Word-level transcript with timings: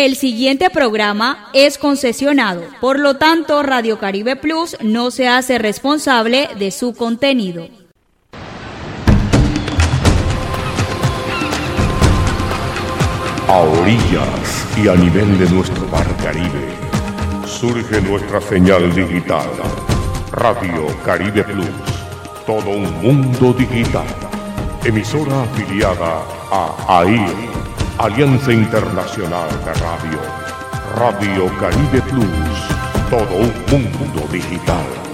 El 0.00 0.14
siguiente 0.14 0.70
programa 0.70 1.48
es 1.52 1.76
concesionado, 1.76 2.62
por 2.80 3.00
lo 3.00 3.16
tanto 3.16 3.64
Radio 3.64 3.98
Caribe 3.98 4.36
Plus 4.36 4.76
no 4.80 5.10
se 5.10 5.26
hace 5.26 5.58
responsable 5.58 6.48
de 6.56 6.70
su 6.70 6.94
contenido. 6.94 7.66
A 13.48 13.58
orillas 13.58 14.68
y 14.80 14.86
a 14.86 14.94
nivel 14.94 15.36
de 15.36 15.50
nuestro 15.50 15.84
mar 15.88 16.06
Caribe, 16.22 16.68
surge 17.44 18.00
nuestra 18.00 18.40
señal 18.40 18.94
digital, 18.94 19.50
Radio 20.30 20.86
Caribe 21.04 21.42
Plus, 21.42 21.66
todo 22.46 22.70
un 22.70 23.02
mundo 23.02 23.52
digital, 23.52 24.06
emisora 24.84 25.42
afiliada 25.42 26.22
a 26.52 27.00
AIR 27.00 27.57
Alianza 27.98 28.52
Internacional 28.52 29.48
de 29.64 29.72
Radio. 29.74 30.20
Radio 30.94 31.58
Caribe 31.58 32.00
Plus. 32.02 33.10
Todo 33.10 33.34
un 33.34 33.52
mundo 33.72 34.28
digital. 34.30 35.07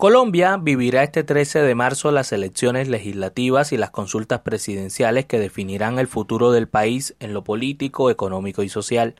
Colombia 0.00 0.56
vivirá 0.56 1.02
este 1.02 1.24
13 1.24 1.60
de 1.60 1.74
marzo 1.74 2.10
las 2.10 2.32
elecciones 2.32 2.88
legislativas 2.88 3.70
y 3.70 3.76
las 3.76 3.90
consultas 3.90 4.40
presidenciales 4.40 5.26
que 5.26 5.38
definirán 5.38 5.98
el 5.98 6.06
futuro 6.06 6.52
del 6.52 6.68
país 6.68 7.14
en 7.20 7.34
lo 7.34 7.44
político, 7.44 8.08
económico 8.08 8.62
y 8.62 8.70
social. 8.70 9.14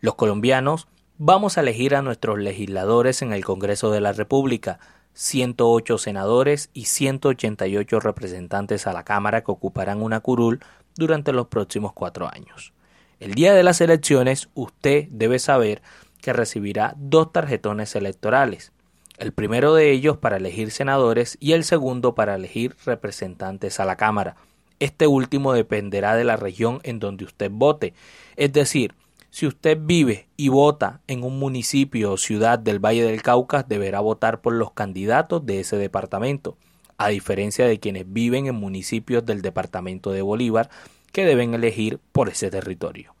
Los 0.00 0.14
colombianos 0.14 0.88
vamos 1.18 1.58
a 1.58 1.60
elegir 1.60 1.94
a 1.94 2.00
nuestros 2.00 2.38
legisladores 2.38 3.20
en 3.20 3.34
el 3.34 3.44
Congreso 3.44 3.90
de 3.90 4.00
la 4.00 4.14
República, 4.14 4.78
108 5.12 5.98
senadores 5.98 6.70
y 6.72 6.86
188 6.86 8.00
representantes 8.00 8.86
a 8.86 8.94
la 8.94 9.04
Cámara 9.04 9.44
que 9.44 9.52
ocuparán 9.52 10.00
una 10.00 10.20
curul 10.20 10.60
durante 10.94 11.34
los 11.34 11.48
próximos 11.48 11.92
cuatro 11.92 12.26
años. 12.32 12.72
El 13.20 13.34
día 13.34 13.52
de 13.52 13.62
las 13.62 13.82
elecciones 13.82 14.48
usted 14.54 15.08
debe 15.10 15.38
saber 15.38 15.82
que 16.22 16.32
recibirá 16.32 16.94
dos 16.96 17.32
tarjetones 17.32 17.94
electorales 17.96 18.72
el 19.18 19.32
primero 19.32 19.74
de 19.74 19.90
ellos 19.90 20.18
para 20.18 20.36
elegir 20.36 20.70
senadores 20.70 21.36
y 21.40 21.52
el 21.52 21.64
segundo 21.64 22.14
para 22.14 22.34
elegir 22.34 22.76
representantes 22.84 23.80
a 23.80 23.84
la 23.84 23.96
Cámara. 23.96 24.36
Este 24.78 25.06
último 25.06 25.52
dependerá 25.52 26.16
de 26.16 26.24
la 26.24 26.36
región 26.36 26.80
en 26.82 26.98
donde 26.98 27.24
usted 27.24 27.50
vote, 27.50 27.94
es 28.36 28.52
decir, 28.52 28.94
si 29.30 29.46
usted 29.46 29.78
vive 29.80 30.28
y 30.36 30.48
vota 30.48 31.00
en 31.06 31.22
un 31.22 31.38
municipio 31.38 32.12
o 32.12 32.16
ciudad 32.16 32.58
del 32.58 32.78
Valle 32.78 33.04
del 33.04 33.22
Cauca, 33.22 33.62
deberá 33.62 34.00
votar 34.00 34.40
por 34.40 34.54
los 34.54 34.72
candidatos 34.72 35.44
de 35.44 35.60
ese 35.60 35.76
departamento, 35.76 36.56
a 36.98 37.08
diferencia 37.08 37.66
de 37.66 37.78
quienes 37.78 38.10
viven 38.10 38.46
en 38.46 38.54
municipios 38.54 39.26
del 39.26 39.42
departamento 39.42 40.10
de 40.10 40.22
Bolívar, 40.22 40.70
que 41.12 41.24
deben 41.24 41.54
elegir 41.54 42.00
por 42.12 42.28
ese 42.28 42.50
territorio. 42.50 43.14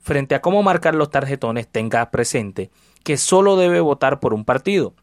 Frente 0.00 0.34
a 0.34 0.42
cómo 0.42 0.64
marcar 0.64 0.96
los 0.96 1.10
tarjetones, 1.10 1.68
tenga 1.68 2.10
presente 2.10 2.70
que 3.02 3.16
solo 3.16 3.56
debe 3.56 3.80
votar 3.80 4.20
por 4.20 4.34
un 4.34 4.44
partido. 4.44 4.94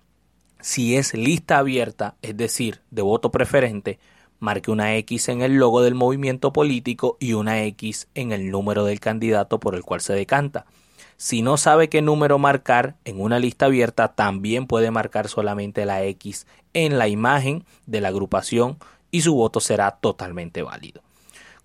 Si 0.62 0.96
es 0.98 1.14
lista 1.14 1.58
abierta, 1.58 2.16
es 2.22 2.36
decir, 2.36 2.82
de 2.92 3.02
voto 3.02 3.32
preferente, 3.32 4.00
marque 4.40 4.72
una 4.72 4.96
X 4.98 5.30
en 5.30 5.42
el 5.42 5.56
logo 5.56 5.82
del 5.82 5.96
movimiento 5.96 6.52
político 6.52 7.18
y 7.20 7.34
una 7.34 7.64
X 7.64 8.08
en 8.16 8.32
el 8.32 8.52
número 8.52 8.86
del 8.86 9.00
candidato 9.00 9.60
por 9.60 9.76
el 9.76 9.84
cual 9.84 10.02
se 10.02 10.14
decanta. 10.14 10.66
Si 11.18 11.42
no 11.42 11.58
sabe 11.58 11.90
qué 11.90 12.02
número 12.02 12.40
marcar 12.40 12.96
en 13.04 13.20
una 13.20 13.40
lista 13.40 13.66
abierta, 13.66 14.10
también 14.10 14.68
puede 14.68 14.90
marcar 14.92 15.28
solamente 15.28 15.86
la 15.86 16.04
X 16.04 16.48
en 16.74 16.98
la 16.98 17.10
imagen 17.10 17.66
de 17.86 18.00
la 18.02 18.08
agrupación 18.08 18.78
y 19.12 19.22
su 19.22 19.36
voto 19.36 19.60
será 19.60 19.92
totalmente 19.92 20.62
válido. 20.62 21.02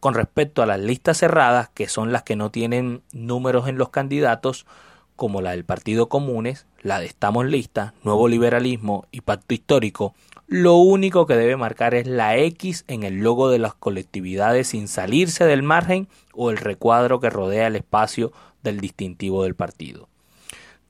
Con 0.00 0.14
respecto 0.14 0.62
a 0.62 0.66
las 0.66 0.80
listas 0.80 1.18
cerradas, 1.18 1.70
que 1.72 1.88
son 1.88 2.12
las 2.12 2.24
que 2.24 2.36
no 2.36 2.50
tienen 2.50 3.02
números 3.12 3.68
en 3.68 3.78
los 3.78 3.90
candidatos, 3.90 4.66
como 5.16 5.42
la 5.42 5.52
del 5.52 5.64
Partido 5.64 6.08
Comunes, 6.08 6.66
la 6.82 7.00
de 7.00 7.06
Estamos 7.06 7.46
Lista, 7.46 7.94
Nuevo 8.02 8.28
Liberalismo 8.28 9.06
y 9.10 9.20
Pacto 9.20 9.54
Histórico, 9.54 10.14
lo 10.46 10.76
único 10.76 11.26
que 11.26 11.36
debe 11.36 11.56
marcar 11.56 11.94
es 11.94 12.06
la 12.06 12.36
X 12.36 12.84
en 12.88 13.02
el 13.02 13.18
logo 13.18 13.48
de 13.48 13.58
las 13.58 13.74
colectividades 13.74 14.68
sin 14.68 14.88
salirse 14.88 15.44
del 15.44 15.62
margen 15.62 16.08
o 16.32 16.50
el 16.50 16.58
recuadro 16.58 17.20
que 17.20 17.30
rodea 17.30 17.68
el 17.68 17.76
espacio 17.76 18.32
del 18.62 18.80
distintivo 18.80 19.44
del 19.44 19.54
partido. 19.54 20.08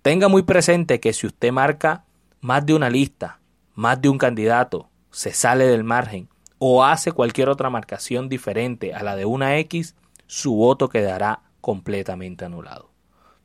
Tenga 0.03 0.29
muy 0.29 0.43
presente 0.43 1.01
que 1.01 1.13
si 1.13 1.27
usted 1.27 1.53
marca 1.53 2.05
más 2.41 2.67
de 2.67 2.75
una 2.75 2.91
lista, 2.91 3.41
más 3.75 4.01
de 4.03 4.09
un 4.09 4.19
candidato, 4.19 4.89
se 5.11 5.33
sale 5.33 5.67
del 5.67 5.85
margen 5.85 6.29
o 6.59 6.85
hace 6.85 7.13
cualquier 7.13 7.49
otra 7.49 7.71
marcación 7.71 8.29
diferente 8.29 8.95
a 8.95 9.03
la 9.03 9.17
de 9.17 9.25
una 9.25 9.59
X, 9.59 9.95
su 10.27 10.55
voto 10.55 10.89
quedará 10.89 11.43
completamente 11.61 12.45
anulado. 12.45 12.94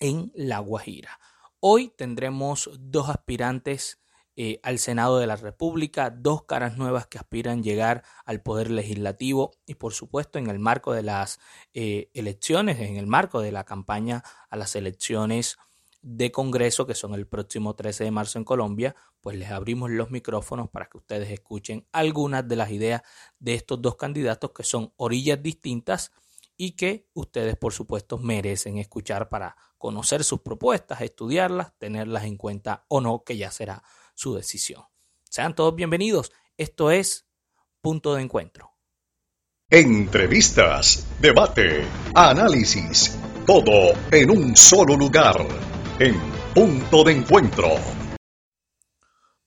en 0.01 0.33
La 0.35 0.59
Guajira. 0.59 1.21
Hoy 1.61 1.93
tendremos 1.97 2.71
dos 2.79 3.09
aspirantes 3.09 4.01
eh, 4.39 4.61
al 4.63 4.79
Senado 4.79 5.19
de 5.19 5.27
la 5.27 5.37
República, 5.37 6.11
dos 6.11 6.45
caras 6.45 6.77
nuevas 6.77 7.07
que 7.07 7.17
aspiran 7.19 7.63
llegar 7.63 8.05
al 8.25 8.43
Poder 8.43 8.71
Legislativo 8.71 9.53
y 9.65 9.77
por 9.77 9.95
supuesto 9.95 10.39
en 10.39 10.49
el 10.49 10.59
marco 10.59 10.93
de 10.93 11.03
las 11.03 11.39
eh, 11.73 12.11
elecciones, 12.13 12.79
en 12.81 12.97
el 12.97 13.07
marco 13.07 13.41
de 13.41 13.53
la 13.53 13.65
campaña 13.65 14.23
a 14.51 14.57
las 14.57 14.77
elecciones 14.77 15.57
de 16.09 16.31
Congreso, 16.31 16.87
que 16.87 16.95
son 16.95 17.15
el 17.15 17.27
próximo 17.27 17.75
13 17.75 18.05
de 18.05 18.11
marzo 18.13 18.39
en 18.39 18.45
Colombia, 18.45 18.95
pues 19.21 19.37
les 19.37 19.51
abrimos 19.51 19.91
los 19.91 20.13
micrófonos 20.13 20.71
para 20.71 20.87
que 20.87 20.99
ustedes 20.99 21.29
escuchen 21.33 21.85
algunas 21.91 22.47
de 22.47 22.55
las 22.55 22.71
ideas 22.71 23.03
de 23.41 23.55
estos 23.55 23.83
dos 23.83 23.97
candidatos 23.97 24.53
que 24.53 24.63
son 24.63 24.93
orillas 24.95 25.43
distintas 25.43 26.13
y 26.57 26.77
que 26.77 27.09
ustedes 27.13 27.57
por 27.57 27.73
supuesto 27.73 28.19
merecen 28.19 28.79
escuchar 28.79 29.29
para 29.29 29.57
conocer 29.79 30.23
sus 30.23 30.43
propuestas, 30.43 31.01
estudiarlas, 31.01 31.73
tenerlas 31.77 32.23
en 32.23 32.37
cuenta 32.37 32.85
o 32.87 33.01
no, 33.01 33.25
que 33.25 33.37
ya 33.37 33.51
será 33.51 33.83
su 34.15 34.33
decisión. 34.37 34.85
Sean 35.29 35.57
todos 35.57 35.75
bienvenidos. 35.75 36.31
Esto 36.57 36.93
es 36.93 37.27
Punto 37.81 38.15
de 38.15 38.23
Encuentro. 38.23 38.71
Entrevistas, 39.69 41.05
debate, 41.21 41.85
análisis, 42.15 43.19
todo 43.45 43.93
en 44.13 44.31
un 44.31 44.57
solo 44.57 44.97
lugar 44.97 45.45
en 45.99 46.15
punto 46.55 47.05
de 47.05 47.13
encuentro. 47.13 47.69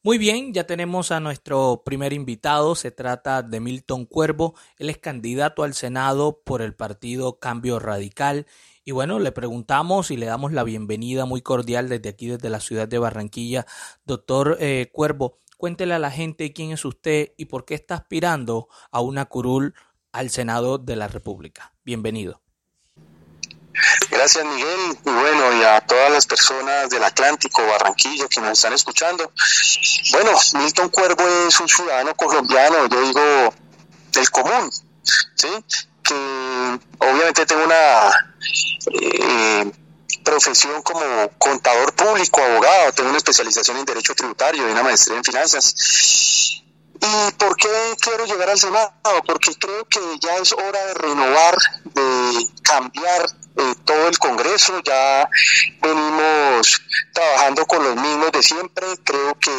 Muy 0.02 0.18
bien, 0.18 0.54
ya 0.54 0.66
tenemos 0.66 1.12
a 1.12 1.20
nuestro 1.20 1.84
primer 1.86 2.14
invitado. 2.14 2.74
Se 2.74 2.90
trata 2.90 3.44
de 3.44 3.60
Milton 3.60 4.06
Cuervo. 4.06 4.56
Él 4.78 4.90
es 4.90 4.98
candidato 4.98 5.64
al 5.64 5.74
Senado 5.74 6.42
por 6.44 6.62
el 6.62 6.74
partido 6.74 7.38
Cambio 7.38 7.80
Radical. 7.80 8.48
Y 8.86 8.92
bueno, 8.92 9.20
le 9.20 9.32
preguntamos 9.32 10.10
y 10.10 10.18
le 10.18 10.26
damos 10.26 10.54
la 10.54 10.64
bienvenida 10.64 11.26
muy 11.26 11.42
cordial 11.42 11.90
desde 11.90 12.10
aquí, 12.10 12.28
desde 12.28 12.50
la 12.50 12.62
ciudad 12.62 12.88
de 12.88 12.98
Barranquilla. 12.98 13.68
Doctor 14.06 14.58
eh, 14.60 14.90
Cuervo, 14.92 15.38
cuéntele 15.58 15.94
a 15.94 16.00
la 16.00 16.12
gente 16.12 16.54
quién 16.54 16.72
es 16.72 16.86
usted 16.86 17.34
y 17.38 17.46
por 17.46 17.66
qué 17.66 17.76
está 17.76 17.96
aspirando 17.96 18.70
a 18.92 19.02
una 19.02 19.26
curul 19.26 19.76
al 20.12 20.30
Senado 20.30 20.78
de 20.78 20.96
la 20.96 21.10
República. 21.10 21.74
Bienvenido. 21.84 22.42
Gracias 24.10 24.46
Miguel 24.46 24.98
y 25.06 25.10
bueno 25.10 25.54
y 25.54 25.64
a 25.64 25.82
todas 25.82 26.12
las 26.12 26.26
personas 26.26 26.90
del 26.90 27.04
Atlántico, 27.04 27.66
Barranquillo 27.66 28.28
que 28.28 28.42
nos 28.42 28.52
están 28.52 28.74
escuchando. 28.74 29.32
Bueno, 30.12 30.32
Milton 30.56 30.90
Cuervo 30.90 31.24
es 31.48 31.60
un 31.60 31.68
ciudadano 31.68 32.16
colombiano, 32.16 32.88
yo 32.88 33.02
digo 33.02 33.54
del 34.12 34.30
común, 34.32 34.72
¿sí? 35.36 35.48
que 36.04 36.80
obviamente 37.00 37.46
tengo 37.46 37.64
una 37.64 38.12
eh, 38.94 39.72
profesión 40.24 40.82
como 40.82 41.30
contador 41.38 41.94
público, 41.94 42.42
abogado, 42.42 42.92
tengo 42.94 43.10
una 43.10 43.18
especialización 43.18 43.78
en 43.78 43.86
derecho 43.86 44.16
tributario 44.16 44.68
y 44.68 44.72
una 44.72 44.84
maestría 44.84 45.18
en 45.18 45.24
finanzas. 45.24 45.76
¿Y 47.02 47.32
por 47.38 47.56
qué 47.56 47.70
quiero 48.02 48.26
llegar 48.26 48.50
al 48.50 48.60
Senado? 48.60 48.92
Porque 49.26 49.56
creo 49.56 49.86
que 49.86 50.00
ya 50.20 50.36
es 50.38 50.52
hora 50.52 50.86
de 50.88 50.94
renovar, 50.96 51.58
de 51.86 52.48
cambiar 52.62 53.26
eh, 53.60 53.76
todo 53.84 54.08
el 54.08 54.18
Congreso, 54.18 54.82
ya 54.86 55.30
venimos 55.82 56.82
trabajando 57.14 57.66
con 57.66 57.84
los 57.84 57.96
mismos 57.96 58.32
de 58.32 58.42
siempre, 58.42 58.86
creo 59.04 59.38
que 59.38 59.52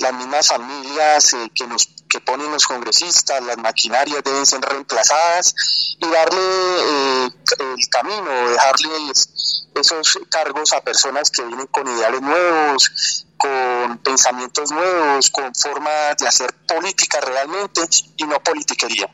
las 0.00 0.12
mismas 0.12 0.48
familias 0.48 1.32
eh, 1.32 1.50
que 1.54 1.66
nos 1.66 1.88
que 2.08 2.20
ponen 2.20 2.50
los 2.52 2.66
congresistas, 2.66 3.42
las 3.42 3.56
maquinarias 3.58 4.22
deben 4.22 4.46
ser 4.46 4.60
reemplazadas 4.60 5.54
y 5.98 6.06
darle 6.06 6.40
eh, 6.40 7.30
el 7.58 7.88
camino, 7.90 8.50
dejarles 8.50 9.66
esos 9.74 10.18
cargos 10.30 10.72
a 10.72 10.80
personas 10.82 11.30
que 11.30 11.42
vienen 11.42 11.66
con 11.66 11.88
ideales 11.88 12.20
nuevos, 12.20 13.26
con 13.36 13.98
pensamientos 13.98 14.70
nuevos, 14.70 15.30
con 15.30 15.54
formas 15.54 16.16
de 16.18 16.28
hacer 16.28 16.54
política 16.66 17.20
realmente 17.20 17.80
y 18.16 18.24
no 18.24 18.40
politiquería. 18.42 19.10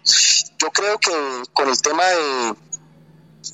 Yo 0.59 0.71
creo 0.71 0.99
que 0.99 1.13
con 1.53 1.69
el 1.69 1.81
tema 1.81 2.05
de 2.05 2.55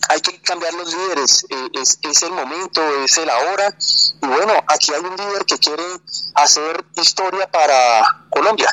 hay 0.09 0.21
que 0.21 0.41
cambiar 0.41 0.75
los 0.75 0.93
líderes, 0.93 1.47
eh, 1.49 1.81
es, 1.81 2.23
el 2.23 2.33
momento, 2.33 2.81
es 3.05 3.19
el 3.19 3.31
ahora. 3.31 3.75
Y 4.23 4.27
bueno, 4.27 4.53
aquí 4.67 4.93
hay 4.93 5.01
un 5.01 5.17
líder 5.17 5.45
que 5.47 5.59
quiere 5.59 5.83
hacer 6.35 6.85
historia 6.97 7.51
para 7.51 8.27
Colombia. 8.31 8.69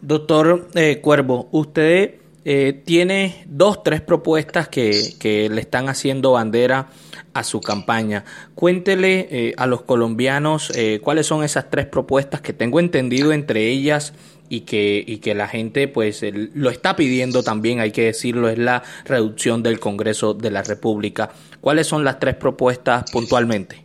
Doctor 0.00 0.68
eh, 0.74 1.00
Cuervo, 1.00 1.48
usted 1.52 2.20
eh, 2.44 2.82
tiene 2.86 3.44
dos, 3.46 3.82
tres 3.82 4.00
propuestas 4.00 4.68
que, 4.68 5.14
que, 5.18 5.48
le 5.48 5.60
están 5.60 5.88
haciendo 5.88 6.32
bandera 6.32 6.88
a 7.34 7.44
su 7.44 7.60
campaña. 7.60 8.24
Cuéntele 8.54 9.28
eh, 9.30 9.54
a 9.56 9.66
los 9.66 9.82
colombianos 9.82 10.72
cuáles 11.02 11.26
son 11.26 11.44
esas 11.44 11.68
tres 11.70 11.86
propuestas 11.86 12.40
que 12.40 12.52
tengo 12.52 12.80
entendido 12.80 13.32
entre 13.32 13.68
ellas 13.68 14.14
y 14.48 14.62
que, 14.62 15.02
y 15.06 15.18
que 15.18 15.34
la 15.34 15.48
gente 15.48 15.88
pues 15.88 16.22
lo 16.54 16.70
está 16.70 16.96
pidiendo 16.96 17.42
también, 17.42 17.80
hay 17.80 17.92
que 17.92 18.04
decirlo, 18.04 18.48
es 18.48 18.58
la 18.58 18.82
reducción 19.04 19.62
del 19.62 19.80
Congreso 19.80 20.34
de 20.34 20.50
la 20.50 20.62
República. 20.62 21.30
¿Cuáles 21.60 21.86
son 21.86 22.04
las 22.04 22.18
tres 22.18 22.36
propuestas 22.36 23.10
puntualmente? 23.10 23.84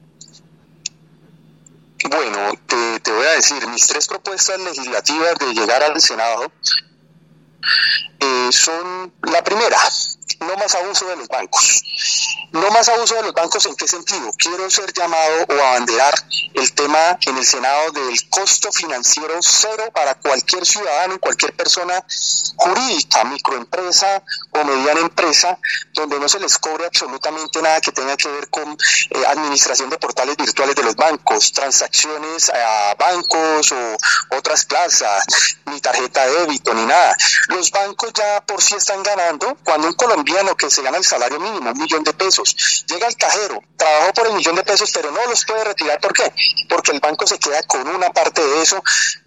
Bueno, 2.10 2.54
te, 2.68 3.12
voy 3.12 3.25
a 3.25 3.36
decir, 3.36 3.65
mis 3.68 3.88
tres 3.88 4.07
propuestas 4.07 4.60
legislativas 4.60 5.36
de 5.39 5.54
llegar 5.54 5.83
al 5.83 6.00
Senado 6.01 6.51
eh, 8.19 8.50
son 8.51 9.13
la 9.21 9.44
primera, 9.44 9.77
no 10.40 10.56
más 10.58 10.75
abuso 10.75 11.06
de 11.08 11.16
los 11.16 11.28
bancos. 11.28 11.84
No 12.52 12.70
más 12.70 12.88
abuso 12.90 13.16
de 13.16 13.24
los 13.24 13.34
bancos 13.34 13.66
en 13.66 13.75
qué 13.75 13.88
sentido? 13.88 14.31
Quiero 14.38 14.70
ser 14.70 14.92
llamado 14.94 15.46
o 15.50 15.54
abanderar 15.54 16.14
el 16.54 16.72
tema 16.74 17.18
en 17.25 17.38
el 17.38 17.46
Senado 17.46 17.92
del 17.92 18.30
costo 18.30 18.72
financiero 18.72 19.34
cero 19.42 19.86
para 19.94 20.16
cualquier 20.16 20.66
ciudadano, 20.66 21.20
cualquier 21.20 21.54
persona 21.56 22.06
jurídica, 22.56 23.24
microempresa 23.24 24.24
o 24.52 24.64
mediana 24.64 25.02
empresa, 25.02 25.58
donde 25.94 26.20
no 26.20 26.30
se 26.30 26.40
les 26.40 26.58
cobre 26.60 26.86
absolutamente 26.86 27.62
nada 27.62 27.81
que 27.81 27.92
tenga 27.92 28.16
que 28.18 28.30
ver 28.30 28.50
con 28.50 28.72
eh, 28.72 29.25
administración 29.28 29.90
de 29.90 29.98
portales 29.98 30.38
virtuales 30.38 30.75
de 30.75 30.84
los 30.84 30.96
bancos, 30.96 31.52
transacciones 31.54 32.50
a 32.50 32.96
bancos 33.00 33.72
o 33.72 33.98
otras 34.38 34.66
plazas, 34.66 35.25
ni 35.66 35.80
tarjeta 35.81 36.25
de 36.25 36.40
débito, 36.42 36.74
ni 36.74 36.86
nada. 36.86 37.16
Los 37.48 37.72
bancos 37.72 38.12
ya 38.14 38.42
por 38.46 38.62
sí 38.62 38.75
están 38.75 39.02
ganando 39.02 39.58
cuando 39.64 39.88
un 39.88 39.94
colombiano 39.94 40.12
que 40.57 40.69
se 40.69 40.81
gana 40.81 40.98
el 40.98 41.04
salario 41.04 41.39
mínimo, 41.39 41.71
un 41.71 41.80
millón 41.80 42.04
de 42.04 42.13
pesos, 42.13 42.56
Llega 42.88 43.07
el 43.07 43.15
cajero, 43.15 43.62
trabajó 43.77 44.13
por 44.13 44.27
el 44.27 44.33
millón 44.33 44.56
de 44.56 44.63
pesos, 44.63 44.92
pero 44.94 45.12
no 45.12 45.25
los 45.27 45.45
puede 45.45 45.63
retirar. 45.63 46.00
¿Por 46.00 46.13
qué? 46.13 46.33
Porque 46.69 46.92
el 46.92 47.00
banco 47.00 47.25
se 47.25 47.39
queda 47.39 47.62
con 47.63 47.88
una 47.88 48.10
parte 48.12 48.45
de 48.45 48.62
eso 48.62 48.83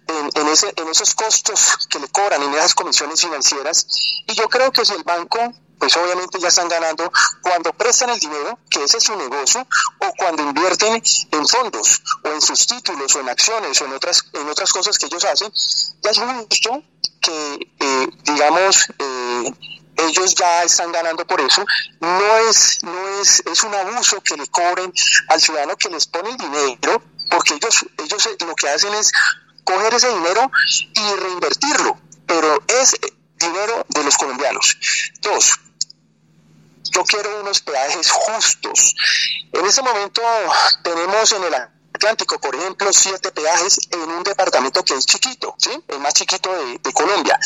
en 0.07 0.47
esos 0.89 1.15
costos 1.15 1.87
que 1.89 1.99
le 1.99 2.07
cobran, 2.07 2.41
en 2.41 2.53
esas 2.53 2.73
comisiones 2.73 3.21
financieras. 3.21 3.87
Y 4.27 4.33
yo 4.35 4.47
creo 4.47 4.71
que 4.71 4.85
si 4.85 4.93
el 4.93 5.03
banco 5.03 5.53
pues 5.77 5.95
obviamente 5.95 6.39
ya 6.39 6.47
están 6.47 6.67
ganando 6.67 7.11
cuando 7.41 7.71
prestan 7.73 8.09
el 8.09 8.19
dinero, 8.19 8.57
que 8.69 8.83
ese 8.83 8.97
es 8.97 9.03
su 9.03 9.15
negocio, 9.15 9.65
o 9.99 10.11
cuando 10.17 10.43
invierten 10.43 11.01
en 11.31 11.47
fondos, 11.47 12.01
o 12.23 12.29
en 12.29 12.41
sus 12.41 12.65
títulos, 12.65 13.15
o 13.15 13.19
en 13.19 13.29
acciones, 13.29 13.79
o 13.81 13.85
en 13.85 13.93
otras, 13.93 14.23
en 14.33 14.47
otras 14.49 14.71
cosas 14.71 14.97
que 14.97 15.05
ellos 15.05 15.23
hacen, 15.25 15.51
ya 16.01 16.11
es 16.11 16.19
justo 16.19 16.83
que, 17.21 17.71
eh, 17.79 18.07
digamos, 18.23 18.87
eh, 18.97 19.53
ellos 19.97 20.35
ya 20.35 20.63
están 20.63 20.91
ganando 20.91 21.25
por 21.25 21.41
eso. 21.41 21.65
No 21.99 22.37
es, 22.49 22.83
no 22.83 23.21
es, 23.21 23.43
es 23.51 23.63
un 23.63 23.73
abuso 23.73 24.21
que 24.21 24.35
le 24.37 24.47
cobren 24.47 24.93
al 25.29 25.41
ciudadano 25.41 25.75
que 25.75 25.89
les 25.89 26.07
pone 26.07 26.29
el 26.29 26.37
dinero, 26.37 27.01
porque 27.29 27.55
ellos, 27.55 27.85
ellos 27.97 28.29
lo 28.45 28.55
que 28.55 28.69
hacen 28.69 28.93
es 28.93 29.11
coger 29.63 29.93
ese 29.93 30.09
dinero 30.09 30.49
y 30.93 31.19
reinvertirlo, 31.19 31.99
pero 32.25 32.63
es 32.67 32.95
dinero 33.37 33.85
de 33.89 34.03
los 34.03 34.17
colombianos. 34.17 34.77
Dos, 35.21 35.59
yo 36.91 37.03
quiero 37.03 37.41
unos 37.41 37.61
peajes 37.61 38.11
justos. 38.11 38.95
En 39.51 39.65
ese 39.65 39.81
momento 39.81 40.21
tenemos 40.83 41.31
en 41.33 41.43
el 41.43 41.53
Atlántico, 41.93 42.39
por 42.39 42.55
ejemplo, 42.55 42.93
siete 42.93 43.31
peajes 43.31 43.79
en 43.89 44.11
un 44.11 44.23
departamento 44.23 44.85
que 44.85 44.93
es 44.93 45.05
chiquito, 45.05 45.55
¿sí? 45.57 45.71
el 45.87 45.99
más 45.99 46.13
chiquito 46.13 46.49
de 46.83 46.93
Colombia 46.93 47.39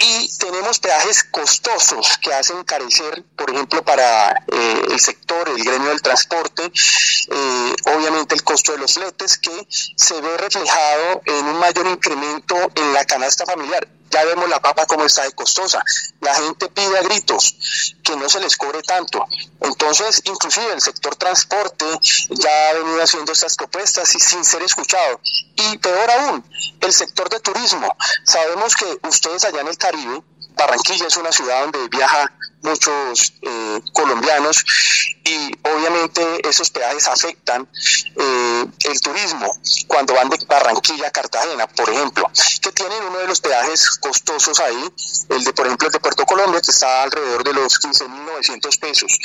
y 0.00 0.28
tenemos 0.38 0.78
peajes 0.78 1.24
costosos 1.24 2.16
que 2.18 2.32
hacen 2.32 2.64
carecer, 2.64 3.22
por 3.36 3.50
ejemplo, 3.50 3.82
para 3.84 4.30
eh, 4.30 4.82
el 4.90 4.98
sector, 4.98 5.48
el 5.48 5.62
gremio 5.62 5.90
del 5.90 6.00
transporte, 6.00 6.64
eh, 6.64 7.74
obviamente 7.94 8.34
el 8.34 8.42
costo 8.42 8.72
de 8.72 8.78
los 8.78 8.94
fletes 8.94 9.38
que 9.38 9.66
se 9.68 10.20
ve 10.20 10.36
reflejado 10.38 11.22
en 11.26 11.46
un 11.46 11.58
mayor 11.58 11.86
incremento 11.86 12.56
en 12.74 12.92
la 12.94 13.04
canasta 13.04 13.44
familiar. 13.44 13.86
Ya 14.10 14.24
vemos 14.24 14.48
la 14.48 14.60
papa 14.60 14.86
como 14.86 15.04
está 15.04 15.22
de 15.22 15.32
costosa. 15.32 15.82
La 16.20 16.34
gente 16.34 16.68
pide 16.68 16.98
a 16.98 17.02
gritos 17.02 17.94
que 18.02 18.16
no 18.16 18.28
se 18.28 18.40
les 18.40 18.56
cobre 18.56 18.82
tanto. 18.82 19.24
Entonces, 19.60 20.22
inclusive 20.24 20.72
el 20.72 20.80
sector 20.80 21.14
transporte 21.16 21.84
ya 22.30 22.70
ha 22.70 22.72
venido 22.74 23.02
haciendo 23.02 23.32
estas 23.32 23.56
propuestas 23.56 24.14
y 24.14 24.20
sin 24.20 24.44
ser 24.44 24.62
escuchado. 24.62 25.20
Y 25.56 25.78
peor 25.78 26.10
aún, 26.10 26.44
el 26.80 26.92
sector 26.92 27.28
de 27.30 27.40
turismo. 27.40 27.96
Sabemos 28.24 28.74
que 28.74 28.98
ustedes 29.08 29.44
allá 29.44 29.60
en 29.60 29.68
el 29.68 29.78
Caribe 29.78 30.22
Barranquilla 30.60 31.06
es 31.06 31.16
una 31.16 31.32
ciudad 31.32 31.62
donde 31.62 31.88
viaja 31.88 32.30
muchos 32.62 33.32
eh, 33.40 33.80
colombianos 33.94 34.62
y 35.24 35.50
obviamente 35.62 36.46
esos 36.46 36.68
peajes 36.68 37.08
afectan 37.08 37.66
eh, 38.16 38.66
el 38.84 39.00
turismo 39.00 39.58
cuando 39.86 40.12
van 40.14 40.28
de 40.28 40.36
Barranquilla 40.46 41.08
a 41.08 41.10
Cartagena, 41.10 41.66
por 41.66 41.88
ejemplo, 41.88 42.30
que 42.60 42.72
tienen 42.72 43.02
uno 43.04 43.18
de 43.18 43.28
los 43.28 43.40
peajes 43.40 43.90
costosos 44.00 44.60
ahí, 44.60 44.92
el 45.30 45.44
de 45.44 45.52
por 45.54 45.66
ejemplo 45.66 45.86
el 45.86 45.92
de 45.92 46.00
Puerto 46.00 46.26
Colombia 46.26 46.60
que 46.60 46.70
está 46.70 47.04
alrededor 47.04 47.42
de 47.42 47.54
los 47.54 47.80
15.900 47.80 48.78
pesos. 48.78 49.18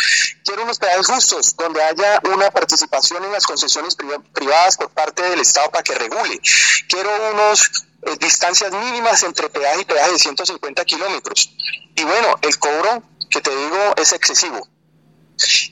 Quiero 0.46 0.64
unos 0.64 0.80
peajes 0.80 1.08
justos 1.08 1.56
donde 1.58 1.84
haya 1.84 2.22
una 2.34 2.50
participación 2.52 3.26
en 3.26 3.34
las 3.34 3.46
concesiones 3.46 3.98
privadas 4.32 4.78
por 4.78 4.90
parte 4.92 5.22
del 5.24 5.42
Estado 5.42 5.70
para 5.72 5.84
que 5.84 5.96
regule. 5.96 6.40
Quiero 6.88 7.10
unos 7.34 7.86
eh, 8.06 8.18
distancias 8.20 8.72
mínimas 8.72 9.24
entre 9.24 9.50
peaje 9.50 9.82
y 9.82 9.86
peaje 9.86 10.12
de 10.12 10.20
150 10.20 10.86
kilómetros. 10.86 11.50
Y 11.96 12.04
bueno, 12.04 12.36
el 12.42 12.58
cobro, 12.60 13.04
que 13.30 13.42
te 13.42 13.50
digo, 13.50 13.94
es 13.98 14.14
excesivo. 14.14 14.68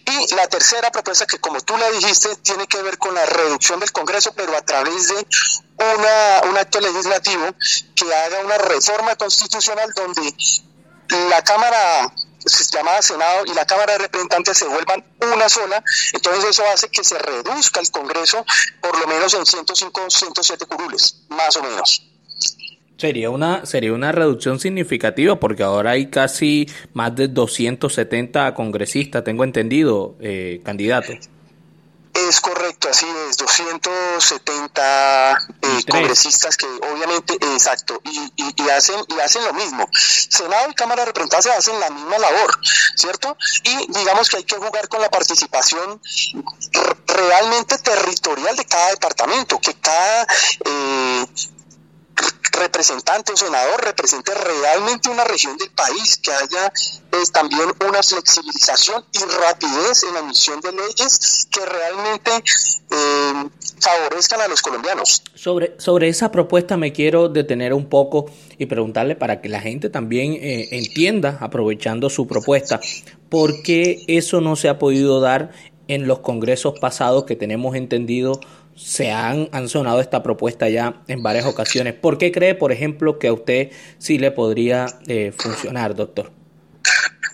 Y 0.06 0.36
la 0.36 0.48
tercera 0.48 0.92
propuesta, 0.92 1.26
que 1.26 1.40
como 1.40 1.62
tú 1.62 1.78
la 1.78 1.90
dijiste, 1.92 2.36
tiene 2.38 2.68
que 2.68 2.82
ver 2.82 2.98
con 2.98 3.16
la 3.16 3.26
reducción 3.26 3.80
del 3.80 3.92
Congreso, 3.92 4.34
pero 4.36 4.56
a 4.58 4.62
través 4.62 5.08
de 5.08 5.16
una, 5.16 6.50
un 6.50 6.58
acto 6.58 6.82
legislativo 6.82 7.46
que 7.96 8.14
haga 8.14 8.40
una 8.42 8.58
reforma 8.58 9.16
constitucional 9.16 9.92
donde 9.96 10.36
la 11.30 11.42
Cámara 11.44 12.14
llamada 12.72 13.02
Senado 13.02 13.46
y 13.46 13.54
la 13.54 13.66
Cámara 13.66 13.94
de 13.94 14.00
Representantes 14.00 14.58
se 14.58 14.68
vuelvan 14.68 15.06
una 15.34 15.48
sola, 15.48 15.82
entonces 16.12 16.44
eso 16.46 16.64
hace 16.74 16.90
que 16.90 17.04
se 17.04 17.18
reduzca 17.18 17.80
el 17.80 17.90
Congreso 17.90 18.46
por 18.82 19.00
lo 19.00 19.08
menos 19.08 19.34
en 19.34 19.46
105, 19.46 20.10
107 20.10 20.66
curules, 20.66 21.22
más 21.30 21.56
o 21.56 21.64
menos. 21.64 22.13
Sería 22.98 23.30
una, 23.30 23.66
sería 23.66 23.94
una 23.94 24.12
reducción 24.12 24.60
significativa 24.60 25.40
porque 25.40 25.64
ahora 25.64 25.92
hay 25.92 26.10
casi 26.10 26.70
más 26.94 27.16
de 27.16 27.28
270 27.28 28.54
congresistas, 28.54 29.24
tengo 29.24 29.44
entendido, 29.44 30.16
eh, 30.20 30.62
candidatos. 30.64 31.18
Es 32.14 32.40
correcto, 32.42 32.90
así 32.90 33.08
es, 33.28 33.38
270 33.38 35.32
eh, 35.64 35.84
congresistas 35.90 36.56
que 36.56 36.68
obviamente, 36.68 37.34
exacto, 37.34 38.00
y, 38.04 38.32
y, 38.36 38.70
hacen 38.70 39.04
y 39.08 39.20
hacen 39.20 39.44
lo 39.44 39.54
mismo. 39.54 39.90
Senado 39.92 40.70
y 40.70 40.76
Cámara 40.76 41.02
de 41.02 41.08
Representantes 41.08 41.52
hacen 41.52 41.80
la 41.80 41.90
misma 41.90 42.20
labor, 42.20 42.60
¿cierto? 42.96 43.36
Y 43.64 43.92
digamos 43.92 44.30
que 44.30 44.38
hay 44.38 44.44
que 44.44 44.58
jugar 44.58 44.88
con 44.90 45.02
la 45.02 45.10
participación 45.10 46.00
realmente 47.08 47.80
territorial 47.80 48.56
de 48.58 48.66
cada 48.66 48.92
departamento, 48.92 49.60
que 49.60 49.74
cada 49.74 50.28
eh, 50.66 51.26
representante 52.54 53.34
o 53.34 53.38
senador 53.38 53.84
represente 53.84 54.32
realmente 54.34 55.10
una 55.10 55.24
región 55.24 55.58
del 55.58 55.72
país, 55.72 56.18
que 56.18 56.32
haya 56.32 56.72
pues, 57.10 57.32
también 57.32 57.70
una 57.88 58.02
flexibilización 58.02 59.04
y 59.12 59.20
rapidez 59.20 60.04
en 60.04 60.14
la 60.14 60.20
emisión 60.22 60.62
de 60.62 60.72
leyes 60.72 61.48
que 61.52 61.66
realmente 61.66 62.32
eh, 62.36 63.50
favorezcan 63.80 64.42
a 64.42 64.48
los 64.48 64.62
colombianos. 64.62 65.24
Sobre, 65.36 65.76
sobre 65.80 66.10
esa 66.10 66.32
propuesta 66.32 66.78
me 66.78 66.94
quiero 66.94 67.30
detener 67.30 67.74
un 67.74 67.90
poco 67.90 68.26
y 68.58 68.66
preguntarle 68.66 69.16
para 69.16 69.42
que 69.42 69.50
la 69.50 69.60
gente 69.60 69.90
también 69.90 70.34
eh, 70.34 70.70
entienda, 70.72 71.38
aprovechando 71.42 72.10
su 72.10 72.28
propuesta, 72.28 72.80
por 73.30 73.64
qué 73.64 74.04
eso 74.08 74.42
no 74.42 74.56
se 74.56 74.70
ha 74.70 74.80
podido 74.80 75.20
dar 75.20 75.52
en 75.88 76.08
los 76.08 76.20
congresos 76.20 76.80
pasados 76.80 77.26
que 77.26 77.36
tenemos 77.36 77.76
entendido 77.76 78.40
se 78.76 79.12
han, 79.12 79.50
han 79.52 79.70
sonado 79.70 80.02
esta 80.02 80.24
propuesta 80.24 80.70
ya 80.70 81.02
en 81.08 81.24
varias 81.24 81.46
ocasiones. 81.46 81.94
¿Por 81.94 82.18
qué 82.18 82.32
cree, 82.32 82.56
por 82.56 82.72
ejemplo, 82.72 83.20
que 83.20 83.28
a 83.28 83.34
usted 83.34 83.72
sí 83.98 84.18
le 84.18 84.32
podría 84.32 84.86
eh, 85.08 85.34
funcionar, 85.38 85.96
doctor? 85.96 86.32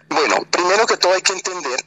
Bueno, 0.10 0.36
primero 0.50 0.86
que 0.86 0.98
todo 0.98 1.14
hay 1.14 1.22
que 1.22 1.34
entender 1.34 1.80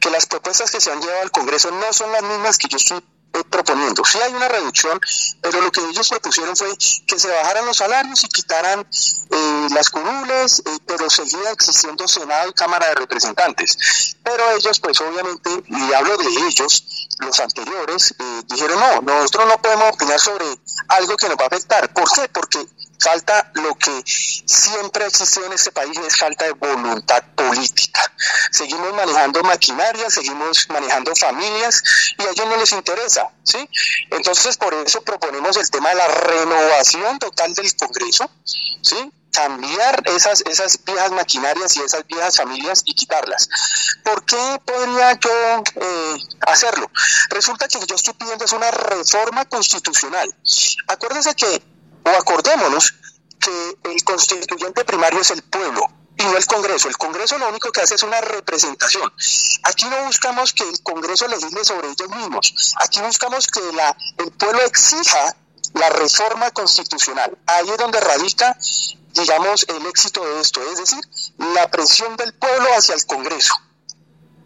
que 0.00 0.10
las 0.10 0.26
propuestas 0.26 0.70
que 0.70 0.80
se 0.80 0.90
han 0.90 1.00
llevado 1.00 1.22
al 1.22 1.30
Congreso 1.30 1.70
no 1.70 1.92
son 1.92 2.12
las 2.12 2.22
mismas 2.22 2.58
que 2.58 2.68
yo 2.68 2.76
estoy 2.76 3.00
proponiendo. 3.44 4.04
Sí 4.04 4.18
hay 4.18 4.32
una 4.32 4.48
reducción, 4.48 5.00
pero 5.40 5.60
lo 5.60 5.70
que 5.70 5.80
ellos 5.80 6.08
propusieron 6.08 6.56
fue 6.56 6.68
que 7.06 7.18
se 7.18 7.28
bajaran 7.28 7.66
los 7.66 7.76
salarios 7.76 8.24
y 8.24 8.28
quitaran 8.28 8.80
eh, 8.80 9.68
las 9.70 9.90
curules, 9.90 10.60
eh, 10.60 10.78
pero 10.86 11.08
seguía 11.10 11.50
existiendo 11.52 12.06
Senado 12.06 12.50
y 12.50 12.52
Cámara 12.52 12.88
de 12.88 12.94
Representantes. 12.96 14.16
Pero 14.22 14.50
ellos, 14.52 14.80
pues 14.80 15.00
obviamente, 15.00 15.50
y 15.66 15.92
hablo 15.92 16.16
de 16.16 16.28
ellos, 16.48 17.08
los 17.20 17.40
anteriores, 17.40 18.14
dijeron, 18.46 18.78
no, 18.78 19.00
nosotros 19.02 19.46
no 19.48 19.60
podemos 19.60 19.94
opinar 19.94 20.20
sobre 20.20 20.46
algo 20.88 21.16
que 21.16 21.28
nos 21.28 21.36
va 21.36 21.44
a 21.44 21.46
afectar. 21.48 21.92
¿Por 21.92 22.10
qué? 22.12 22.28
Porque 22.28 22.66
falta 23.00 23.50
lo 23.54 23.76
que 23.76 24.02
siempre 24.04 25.04
ha 25.04 25.06
existido 25.06 25.46
en 25.46 25.52
este 25.52 25.72
país, 25.72 25.96
es 25.98 26.16
falta 26.16 26.44
de 26.44 26.52
voluntad 26.52 27.22
política. 27.34 28.00
Seguimos 28.50 28.92
manejando 28.94 29.42
maquinaria, 29.42 30.10
seguimos 30.10 30.68
manejando 30.70 31.14
familias 31.14 31.82
y 32.18 32.22
a 32.22 32.30
ellos 32.30 32.46
no 32.46 32.56
les 32.56 32.72
interesa, 32.72 33.28
¿sí? 33.42 33.68
Entonces, 34.10 34.56
por 34.56 34.74
eso 34.74 35.02
proponemos 35.02 35.56
el 35.56 35.70
tema 35.70 35.90
de 35.90 35.94
la 35.96 36.08
renovación 36.08 37.18
total 37.18 37.54
del 37.54 37.74
Congreso, 37.76 38.30
¿sí? 38.82 39.12
cambiar 39.30 40.02
esas, 40.06 40.42
esas 40.50 40.82
viejas 40.84 41.12
maquinarias 41.12 41.76
y 41.76 41.80
esas 41.80 42.04
viejas 42.06 42.36
familias 42.36 42.82
y 42.84 42.94
quitarlas. 42.94 43.48
¿Por 44.02 44.24
qué 44.24 44.60
podría 44.64 45.12
yo 45.20 45.62
eh, 45.76 46.16
hacerlo? 46.40 46.90
Resulta 47.30 47.68
que 47.68 47.78
yo 47.86 47.94
estoy 47.94 48.14
pidiendo 48.14 48.44
es 48.44 48.52
una 48.52 48.70
reforma 48.70 49.44
constitucional. 49.44 50.34
Acuérdense 50.88 51.34
que 51.34 51.62
o 52.08 52.16
acordémonos 52.16 52.94
que 53.38 53.90
el 53.90 54.02
constituyente 54.04 54.84
primario 54.84 55.20
es 55.20 55.30
el 55.30 55.42
pueblo 55.42 55.88
y 56.16 56.24
no 56.24 56.36
el 56.36 56.46
Congreso. 56.46 56.88
El 56.88 56.96
Congreso 56.96 57.38
lo 57.38 57.48
único 57.48 57.70
que 57.70 57.80
hace 57.80 57.94
es 57.94 58.02
una 58.02 58.20
representación. 58.20 59.10
Aquí 59.62 59.86
no 59.88 60.04
buscamos 60.06 60.52
que 60.52 60.64
el 60.68 60.82
Congreso 60.82 61.28
legisle 61.28 61.64
sobre 61.64 61.88
ellos 61.88 62.08
mismos. 62.10 62.74
Aquí 62.80 63.00
buscamos 63.00 63.46
que 63.46 63.60
la, 63.74 63.96
el 64.18 64.30
pueblo 64.32 64.60
exija 64.62 65.36
la 65.74 65.88
reforma 65.90 66.50
constitucional. 66.50 67.36
Ahí 67.46 67.68
es 67.70 67.76
donde 67.76 68.00
radica, 68.00 68.56
digamos, 69.14 69.66
el 69.68 69.86
éxito 69.86 70.24
de 70.24 70.40
esto, 70.40 70.60
es 70.72 70.78
decir, 70.78 71.00
la 71.54 71.70
presión 71.70 72.16
del 72.16 72.32
pueblo 72.34 72.66
hacia 72.76 72.94
el 72.94 73.04
Congreso. 73.06 73.54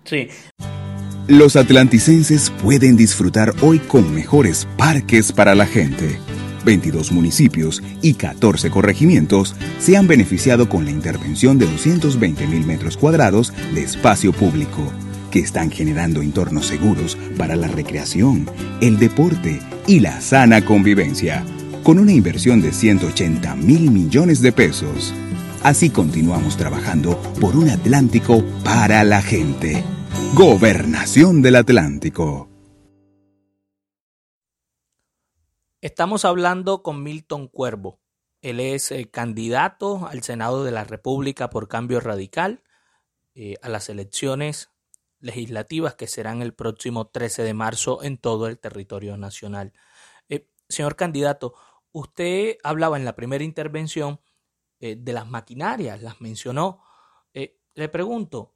Sí. 0.05 0.29
Los 1.29 1.57
atlanticenses 1.57 2.51
pueden 2.51 2.97
disfrutar 2.97 3.55
hoy 3.63 3.79
con 3.79 4.13
mejores 4.13 4.67
parques 4.77 5.33
para 5.33 5.55
la 5.55 5.67
gente 5.67 6.21
22 6.65 7.13
municipios 7.13 7.83
y 8.03 8.15
14 8.15 8.71
corregimientos 8.71 9.55
se 9.79 9.97
han 9.97 10.07
beneficiado 10.07 10.69
con 10.69 10.85
la 10.85 10.91
intervención 10.91 11.59
de 11.59 11.67
220 11.67 12.47
mil 12.47 12.67
metros 12.67 12.97
cuadrados 12.97 13.53
de 13.75 13.83
espacio 13.83 14.33
público, 14.33 14.93
que 15.31 15.41
están 15.41 15.71
generando 15.71 16.23
entornos 16.23 16.67
seguros 16.67 17.17
para 17.37 17.57
la 17.57 17.69
recreación, 17.69 18.49
el 18.81 18.99
deporte 18.99 19.61
y 19.87 20.01
la 20.01 20.21
sana 20.21 20.65
convivencia, 20.65 21.45
con 21.83 21.99
una 21.99 22.13
inversión 22.13 22.61
de 22.61 22.73
180 22.73 23.55
mil 23.57 23.91
millones 23.91 24.41
de 24.43 24.53
pesos. 24.53 25.13
Así 25.63 25.91
continuamos 25.91 26.57
trabajando 26.57 27.21
por 27.41 27.57
un 27.57 27.71
Atlántico 27.71 28.45
para 28.65 29.05
la 29.05 29.23
gente. 29.23 29.83
Gobernación 30.35 31.41
del 31.43 31.57
Atlántico. 31.57 32.52
Estamos 35.83 36.25
hablando 36.25 36.85
con 36.85 37.03
Milton 37.03 37.49
Cuervo. 37.49 37.99
Él 38.41 38.61
es 38.61 38.93
eh, 38.93 39.11
candidato 39.11 40.07
al 40.07 40.23
Senado 40.23 40.63
de 40.63 40.71
la 40.71 40.85
República 40.85 41.51
por 41.51 41.67
cambio 41.67 41.99
radical 41.99 42.63
eh, 43.35 43.57
a 43.63 43.69
las 43.69 43.89
elecciones 43.89 44.71
legislativas 45.19 45.97
que 45.97 46.07
serán 46.07 46.41
el 46.41 46.55
próximo 46.55 47.09
13 47.09 47.43
de 47.43 47.55
marzo 47.55 48.01
en 48.05 48.17
todo 48.17 48.47
el 48.47 48.61
territorio 48.61 49.17
nacional. 49.17 49.73
Eh, 50.29 50.49
señor 50.69 50.95
candidato, 50.95 51.55
usted 51.91 52.59
hablaba 52.63 52.97
en 52.97 53.05
la 53.05 53.17
primera 53.17 53.43
intervención 53.43 54.21
de 54.79 55.13
las 55.13 55.29
maquinarias, 55.29 56.01
las 56.03 56.21
mencionó. 56.21 56.81
le 57.33 57.89
pregunto, 57.89 58.55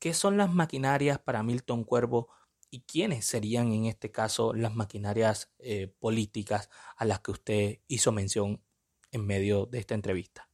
¿qué 0.00 0.14
son 0.14 0.36
las 0.36 0.52
maquinarias 0.52 1.18
para 1.18 1.44
Milton 1.44 1.84
Cuervo 1.84 2.28
y 2.70 2.82
quiénes 2.82 3.26
serían 3.26 3.72
en 3.72 3.86
este 3.86 4.10
caso 4.10 4.52
las 4.54 4.74
maquinarias 4.74 5.48
eh, 5.58 5.92
políticas 5.98 6.68
a 6.96 7.04
las 7.04 7.20
que 7.20 7.30
usted 7.30 7.78
hizo 7.88 8.12
mención 8.12 8.62
en 9.10 9.26
medio 9.26 9.66
de 9.66 9.80
esta 9.80 9.94
entrevista. 9.94 10.48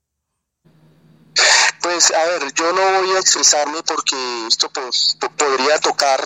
Pues 1.82 2.10
a 2.10 2.24
ver, 2.24 2.52
yo 2.54 2.72
no 2.72 3.00
voy 3.00 3.16
a 3.16 3.20
expresarme 3.20 3.82
porque 3.82 4.16
esto 4.48 4.68
pues, 4.70 5.16
podría 5.36 5.78
tocar 5.78 6.20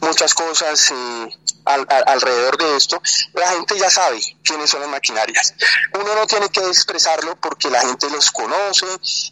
muchas 0.00 0.34
cosas 0.34 0.90
eh, 0.90 1.28
alrededor 1.68 2.56
de 2.56 2.76
esto. 2.76 3.00
La 3.34 3.48
gente 3.50 3.78
ya 3.78 3.90
sabe 3.90 4.20
quiénes 4.42 4.70
son 4.70 4.80
las 4.80 4.90
maquinarias. 4.90 5.54
Uno 5.94 6.14
no 6.14 6.26
tiene 6.26 6.48
que 6.48 6.60
expresarlo 6.60 7.36
porque 7.36 7.70
la 7.70 7.80
gente 7.80 8.08
los 8.10 8.30
conoce, 8.30 8.86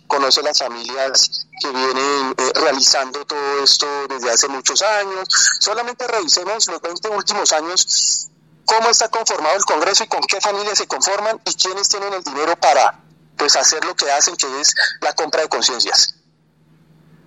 conoce 0.07 0.43
las 0.43 0.59
familias 0.59 1.47
que 1.61 1.69
vienen 1.71 2.35
eh, 2.37 2.53
realizando 2.55 3.25
todo 3.25 3.65
esto 3.65 3.87
desde 4.09 4.31
hace 4.31 4.49
muchos 4.49 4.83
años. 4.83 5.29
Solamente 5.61 6.07
revisemos 6.07 6.67
los 6.69 6.81
20 6.81 7.09
últimos 7.11 7.53
años 7.53 8.29
cómo 8.67 8.91
está 8.91 9.09
conformado 9.09 9.57
el 9.57 9.65
Congreso 9.65 10.05
y 10.05 10.09
con 10.09 10.21
qué 10.23 10.41
familias 10.41 10.79
se 10.79 10.87
conforman 10.87 11.41
y 11.47 11.55
quiénes 11.55 11.89
tienen 11.89 12.13
el 12.13 12.23
dinero 12.23 12.57
para 12.61 13.01
pues 13.37 13.57
hacer 13.57 13.85
lo 13.85 13.95
que 13.95 14.11
hacen, 14.11 14.37
que 14.37 14.47
es 14.61 14.75
la 15.01 15.13
compra 15.15 15.43
de 15.43 15.49
conciencias. 15.49 16.17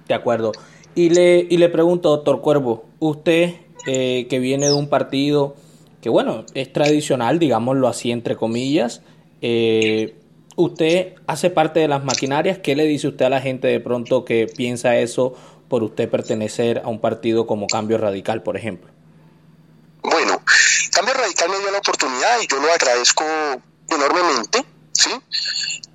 De 0.08 0.14
acuerdo. 0.14 0.52
Y 0.96 1.10
le, 1.10 1.48
y 1.50 1.58
le 1.58 1.70
pregunto, 1.70 2.10
doctor 2.10 2.42
Cuervo, 2.42 2.86
usted 3.00 3.62
eh, 3.88 4.28
que 4.30 4.40
viene 4.40 4.68
de 4.68 4.74
un 4.74 4.90
partido 4.90 5.56
que, 6.02 6.10
bueno, 6.10 6.46
es 6.54 6.72
tradicional, 6.72 7.40
digámoslo 7.40 7.88
así, 7.88 8.12
entre 8.12 8.38
comillas, 8.38 9.02
eh, 9.42 10.16
usted 10.56 11.16
hace 11.28 11.50
parte 11.50 11.80
de 11.80 11.88
las 11.88 12.04
maquinarias. 12.04 12.60
¿Qué 12.60 12.76
le 12.76 12.86
dice 12.86 13.08
usted 13.08 13.26
a 13.26 13.30
la 13.30 13.42
gente 13.42 13.68
de 13.68 13.80
pronto 13.80 14.26
que 14.26 14.48
piensa 14.48 14.96
eso 14.98 15.34
por 15.68 15.84
usted 15.84 16.10
pertenecer 16.10 16.82
a 16.84 16.88
un 16.88 17.00
partido 17.00 17.46
como 17.46 17.68
Cambio 17.68 17.98
Radical, 17.98 18.44
por 18.44 18.58
ejemplo? 18.58 18.90
Bueno, 20.02 20.42
Cambio 20.92 21.14
Radical 21.14 21.50
me 21.50 21.60
dio 21.60 21.72
la 21.72 21.80
oportunidad 21.80 22.42
y 22.42 22.48
yo 22.48 22.60
lo 22.60 22.72
agradezco 22.72 23.24
enormemente. 23.90 24.66
¿sí? 24.94 25.12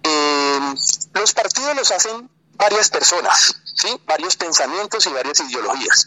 Eh, 0.03 0.75
los 1.15 1.33
partidos 1.33 1.77
los 1.77 1.91
hacen 1.91 2.29
varias 2.57 2.91
personas, 2.91 3.55
¿sí? 3.75 3.89
varios 4.07 4.37
pensamientos 4.37 5.07
y 5.07 5.11
varias 5.11 5.41
ideologías. 5.41 6.07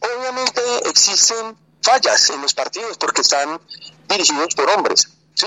Obviamente 0.00 0.45
existen 0.96 1.56
fallas 1.82 2.30
en 2.30 2.40
los 2.40 2.54
partidos 2.54 2.96
porque 2.96 3.20
están 3.20 3.60
dirigidos 4.08 4.54
por 4.54 4.68
hombres, 4.70 5.08
¿sí? 5.34 5.46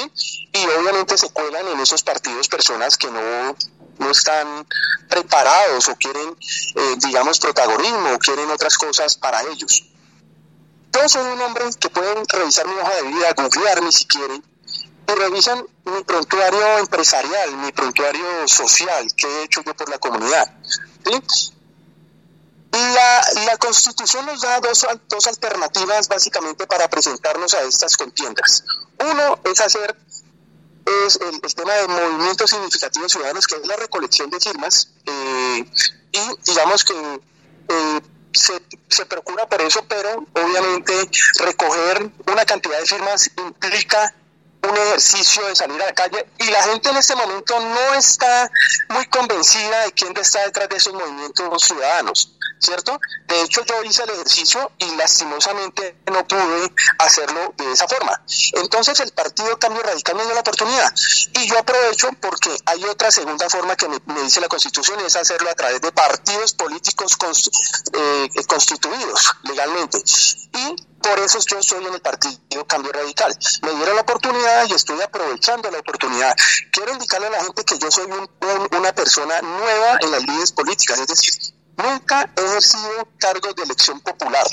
y 0.54 0.66
obviamente 0.80 1.18
se 1.18 1.30
cuelan 1.32 1.68
en 1.68 1.80
esos 1.80 2.04
partidos 2.04 2.48
personas 2.48 2.98
que 2.98 3.10
no 3.10 3.56
no 3.98 4.12
están 4.12 4.66
preparados 5.10 5.90
o 5.90 5.96
quieren, 5.98 6.30
eh, 6.76 6.96
digamos, 7.00 7.38
protagonismo 7.38 8.14
o 8.14 8.18
quieren 8.18 8.50
otras 8.50 8.78
cosas 8.78 9.18
para 9.18 9.42
ellos. 9.52 9.84
Yo 10.94 11.10
soy 11.10 11.30
un 11.34 11.42
hombre 11.42 11.66
que 11.78 11.90
pueden 11.90 12.24
revisar 12.26 12.66
mi 12.66 12.76
hoja 12.76 12.96
de 12.96 13.04
vida, 13.04 13.34
googlearme 13.36 13.92
si 13.92 14.06
quieren, 14.06 14.42
y 15.06 15.12
revisan 15.12 15.66
mi 15.84 16.02
prontuario 16.06 16.78
empresarial, 16.78 17.58
mi 17.58 17.74
prontuario 17.74 18.48
social 18.48 19.06
que 19.18 19.28
he 19.28 19.44
hecho 19.44 19.62
yo 19.66 19.76
por 19.76 19.90
la 19.90 19.98
comunidad. 19.98 20.50
La, 22.72 23.44
la, 23.46 23.58
Constitución 23.58 24.26
nos 24.28 24.42
da 24.42 24.60
dos, 24.60 24.86
dos 25.08 25.28
alternativas 25.28 26.08
básicamente 26.08 26.68
para 26.68 26.88
presentarnos 26.88 27.54
a 27.56 27.64
estas 27.64 27.98
contiendas. 27.98 28.64
Uno 29.00 29.40
es 29.44 29.60
hacer 29.60 29.98
es 31.06 31.20
el, 31.22 31.40
tema 31.54 31.74
de 31.74 31.88
movimientos 31.88 32.50
significativos 32.50 33.12
ciudadanos, 33.12 33.48
que 33.48 33.56
es 33.56 33.68
la 33.68 33.76
recolección 33.76 34.30
de 34.30 34.40
firmas, 34.40 34.90
eh, 35.06 35.66
y 36.12 36.50
digamos 36.50 36.84
que 36.84 36.94
eh, 36.94 38.02
se, 38.34 38.62
se, 38.88 39.06
procura 39.06 39.48
por 39.48 39.62
eso, 39.62 39.84
pero 39.88 40.26
obviamente 40.34 40.94
recoger 41.40 42.12
una 42.28 42.46
cantidad 42.46 42.80
de 42.80 42.86
firmas 42.86 43.30
implica 43.38 44.16
un 44.62 44.78
ejercicio 44.78 45.46
de 45.48 45.56
salir 45.56 45.82
a 45.82 45.86
la 45.86 45.94
calle 45.94 46.26
y 46.38 46.46
la 46.46 46.64
gente 46.64 46.90
en 46.90 46.98
este 46.98 47.16
momento 47.16 47.60
no 47.60 47.94
está 47.94 48.50
muy 48.90 49.06
convencida 49.08 49.86
de 49.86 49.92
quién 49.94 50.16
está 50.18 50.44
detrás 50.46 50.70
de 50.70 50.78
esos 50.78 50.94
movimientos 50.94 51.64
ciudadanos. 51.64 52.40
¿cierto? 52.60 53.00
De 53.28 53.42
hecho, 53.42 53.64
yo 53.66 53.84
hice 53.84 54.04
el 54.04 54.10
ejercicio 54.12 54.72
y 54.78 54.96
lastimosamente 54.96 55.96
no 56.12 56.28
pude 56.28 56.72
hacerlo 57.00 57.54
de 57.58 57.72
esa 57.72 57.88
forma. 57.88 58.22
Entonces, 58.54 59.00
el 59.00 59.12
Partido 59.12 59.58
Cambio 59.58 59.82
Radical 59.82 60.16
me 60.16 60.26
dio 60.26 60.34
la 60.34 60.42
oportunidad 60.42 60.94
y 61.34 61.48
yo 61.48 61.58
aprovecho 61.58 62.10
porque 62.20 62.56
hay 62.66 62.84
otra 62.86 63.12
segunda 63.12 63.50
forma 63.50 63.76
que 63.76 63.88
me, 63.88 64.22
dice 64.22 64.42
la 64.42 64.48
Constitución 64.48 65.00
y 65.02 65.06
es 65.06 65.16
hacerlo 65.16 65.50
a 65.50 65.56
través 65.56 65.82
de 65.82 65.92
partidos 65.92 66.54
políticos 66.54 67.18
eh, 67.94 68.30
constituidos 68.48 69.34
legalmente. 69.44 69.98
Y 70.54 70.89
por 71.02 71.20
eso 71.20 71.40
yo 71.48 71.60
estoy 71.60 71.86
en 71.86 71.94
el 71.94 72.02
Partido 72.02 72.66
Cambio 72.68 72.92
Radical. 72.92 73.36
Me 73.64 73.74
dieron 73.76 73.96
la 73.96 74.02
oportunidad 74.02 74.70
y 74.70 74.74
estoy 74.74 75.02
aprovechando 75.02 75.72
la 75.72 75.80
oportunidad. 75.80 76.36
Quiero 76.72 76.94
indicarle 76.94 77.28
a 77.28 77.32
la 77.32 77.44
gente 77.44 77.64
que 77.64 77.78
yo 77.78 77.90
soy 77.92 78.06
una 78.78 78.94
persona 78.94 79.42
nueva 79.42 79.98
en 80.02 80.12
las 80.12 80.22
líneas 80.24 80.52
políticas, 80.52 81.00
es 81.00 81.08
decir, 81.08 81.34
Nunca 81.80 82.30
he 82.36 82.42
ejercido 82.42 83.08
cargos 83.18 83.56
de 83.56 83.64
elección 83.64 84.02
popular 84.02 84.44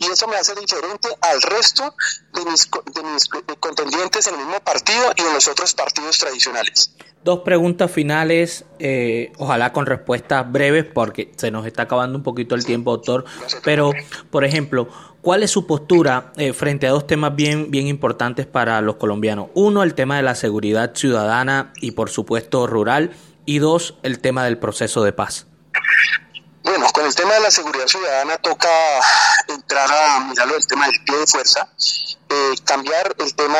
y 0.00 0.06
eso 0.06 0.26
me 0.26 0.34
hace 0.34 0.52
diferente 0.56 1.08
al 1.20 1.40
resto 1.40 1.94
de 2.34 2.44
mis, 2.50 2.66
contendientes 3.60 4.26
en 4.26 4.34
el 4.34 4.40
mismo 4.40 4.58
partido 4.60 5.12
y 5.16 5.20
en 5.20 5.32
los 5.32 5.46
otros 5.46 5.74
partidos 5.74 6.18
tradicionales. 6.18 6.92
Dos 7.22 7.40
preguntas 7.44 7.88
finales, 7.88 8.64
eh, 8.80 9.32
ojalá 9.38 9.72
con 9.72 9.86
respuestas 9.86 10.50
breves 10.50 10.84
porque 10.92 11.30
se 11.36 11.52
nos 11.52 11.66
está 11.66 11.82
acabando 11.82 12.18
un 12.18 12.24
poquito 12.24 12.56
el 12.56 12.64
tiempo, 12.64 12.90
doctor. 12.90 13.26
Pero, 13.62 13.92
por 14.32 14.44
ejemplo, 14.44 14.88
¿cuál 15.22 15.42
es 15.42 15.50
su 15.50 15.66
postura 15.66 16.32
eh, 16.36 16.52
frente 16.52 16.86
a 16.86 16.90
dos 16.90 17.06
temas 17.06 17.34
bien, 17.34 17.70
bien 17.70 17.86
importantes 17.86 18.46
para 18.46 18.80
los 18.82 18.96
colombianos? 18.96 19.48
Uno, 19.54 19.82
el 19.82 19.94
tema 19.94 20.16
de 20.16 20.22
la 20.22 20.34
seguridad 20.34 20.94
ciudadana 20.94 21.72
y, 21.76 21.92
por 21.92 22.10
supuesto, 22.10 22.66
rural. 22.66 23.12
Y 23.44 23.58
dos, 23.58 23.94
el 24.02 24.20
tema 24.20 24.44
del 24.44 24.58
proceso 24.58 25.02
de 25.02 25.12
paz. 25.12 25.46
Bueno, 26.62 26.86
con 26.92 27.04
el 27.04 27.14
tema 27.14 27.34
de 27.34 27.40
la 27.40 27.50
seguridad 27.50 27.86
ciudadana 27.86 28.36
toca 28.38 28.68
entrar 29.48 29.90
a 29.90 30.20
mirarlo 30.20 30.54
del 30.54 30.66
tema 30.66 30.86
del 30.86 31.02
pie 31.04 31.16
de 31.16 31.26
fuerza, 31.26 31.68
eh, 32.28 32.54
cambiar 32.64 33.16
el 33.18 33.34
tema 33.34 33.58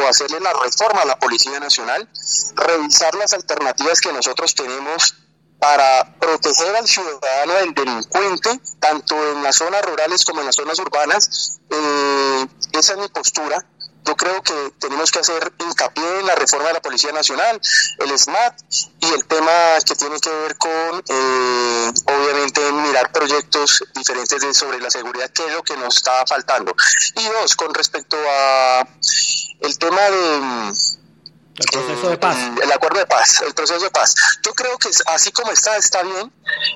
o 0.00 0.08
hacerle 0.08 0.38
la 0.38 0.52
reforma 0.52 1.02
a 1.02 1.04
la 1.04 1.18
Policía 1.18 1.58
Nacional, 1.58 2.08
revisar 2.54 3.14
las 3.16 3.34
alternativas 3.34 4.00
que 4.00 4.12
nosotros 4.12 4.54
tenemos 4.54 5.16
para 5.58 6.13
proteger 6.38 6.74
al 6.76 6.86
ciudadano 6.86 7.54
del 7.54 7.74
delincuente, 7.74 8.60
tanto 8.80 9.14
en 9.32 9.42
las 9.42 9.56
zonas 9.56 9.82
rurales 9.84 10.24
como 10.24 10.40
en 10.40 10.46
las 10.46 10.56
zonas 10.56 10.78
urbanas. 10.78 11.60
Eh, 11.70 12.46
esa 12.72 12.94
es 12.94 12.98
mi 12.98 13.08
postura. 13.08 13.64
Yo 14.04 14.16
creo 14.16 14.42
que 14.42 14.72
tenemos 14.78 15.10
que 15.10 15.20
hacer 15.20 15.52
hincapié 15.60 16.20
en 16.20 16.26
la 16.26 16.34
reforma 16.34 16.68
de 16.68 16.74
la 16.74 16.82
Policía 16.82 17.10
Nacional, 17.12 17.58
el 18.00 18.18
SMAT 18.18 18.60
y 19.00 19.06
el 19.06 19.24
tema 19.24 19.50
que 19.86 19.94
tiene 19.94 20.20
que 20.20 20.28
ver 20.28 20.58
con, 20.58 21.02
eh, 21.08 21.92
obviamente, 22.04 22.72
mirar 22.72 23.10
proyectos 23.12 23.82
diferentes 23.94 24.42
de, 24.42 24.52
sobre 24.52 24.78
la 24.80 24.90
seguridad, 24.90 25.30
que 25.30 25.46
es 25.46 25.52
lo 25.52 25.62
que 25.62 25.76
nos 25.78 25.96
está 25.96 26.26
faltando. 26.26 26.74
Y 27.16 27.24
dos, 27.24 27.56
con 27.56 27.72
respecto 27.72 28.18
a 28.28 28.86
el 29.60 29.78
tema 29.78 30.02
de 30.02 30.74
el 31.56 31.66
proceso 31.66 32.10
de 32.10 32.18
paz. 32.18 32.36
El, 32.62 32.72
acuerdo 32.72 32.98
de 32.98 33.06
paz, 33.06 33.42
el 33.46 33.54
proceso 33.54 33.84
de 33.84 33.90
paz. 33.90 34.14
Yo 34.44 34.52
creo 34.54 34.76
que 34.76 34.88
así 35.06 35.30
como 35.30 35.52
está, 35.52 35.76
está 35.76 36.02
bien. 36.02 36.32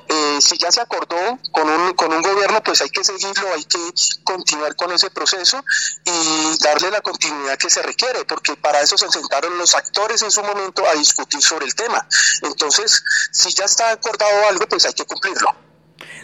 Eh, 0.08 0.38
si 0.40 0.56
ya 0.56 0.70
se 0.70 0.80
acordó 0.80 1.38
con 1.50 1.68
un, 1.68 1.94
con 1.94 2.12
un 2.12 2.22
gobierno, 2.22 2.62
pues 2.62 2.80
hay 2.82 2.90
que 2.90 3.02
seguirlo, 3.02 3.48
hay 3.54 3.64
que 3.64 3.78
continuar 4.22 4.76
con 4.76 4.92
ese 4.92 5.10
proceso 5.10 5.64
y 6.04 6.62
darle 6.62 6.90
la 6.90 7.00
continuidad 7.00 7.58
que 7.58 7.70
se 7.70 7.82
requiere, 7.82 8.24
porque 8.24 8.54
para 8.56 8.80
eso 8.80 8.96
se 8.96 9.10
sentaron 9.10 9.58
los 9.58 9.74
actores 9.74 10.22
en 10.22 10.30
su 10.30 10.42
momento 10.42 10.86
a 10.86 10.96
discutir 10.96 11.42
sobre 11.42 11.66
el 11.66 11.74
tema. 11.74 12.06
Entonces, 12.42 13.02
si 13.32 13.52
ya 13.52 13.64
está 13.64 13.90
acordado 13.90 14.48
algo, 14.48 14.66
pues 14.68 14.86
hay 14.86 14.92
que 14.92 15.04
cumplirlo. 15.04 15.48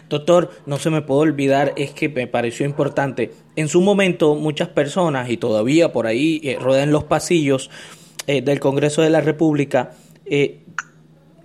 Doctor, 0.09 0.51
no 0.67 0.79
se 0.79 0.90
me 0.90 1.03
puede 1.03 1.23
olvidar, 1.23 1.73
es 1.77 1.93
que 1.93 2.09
me 2.09 2.27
pareció 2.27 2.67
importante. 2.67 3.35
En 3.57 3.69
su 3.69 3.81
momento, 3.81 4.35
muchas 4.35 4.69
personas, 4.69 5.29
y 5.31 5.38
todavía 5.38 5.93
por 5.93 6.07
ahí 6.07 6.40
eh, 6.45 6.59
rodean 6.61 6.93
los 6.93 7.05
pasillos, 7.05 7.71
eh, 8.26 8.42
del 8.42 8.60
Congreso 8.60 9.02
de 9.02 9.10
la 9.10 9.20
República 9.20 9.92
eh, 10.26 10.60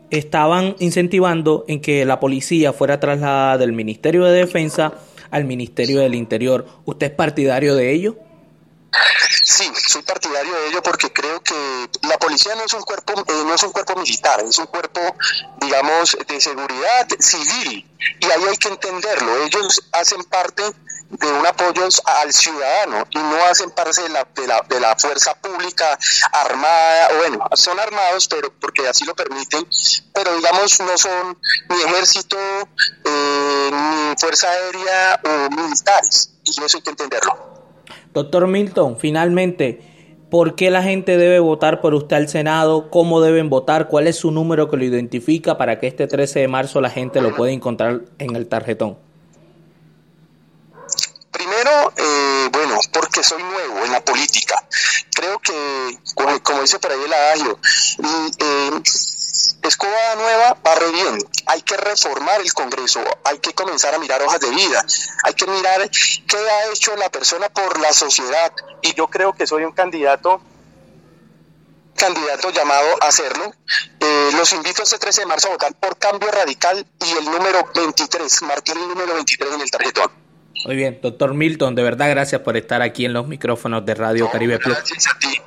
estaban 0.10 0.76
incentivando 0.80 1.66
en 1.68 1.82
que 1.82 2.06
la 2.06 2.20
policía 2.20 2.74
fuera 2.74 3.00
trasladada 3.00 3.58
del 3.58 3.74
Ministerio 3.74 4.26
de 4.26 4.40
Defensa 4.40 4.94
al 5.32 5.46
Ministerio 5.46 6.00
del 6.00 6.16
Interior. 6.16 6.66
¿Usted 6.86 7.08
es 7.08 7.14
partidario 7.14 7.76
de 7.76 7.92
ello? 7.92 8.18
Sí, 9.44 9.70
soy 9.76 10.02
partidario 10.02 10.52
de 10.52 10.68
ello 10.70 10.82
porque 10.82 11.12
creo 11.12 11.42
que 11.42 11.54
la 12.08 12.18
policía 12.18 12.56
no 12.56 12.64
es 12.64 12.74
un 12.74 12.82
cuerpo, 12.82 13.14
eh, 13.14 13.44
no 13.46 13.54
es 13.54 13.62
un 13.64 13.72
cuerpo 13.72 13.96
militar, 13.96 14.42
es 14.42 14.58
un 14.58 14.66
cuerpo, 14.66 15.02
digamos, 15.62 16.18
de 16.28 16.42
seguridad 16.42 17.08
civil 17.20 17.86
y 18.20 18.26
ahí 18.26 18.44
hay 18.50 18.58
que 18.58 18.70
entenderlo. 18.70 19.46
Ellos 19.46 19.90
hacen 19.92 20.24
parte 20.24 20.64
de 21.10 21.28
un 21.28 21.46
apoyo 21.46 21.88
al 22.06 22.32
ciudadano 22.32 23.04
y 23.10 23.18
no 23.18 23.44
hacen 23.50 23.72
parte 23.72 24.02
de 24.04 24.10
la, 24.10 24.28
de 24.36 24.48
la, 24.48 24.62
de 24.70 24.80
la 24.80 24.96
fuerza 24.96 25.34
pública 25.34 25.98
armada, 26.32 27.10
bueno, 27.18 27.46
son 27.54 27.80
armados, 27.80 28.28
pero 28.28 28.54
porque 28.60 28.88
así 28.88 29.06
lo 29.06 29.16
permiten, 29.16 29.66
pero 30.14 30.36
digamos 30.36 30.80
no 30.82 30.98
son 30.98 31.38
ni 31.70 31.82
ejército, 31.82 32.38
eh, 32.38 33.72
ni 33.72 34.16
fuerza 34.18 34.48
aérea 34.50 35.20
o 35.24 35.50
militares, 35.56 36.32
y 36.44 36.52
eso 36.64 36.78
hay 36.78 36.84
que 36.84 36.92
entenderlo. 36.92 37.50
Doctor 38.14 38.48
Milton, 38.48 38.98
finalmente, 39.00 39.82
¿por 40.30 40.56
qué 40.56 40.70
la 40.70 40.84
gente 40.84 41.18
debe 41.18 41.40
votar 41.40 41.82
por 41.82 41.96
usted 41.96 42.18
al 42.18 42.30
Senado? 42.30 42.92
¿Cómo 42.92 43.22
deben 43.22 43.50
votar? 43.50 43.88
¿Cuál 43.88 44.08
es 44.08 44.18
su 44.18 44.32
número 44.32 44.70
que 44.70 44.78
lo 44.78 44.84
identifica 44.84 45.58
para 45.58 45.80
que 45.80 45.88
este 45.88 46.08
13 46.08 46.40
de 46.42 46.48
marzo 46.48 46.82
la 46.82 46.90
gente 46.90 47.22
lo 47.22 47.36
pueda 47.36 47.52
encontrar 47.52 48.02
en 48.20 48.36
el 48.36 48.48
tarjetón? 48.48 49.09
Primero, 51.40 51.94
eh, 51.96 52.50
bueno, 52.52 52.78
porque 52.92 53.24
soy 53.24 53.42
nuevo 53.42 53.86
en 53.86 53.94
la 53.94 54.04
política. 54.04 54.62
Creo 55.10 55.40
que, 55.40 55.98
como, 56.14 56.62
dice 56.62 56.80
por 56.80 56.92
ahí 56.92 57.02
el 57.02 57.14
adagio, 57.14 57.58
eh, 58.40 58.82
escoba 59.64 60.16
nueva 60.18 60.58
barre 60.62 60.92
bien. 60.92 61.18
Hay 61.46 61.62
que 61.62 61.78
reformar 61.78 62.42
el 62.42 62.54
Congreso, 62.54 63.02
hay 63.24 63.40
que 63.40 63.54
comenzar 63.54 63.96
a 63.96 64.00
mirar 64.00 64.22
hojas 64.22 64.42
de 64.42 64.50
vida, 64.50 64.86
hay 65.24 65.34
que 65.34 65.48
mirar 65.48 65.90
qué 65.90 66.38
ha 66.38 66.74
hecho 66.74 66.94
la 66.98 67.10
persona 67.10 67.48
por 67.48 67.80
la 67.80 67.94
sociedad. 67.94 68.52
Y 68.82 68.94
yo 68.96 69.08
creo 69.08 69.32
que 69.32 69.48
soy 69.48 69.64
un 69.64 69.72
candidato 69.72 70.42
candidato 71.96 72.50
llamado 72.50 73.02
a 73.02 73.08
hacerlo. 73.08 73.54
Eh, 74.02 74.30
los 74.36 74.52
invito 74.52 74.84
este 74.84 74.98
13 75.00 75.22
de 75.22 75.28
marzo 75.28 75.48
a 75.48 75.52
votar 75.52 75.74
por 75.76 75.98
Cambio 75.98 76.30
Radical 76.32 76.86
y 77.00 77.12
el 77.12 77.24
número 77.24 77.66
23, 77.74 78.42
marqué 78.42 78.74
el 78.74 78.80
número 78.90 79.14
23 79.14 79.54
en 79.54 79.62
el 79.62 79.72
tarjetón. 79.72 80.29
Muy 80.66 80.76
bien, 80.76 81.00
doctor 81.02 81.34
Milton, 81.34 81.76
de 81.76 81.84
verdad 81.84 82.10
gracias 82.10 82.42
por 82.42 82.58
estar 82.58 82.82
aquí 82.82 83.06
en 83.06 83.14
los 83.14 83.28
micrófonos 83.28 83.86
de 83.86 83.96
Radio 83.96 84.30
Caribe 84.30 84.60
Plus. 84.60 84.76
Gracias 84.76 85.08
a 85.08 85.18
ti. 85.18 85.42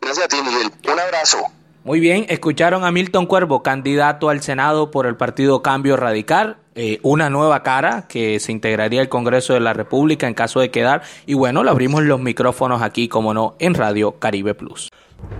Gracias 0.00 0.24
a 0.24 0.28
ti, 0.28 0.36
Miguel. 0.42 0.70
Un 0.84 1.00
abrazo. 1.00 1.38
Muy 1.82 1.98
bien, 1.98 2.26
escucharon 2.28 2.84
a 2.84 2.92
Milton 2.92 3.26
Cuervo, 3.26 3.62
candidato 3.62 4.28
al 4.28 4.42
Senado 4.42 4.90
por 4.90 5.06
el 5.06 5.16
partido 5.16 5.62
Cambio 5.62 5.96
Radical, 5.96 6.58
eh, 6.74 7.00
una 7.02 7.30
nueva 7.30 7.62
cara 7.62 8.06
que 8.06 8.38
se 8.38 8.52
integraría 8.52 9.00
al 9.00 9.08
Congreso 9.08 9.54
de 9.54 9.60
la 9.60 9.72
República 9.72 10.26
en 10.26 10.34
caso 10.34 10.60
de 10.60 10.70
quedar. 10.70 11.02
Y 11.24 11.34
bueno, 11.34 11.64
le 11.64 11.70
abrimos 11.70 12.02
los 12.02 12.20
micrófonos 12.20 12.82
aquí, 12.82 13.08
como 13.08 13.32
no, 13.32 13.56
en 13.58 13.74
Radio 13.74 14.12
Caribe 14.18 14.54
Plus. 14.54 14.90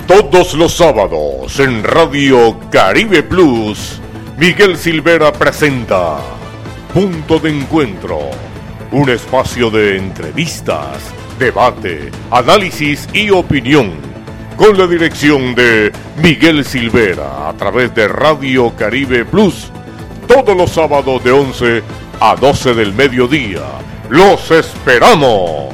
Todos 0.07 0.55
los 0.55 0.73
sábados 0.73 1.61
en 1.61 1.85
Radio 1.85 2.59
Caribe 2.71 3.23
Plus, 3.23 4.01
Miguel 4.39 4.79
Silvera 4.79 5.33
presenta 5.33 6.21
Punto 6.95 7.39
de 7.39 7.51
Encuentro 7.51 8.50
un 8.93 9.09
espacio 9.09 9.71
de 9.71 9.97
entrevistas, 9.97 10.99
debate, 11.39 12.11
análisis 12.31 13.09
y 13.13 13.31
opinión 13.31 13.93
con 14.57 14.77
la 14.77 14.87
dirección 14.87 15.55
de 15.55 15.93
Miguel 16.17 16.65
Silvera 16.65 17.49
a 17.49 17.53
través 17.55 17.95
de 17.95 18.09
Radio 18.09 18.75
Caribe 18.77 19.25
Plus 19.25 19.71
todos 20.27 20.57
los 20.57 20.71
sábados 20.71 21.23
de 21.23 21.31
11 21.31 21.83
a 22.21 22.37
12 22.37 22.75
del 22.75 22.93
mediodía. 22.93 23.63
¡Los 24.09 24.51
esperamos! 24.51 25.71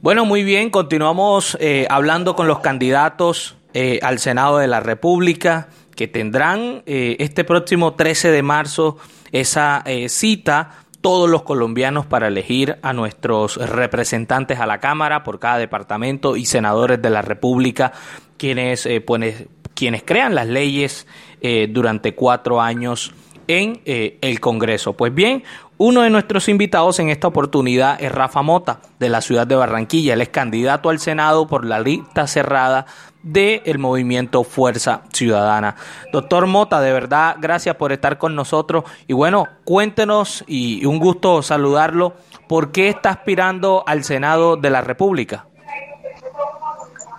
Bueno, 0.00 0.24
muy 0.24 0.44
bien, 0.44 0.70
continuamos 0.70 1.56
eh, 1.60 1.86
hablando 1.88 2.34
con 2.34 2.48
los 2.48 2.60
candidatos 2.60 3.56
eh, 3.74 4.00
al 4.02 4.18
Senado 4.18 4.58
de 4.58 4.66
la 4.66 4.80
República 4.80 5.68
que 5.94 6.08
tendrán 6.08 6.82
eh, 6.86 7.16
este 7.20 7.44
próximo 7.44 7.94
13 7.94 8.30
de 8.30 8.42
marzo 8.42 8.98
esa 9.34 9.84
cita 10.08 10.84
todos 11.04 11.28
los 11.28 11.42
colombianos 11.42 12.06
para 12.06 12.28
elegir 12.28 12.78
a 12.80 12.94
nuestros 12.94 13.56
representantes 13.56 14.58
a 14.58 14.64
la 14.64 14.80
Cámara 14.80 15.22
por 15.22 15.38
cada 15.38 15.58
departamento 15.58 16.34
y 16.34 16.46
senadores 16.46 17.02
de 17.02 17.10
la 17.10 17.20
República, 17.20 17.92
quienes, 18.38 18.86
eh, 18.86 19.04
quienes 19.74 20.02
crean 20.02 20.34
las 20.34 20.46
leyes 20.46 21.06
eh, 21.42 21.68
durante 21.70 22.14
cuatro 22.14 22.62
años 22.62 23.12
en 23.48 23.82
eh, 23.84 24.16
el 24.22 24.40
Congreso. 24.40 24.94
Pues 24.94 25.14
bien, 25.14 25.44
uno 25.76 26.00
de 26.00 26.08
nuestros 26.08 26.48
invitados 26.48 26.98
en 27.00 27.10
esta 27.10 27.28
oportunidad 27.28 28.02
es 28.02 28.10
Rafa 28.10 28.40
Mota, 28.40 28.80
de 28.98 29.10
la 29.10 29.20
ciudad 29.20 29.46
de 29.46 29.56
Barranquilla. 29.56 30.14
Él 30.14 30.22
es 30.22 30.30
candidato 30.30 30.88
al 30.88 31.00
Senado 31.00 31.46
por 31.46 31.66
la 31.66 31.80
lista 31.80 32.26
cerrada 32.26 32.86
del 33.24 33.78
movimiento 33.78 34.44
Fuerza 34.44 35.02
Ciudadana. 35.12 35.76
Doctor 36.12 36.46
Mota, 36.46 36.80
de 36.80 36.92
verdad, 36.92 37.36
gracias 37.38 37.74
por 37.76 37.90
estar 37.90 38.18
con 38.18 38.36
nosotros. 38.36 38.84
Y 39.06 39.14
bueno, 39.14 39.48
cuéntenos, 39.64 40.44
y 40.46 40.84
un 40.84 40.98
gusto 40.98 41.42
saludarlo, 41.42 42.12
¿por 42.46 42.70
qué 42.70 42.90
está 42.90 43.10
aspirando 43.10 43.82
al 43.86 44.04
Senado 44.04 44.56
de 44.56 44.70
la 44.70 44.82
República? 44.82 45.46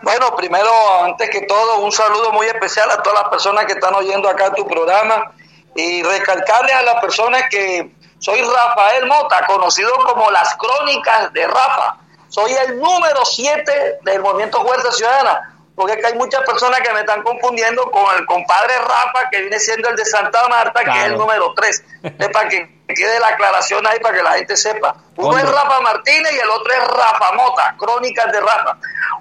Bueno, 0.04 0.36
primero, 0.36 0.70
antes 1.04 1.30
que 1.32 1.42
todo, 1.42 1.80
un 1.80 1.92
saludo 1.92 2.32
muy 2.32 2.46
especial 2.46 2.92
a 2.92 3.02
todas 3.02 3.22
las 3.24 3.30
personas 3.30 3.66
que 3.66 3.74
están 3.74 3.96
oyendo 3.96 4.30
acá 4.30 4.54
tu 4.54 4.68
programa 4.68 5.32
y 5.76 6.04
recalcarle 6.04 6.74
a 6.74 6.84
las 6.84 7.02
personas 7.02 7.44
que 7.50 7.92
soy 8.20 8.40
Rafael 8.42 9.08
Mota, 9.08 9.46
conocido 9.48 9.92
como 10.06 10.30
las 10.30 10.56
crónicas 10.58 11.34
de 11.34 11.48
Rafa. 11.48 11.98
Soy 12.30 12.52
el 12.52 12.80
número 12.80 13.26
7 13.26 14.00
del 14.04 14.22
movimiento 14.22 14.62
Fuerza 14.62 14.92
Ciudadana, 14.92 15.55
porque 15.76 15.94
es 15.94 16.00
que 16.00 16.08
hay 16.08 16.14
muchas 16.16 16.42
personas 16.44 16.80
que 16.82 16.94
me 16.94 17.02
están 17.02 17.22
confundiendo 17.22 17.90
con 17.92 18.04
el 18.18 18.26
compadre 18.26 18.78
Rafa, 18.78 19.30
que 19.30 19.42
viene 19.42 19.60
siendo 19.60 19.90
el 19.90 19.96
de 19.96 20.06
Santa 20.06 20.48
Marta, 20.48 20.84
que 20.84 20.92
es 20.92 21.06
el 21.06 21.18
número 21.18 21.54
3. 21.54 21.84
Es 22.20 22.30
para 22.30 22.48
que 22.48 22.70
quede 22.88 23.20
la 23.20 23.30
aclaración 23.30 23.86
ahí, 23.88 24.00
para 24.00 24.16
que 24.16 24.24
la 24.24 24.34
gente 24.34 24.56
sepa. 24.56 24.96
Uno 25.18 25.38
es 25.38 25.44
Rafa 25.44 25.82
Martínez 25.82 26.32
y 26.34 26.38
el 26.38 26.50
otro 26.50 26.72
es 26.72 26.88
Rafa 26.88 27.32
Mota, 27.34 27.76
crónicas 27.78 28.32
de 28.32 28.40
Rafa. 28.40 28.78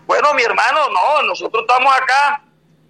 Bueno, 0.07 0.35
mi 0.35 0.43
hermano, 0.43 0.91
no, 0.91 1.23
nosotros 1.23 1.65
estamos 1.67 1.97
acá 1.97 2.43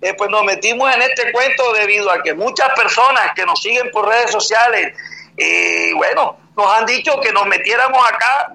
eh, 0.04 0.12
pues 0.18 0.28
nos 0.28 0.44
metimos 0.44 0.94
en 0.94 1.00
este 1.00 1.32
cuento 1.32 1.72
debido 1.72 2.10
a 2.10 2.22
que 2.22 2.34
muchas 2.34 2.68
personas 2.74 3.32
que 3.34 3.46
nos 3.46 3.58
siguen 3.62 3.90
por 3.90 4.06
redes 4.06 4.30
sociales 4.30 4.94
y 5.34 5.94
bueno, 5.94 6.36
nos 6.56 6.66
han 6.74 6.84
dicho 6.84 7.18
que 7.22 7.32
nos 7.32 7.46
metiéramos 7.46 8.06
acá 8.06 8.52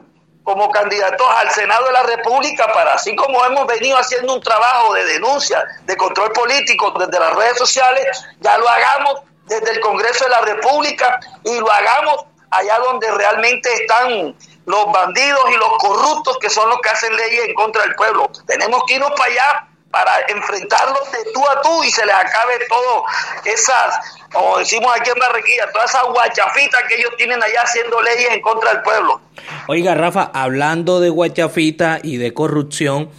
como 0.50 0.72
candidatos 0.72 1.28
al 1.38 1.52
Senado 1.52 1.86
de 1.86 1.92
la 1.92 2.02
República 2.02 2.66
para, 2.74 2.94
así 2.94 3.16
como 3.16 3.46
hemos 3.46 3.68
venido 3.68 3.96
haciendo 4.00 4.34
un 4.34 4.42
trabajo 4.42 4.96
de 4.96 5.06
denuncia, 5.06 5.64
de 5.84 5.96
control 5.96 6.32
político 6.32 6.92
desde 6.98 7.20
las 7.20 7.36
redes 7.36 7.56
sociales, 7.56 8.04
ya 8.40 8.58
lo 8.58 8.68
hagamos 8.68 9.22
desde 9.46 9.70
el 9.74 9.80
Congreso 9.80 10.24
de 10.24 10.32
la 10.32 10.42
República 10.42 11.20
y 11.44 11.60
lo 11.60 11.72
hagamos 11.72 12.26
allá 12.50 12.80
donde 12.80 13.12
realmente 13.12 13.72
están 13.72 14.36
los 14.66 14.92
bandidos 14.92 15.40
y 15.54 15.58
los 15.58 15.78
corruptos 15.78 16.40
que 16.40 16.50
son 16.50 16.68
los 16.68 16.80
que 16.82 16.90
hacen 16.90 17.16
leyes 17.16 17.46
en 17.46 17.54
contra 17.54 17.84
del 17.84 17.94
pueblo. 17.94 18.32
Tenemos 18.48 18.82
que 18.88 18.96
irnos 18.96 19.12
para 19.12 19.32
allá 19.32 19.68
para 19.92 20.12
enfrentarlos 20.28 21.12
de 21.12 21.32
tú 21.34 21.42
a 21.48 21.62
tú 21.62 21.84
y 21.84 21.90
se 21.90 22.06
les 22.06 22.14
acabe 22.14 22.54
todo 22.68 23.04
esas, 23.46 24.20
como 24.32 24.60
decimos 24.60 24.92
aquí 25.00 25.10
en 25.10 25.20
Barranquilla, 25.20 25.72
todas 25.74 25.90
esas 25.90 26.04
guachafitas 26.04 26.82
que 26.88 26.96
ellos 26.96 27.12
tienen 27.18 27.42
allá 27.42 27.62
haciendo 27.64 28.02
leyes 28.02 28.32
en 28.32 28.42
contra 28.42 28.74
del 28.74 28.82
pueblo. 28.84 29.22
Oiga, 29.68 29.96
Rafa, 29.96 30.30
hablando 30.34 31.00
de 31.00 31.10
guachafita 31.10 32.00
y 32.04 32.18
de 32.18 32.34
corrupción, 32.34 33.10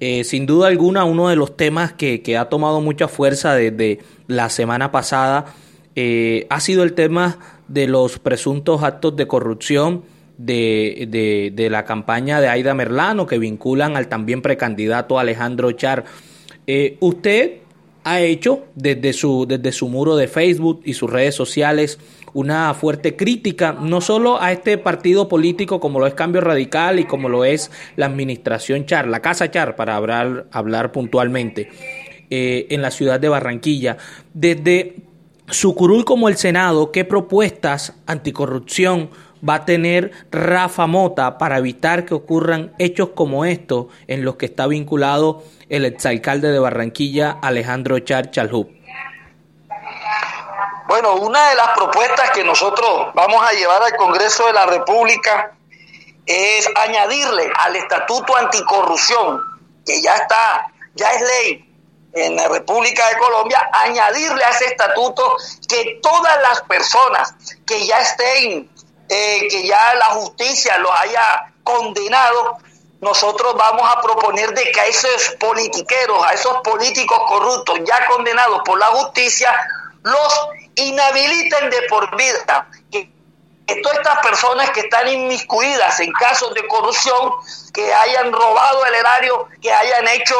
eh, 0.00 0.22
sin 0.24 0.46
duda 0.46 0.68
alguna 0.68 1.04
uno 1.04 1.28
de 1.28 1.36
los 1.36 1.56
temas 1.56 1.92
que, 1.92 2.22
que, 2.22 2.36
ha 2.36 2.48
tomado 2.48 2.80
mucha 2.80 3.08
fuerza 3.08 3.54
desde 3.54 4.00
la 4.26 4.48
semana 4.50 4.92
pasada 4.92 5.46
eh, 6.00 6.46
ha 6.48 6.60
sido 6.60 6.84
el 6.84 6.92
tema 6.92 7.38
de 7.66 7.88
los 7.88 8.20
presuntos 8.20 8.84
actos 8.84 9.16
de 9.16 9.26
corrupción 9.26 10.04
de, 10.38 11.52
de, 11.54 11.70
la 11.70 11.84
campaña 11.84 12.40
de 12.40 12.48
Aida 12.48 12.72
Merlano 12.72 13.26
que 13.26 13.38
vinculan 13.38 13.96
al 13.96 14.08
también 14.08 14.40
precandidato 14.40 15.18
Alejandro 15.18 15.72
Char. 15.72 16.04
Eh, 16.66 16.96
usted 17.00 17.58
ha 18.04 18.20
hecho 18.20 18.66
desde 18.74 19.12
su, 19.12 19.46
desde 19.46 19.72
su 19.72 19.88
muro 19.88 20.16
de 20.16 20.28
Facebook 20.28 20.80
y 20.84 20.94
sus 20.94 21.10
redes 21.10 21.34
sociales 21.34 21.98
una 22.32 22.72
fuerte 22.74 23.16
crítica, 23.16 23.72
no 23.72 24.00
solo 24.00 24.40
a 24.40 24.52
este 24.52 24.78
partido 24.78 25.28
político 25.28 25.80
como 25.80 25.98
lo 25.98 26.06
es 26.06 26.14
Cambio 26.14 26.40
Radical 26.40 27.00
y 27.00 27.04
como 27.04 27.28
lo 27.28 27.44
es 27.44 27.70
la 27.96 28.06
administración 28.06 28.86
Char, 28.86 29.08
la 29.08 29.20
Casa 29.20 29.50
Char, 29.50 29.76
para 29.76 29.96
hablar, 29.96 30.46
hablar 30.52 30.92
puntualmente, 30.92 31.70
eh, 32.30 32.66
en 32.70 32.82
la 32.82 32.90
ciudad 32.90 33.18
de 33.18 33.28
Barranquilla. 33.28 33.96
Desde 34.34 34.96
su 35.48 35.74
curul 35.74 36.04
como 36.04 36.28
el 36.28 36.36
Senado, 36.36 36.92
¿qué 36.92 37.04
propuestas 37.04 37.94
anticorrupción 38.06 39.10
va 39.46 39.54
a 39.54 39.64
tener 39.64 40.12
Rafa 40.30 40.86
Mota 40.86 41.38
para 41.38 41.58
evitar 41.58 42.04
que 42.04 42.14
ocurran 42.14 42.74
hechos 42.78 43.10
como 43.14 43.44
estos 43.44 43.86
en 44.06 44.24
los 44.24 44.36
que 44.36 44.46
está 44.46 44.66
vinculado 44.66 45.42
el 45.68 45.84
exalcalde 45.84 46.50
de 46.50 46.58
Barranquilla, 46.58 47.38
Alejandro 47.42 47.98
Char 48.00 48.30
Chalhub? 48.30 48.68
Bueno, 50.88 51.16
una 51.16 51.50
de 51.50 51.56
las 51.56 51.68
propuestas 51.76 52.30
que 52.30 52.42
nosotros 52.42 53.08
vamos 53.14 53.42
a 53.42 53.52
llevar 53.52 53.82
al 53.82 53.94
Congreso 53.96 54.46
de 54.46 54.54
la 54.54 54.66
República 54.66 55.52
es 56.24 56.68
añadirle 56.76 57.50
al 57.56 57.76
Estatuto 57.76 58.36
Anticorrupción, 58.36 59.42
que 59.84 60.00
ya 60.00 60.14
está, 60.14 60.72
ya 60.94 61.12
es 61.12 61.20
ley 61.20 61.68
en 62.14 62.36
la 62.36 62.48
República 62.48 63.08
de 63.08 63.18
Colombia, 63.18 63.68
añadirle 63.72 64.42
a 64.42 64.50
ese 64.50 64.66
estatuto 64.66 65.36
que 65.68 66.00
todas 66.02 66.40
las 66.42 66.62
personas 66.62 67.34
que 67.66 67.86
ya 67.86 68.00
estén 68.00 68.70
eh, 69.08 69.48
que 69.48 69.66
ya 69.66 69.94
la 69.94 70.06
justicia 70.06 70.78
los 70.78 70.92
haya 71.00 71.52
condenado, 71.62 72.58
nosotros 73.00 73.54
vamos 73.56 73.82
a 73.88 74.00
proponer 74.00 74.52
de 74.54 74.64
que 74.72 74.80
a 74.80 74.86
esos 74.86 75.36
politiqueros, 75.38 76.24
a 76.26 76.32
esos 76.32 76.60
políticos 76.62 77.18
corruptos 77.28 77.78
ya 77.86 78.06
condenados 78.06 78.60
por 78.64 78.78
la 78.78 78.86
justicia, 78.86 79.50
los 80.02 80.48
inhabiliten 80.74 81.70
de 81.70 81.82
por 81.82 82.16
vida. 82.16 82.68
Que, 82.90 83.10
todas 83.76 83.98
estas 83.98 84.18
personas 84.20 84.70
que 84.70 84.80
están 84.80 85.08
inmiscuidas 85.08 86.00
en 86.00 86.10
casos 86.12 86.54
de 86.54 86.66
corrupción, 86.66 87.32
que 87.72 87.92
hayan 87.92 88.32
robado 88.32 88.84
el 88.86 88.94
erario, 88.94 89.48
que 89.60 89.72
hayan 89.72 90.08
hecho 90.08 90.36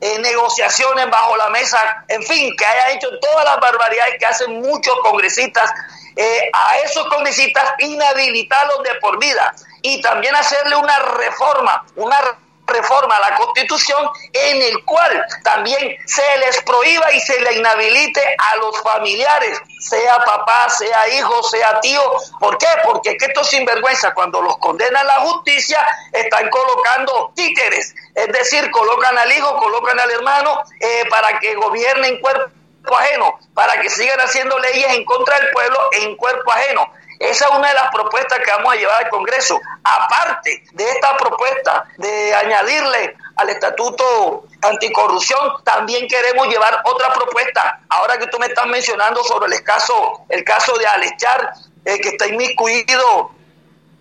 eh, 0.00 0.18
negociaciones 0.18 1.08
bajo 1.10 1.36
la 1.36 1.48
mesa, 1.50 2.04
en 2.08 2.22
fin, 2.22 2.54
que 2.56 2.66
hayan 2.66 2.96
hecho 2.96 3.08
todas 3.20 3.44
las 3.44 3.60
barbaridades 3.60 4.16
que 4.18 4.26
hacen 4.26 4.60
muchos 4.60 4.94
congresistas 5.02 5.70
eh, 6.16 6.50
a 6.52 6.78
esos 6.78 7.06
congresistas 7.06 7.72
inhabilitarlos 7.78 8.82
de 8.82 8.94
por 8.96 9.18
vida 9.18 9.54
y 9.80 10.00
también 10.02 10.34
hacerle 10.34 10.76
una 10.76 10.98
reforma, 10.98 11.84
una 11.96 12.18
reforma 12.18 12.41
a 12.76 13.30
la 13.30 13.36
Constitución 13.36 14.08
en 14.32 14.62
el 14.62 14.84
cual 14.84 15.24
también 15.42 15.96
se 16.06 16.22
les 16.38 16.60
prohíba 16.62 17.12
y 17.12 17.20
se 17.20 17.40
le 17.40 17.54
inhabilite 17.54 18.22
a 18.38 18.56
los 18.56 18.80
familiares, 18.82 19.60
sea 19.78 20.18
papá, 20.24 20.68
sea 20.70 21.08
hijo, 21.14 21.42
sea 21.44 21.80
tío. 21.80 22.02
¿Por 22.40 22.58
qué? 22.58 22.66
Porque 22.84 23.16
que 23.16 23.26
estos 23.26 23.48
sinvergüenza 23.48 24.14
cuando 24.14 24.40
los 24.42 24.56
condena 24.58 25.02
la 25.04 25.20
justicia 25.20 25.84
están 26.12 26.48
colocando 26.50 27.32
títeres, 27.34 27.94
es 28.14 28.28
decir, 28.28 28.70
colocan 28.70 29.16
al 29.18 29.30
hijo, 29.32 29.56
colocan 29.58 29.98
al 29.98 30.10
hermano 30.10 30.60
eh, 30.80 31.04
para 31.10 31.38
que 31.38 31.54
gobiernen 31.54 32.20
cuerpo 32.20 32.50
ajeno, 32.98 33.38
para 33.54 33.80
que 33.80 33.88
sigan 33.90 34.20
haciendo 34.20 34.58
leyes 34.58 34.94
en 34.94 35.04
contra 35.04 35.38
del 35.38 35.50
pueblo 35.50 35.78
en 35.92 36.16
cuerpo 36.16 36.52
ajeno. 36.52 36.92
Esa 37.22 37.44
es 37.46 37.50
una 37.52 37.68
de 37.68 37.74
las 37.74 37.88
propuestas 37.92 38.40
que 38.40 38.50
vamos 38.50 38.72
a 38.72 38.76
llevar 38.76 39.04
al 39.04 39.08
Congreso. 39.08 39.60
Aparte 39.84 40.64
de 40.72 40.90
esta 40.90 41.16
propuesta 41.16 41.84
de 41.96 42.34
añadirle 42.34 43.16
al 43.36 43.48
Estatuto 43.48 44.44
Anticorrupción, 44.60 45.62
también 45.62 46.08
queremos 46.08 46.48
llevar 46.48 46.82
otra 46.84 47.12
propuesta. 47.12 47.80
Ahora 47.88 48.18
que 48.18 48.26
tú 48.26 48.38
me 48.40 48.46
estás 48.46 48.66
mencionando 48.66 49.22
sobre 49.22 49.54
el 49.54 49.62
caso, 49.62 50.24
el 50.28 50.42
caso 50.42 50.76
de 50.76 50.86
Alechar, 50.86 51.52
eh, 51.84 52.00
que 52.00 52.08
está 52.08 52.26
inmiscuido 52.26 53.30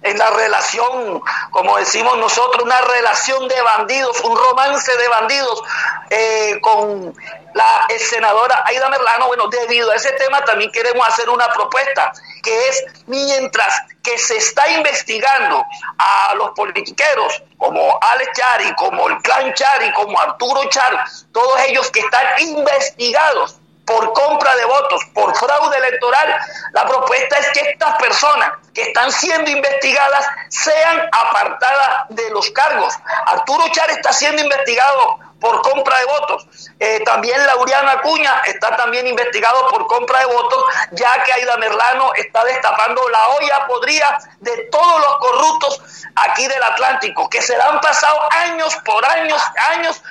en 0.03 0.17
la 0.17 0.29
relación, 0.31 1.21
como 1.51 1.77
decimos 1.77 2.17
nosotros, 2.17 2.63
una 2.63 2.81
relación 2.81 3.47
de 3.47 3.61
bandidos, 3.61 4.19
un 4.21 4.35
romance 4.35 4.95
de 4.97 5.07
bandidos 5.07 5.63
eh, 6.09 6.59
con 6.61 7.15
la 7.53 7.87
senadora 7.99 8.63
Aida 8.65 8.89
Merlano. 8.89 9.27
Bueno, 9.27 9.47
debido 9.47 9.91
a 9.91 9.95
ese 9.95 10.11
tema 10.13 10.43
también 10.43 10.71
queremos 10.71 11.07
hacer 11.07 11.29
una 11.29 11.47
propuesta, 11.49 12.11
que 12.41 12.67
es 12.69 12.83
mientras 13.05 13.73
que 14.01 14.17
se 14.17 14.37
está 14.37 14.67
investigando 14.71 15.63
a 15.97 16.33
los 16.35 16.51
politiqueros 16.51 17.43
como 17.57 17.99
Alex 18.01 18.31
Chari, 18.33 18.75
como 18.75 19.07
el 19.07 19.17
clan 19.21 19.53
Chari, 19.53 19.91
como 19.93 20.19
Arturo 20.19 20.67
Char, 20.69 21.05
todos 21.31 21.61
ellos 21.67 21.91
que 21.91 21.99
están 21.99 22.25
investigados 22.39 23.60
por 23.91 24.13
compra 24.13 24.55
de 24.55 24.65
votos, 24.65 25.01
por 25.13 25.35
fraude 25.35 25.77
electoral, 25.77 26.39
la 26.71 26.85
propuesta 26.85 27.37
es 27.37 27.47
que 27.49 27.59
estas 27.71 27.95
personas 27.95 28.51
que 28.73 28.83
están 28.83 29.11
siendo 29.11 29.51
investigadas 29.51 30.25
sean 30.49 31.09
apartadas 31.11 32.07
de 32.09 32.29
los 32.29 32.49
cargos. 32.51 32.93
Arturo 33.25 33.65
Char 33.71 33.89
está 33.91 34.13
siendo 34.13 34.41
investigado 34.41 35.19
por 35.41 35.61
compra 35.61 35.97
de 35.99 36.05
votos. 36.05 36.47
Eh, 36.79 37.01
también 37.03 37.45
Lauriano 37.45 37.89
Acuña 37.89 38.41
está 38.45 38.77
también 38.77 39.07
investigado 39.07 39.67
por 39.69 39.87
compra 39.87 40.19
de 40.19 40.25
votos, 40.27 40.63
ya 40.91 41.23
que 41.23 41.33
Aida 41.33 41.57
Merlano 41.57 42.13
está 42.15 42.45
destapando 42.45 43.09
la 43.09 43.27
olla 43.29 43.67
podrida 43.67 44.19
de 44.39 44.69
todos 44.71 45.01
los 45.01 45.17
corruptos 45.17 45.81
aquí 46.15 46.47
del 46.47 46.63
Atlántico, 46.63 47.29
que 47.29 47.41
se 47.41 47.59
han 47.59 47.81
pasado 47.81 48.19
años 48.31 48.73
por 48.85 49.03
años, 49.05 49.41
años 49.71 50.01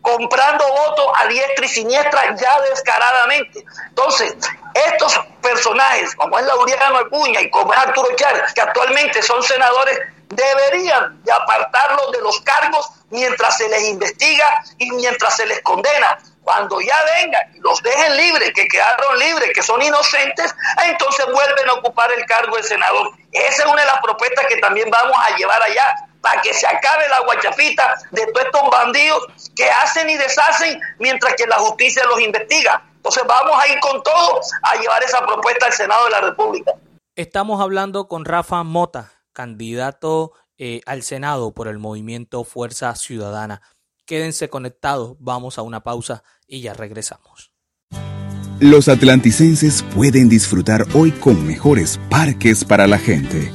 comprando 0.00 0.66
votos 0.66 1.06
a 1.16 1.26
diestra 1.26 1.64
y 1.64 1.68
siniestra 1.68 2.36
ya 2.36 2.60
descaradamente. 2.62 3.64
Entonces, 3.88 4.34
estos 4.74 5.18
personajes, 5.42 6.14
como 6.14 6.38
es 6.38 6.46
Lauriano 6.46 6.98
Acuña 6.98 7.40
y 7.40 7.50
como 7.50 7.72
es 7.72 7.78
Arturo 7.78 8.08
Chávez, 8.16 8.52
que 8.54 8.60
actualmente 8.60 9.22
son 9.22 9.42
senadores, 9.42 9.98
deberían 10.28 11.22
de 11.24 11.32
apartarlos 11.32 12.12
de 12.12 12.20
los 12.20 12.40
cargos 12.42 12.88
mientras 13.10 13.56
se 13.56 13.68
les 13.68 13.88
investiga 13.88 14.62
y 14.78 14.90
mientras 14.92 15.36
se 15.36 15.46
les 15.46 15.60
condena. 15.62 16.18
Cuando 16.42 16.80
ya 16.80 16.96
vengan 17.16 17.54
y 17.54 17.60
los 17.60 17.82
dejen 17.82 18.16
libres, 18.16 18.52
que 18.54 18.66
quedaron 18.66 19.18
libres, 19.18 19.50
que 19.54 19.62
son 19.62 19.82
inocentes, 19.82 20.54
entonces 20.84 21.26
vuelven 21.26 21.68
a 21.68 21.74
ocupar 21.74 22.10
el 22.12 22.24
cargo 22.26 22.56
de 22.56 22.62
senador. 22.62 23.10
Esa 23.32 23.62
es 23.62 23.68
una 23.68 23.82
de 23.82 23.86
las 23.86 24.00
propuestas 24.00 24.46
que 24.46 24.56
también 24.56 24.90
vamos 24.90 25.16
a 25.18 25.36
llevar 25.36 25.62
allá 25.62 26.09
para 26.20 26.40
que 26.42 26.52
se 26.52 26.66
acabe 26.66 27.08
la 27.08 27.20
guachafita 27.24 27.94
de 28.10 28.26
todos 28.26 28.46
estos 28.46 28.70
bandidos 28.70 29.50
que 29.54 29.68
hacen 29.70 30.08
y 30.10 30.16
deshacen 30.16 30.80
mientras 30.98 31.34
que 31.34 31.46
la 31.46 31.56
justicia 31.56 32.04
los 32.04 32.20
investiga. 32.20 32.84
Entonces 32.96 33.22
vamos 33.26 33.58
a 33.58 33.68
ir 33.68 33.78
con 33.80 34.02
todo 34.02 34.40
a 34.62 34.76
llevar 34.76 35.02
esa 35.02 35.24
propuesta 35.24 35.66
al 35.66 35.72
Senado 35.72 36.04
de 36.04 36.10
la 36.10 36.20
República. 36.20 36.72
Estamos 37.16 37.60
hablando 37.60 38.08
con 38.08 38.24
Rafa 38.24 38.62
Mota, 38.62 39.12
candidato 39.32 40.32
eh, 40.58 40.80
al 40.86 41.02
Senado 41.02 41.52
por 41.52 41.68
el 41.68 41.78
movimiento 41.78 42.44
Fuerza 42.44 42.94
Ciudadana. 42.94 43.62
Quédense 44.06 44.50
conectados, 44.50 45.16
vamos 45.18 45.58
a 45.58 45.62
una 45.62 45.80
pausa 45.80 46.22
y 46.46 46.60
ya 46.60 46.74
regresamos. 46.74 47.52
Los 48.58 48.88
atlanticenses 48.88 49.82
pueden 49.94 50.28
disfrutar 50.28 50.84
hoy 50.92 51.12
con 51.12 51.46
mejores 51.46 51.98
parques 52.10 52.62
para 52.62 52.86
la 52.86 52.98
gente 52.98 53.50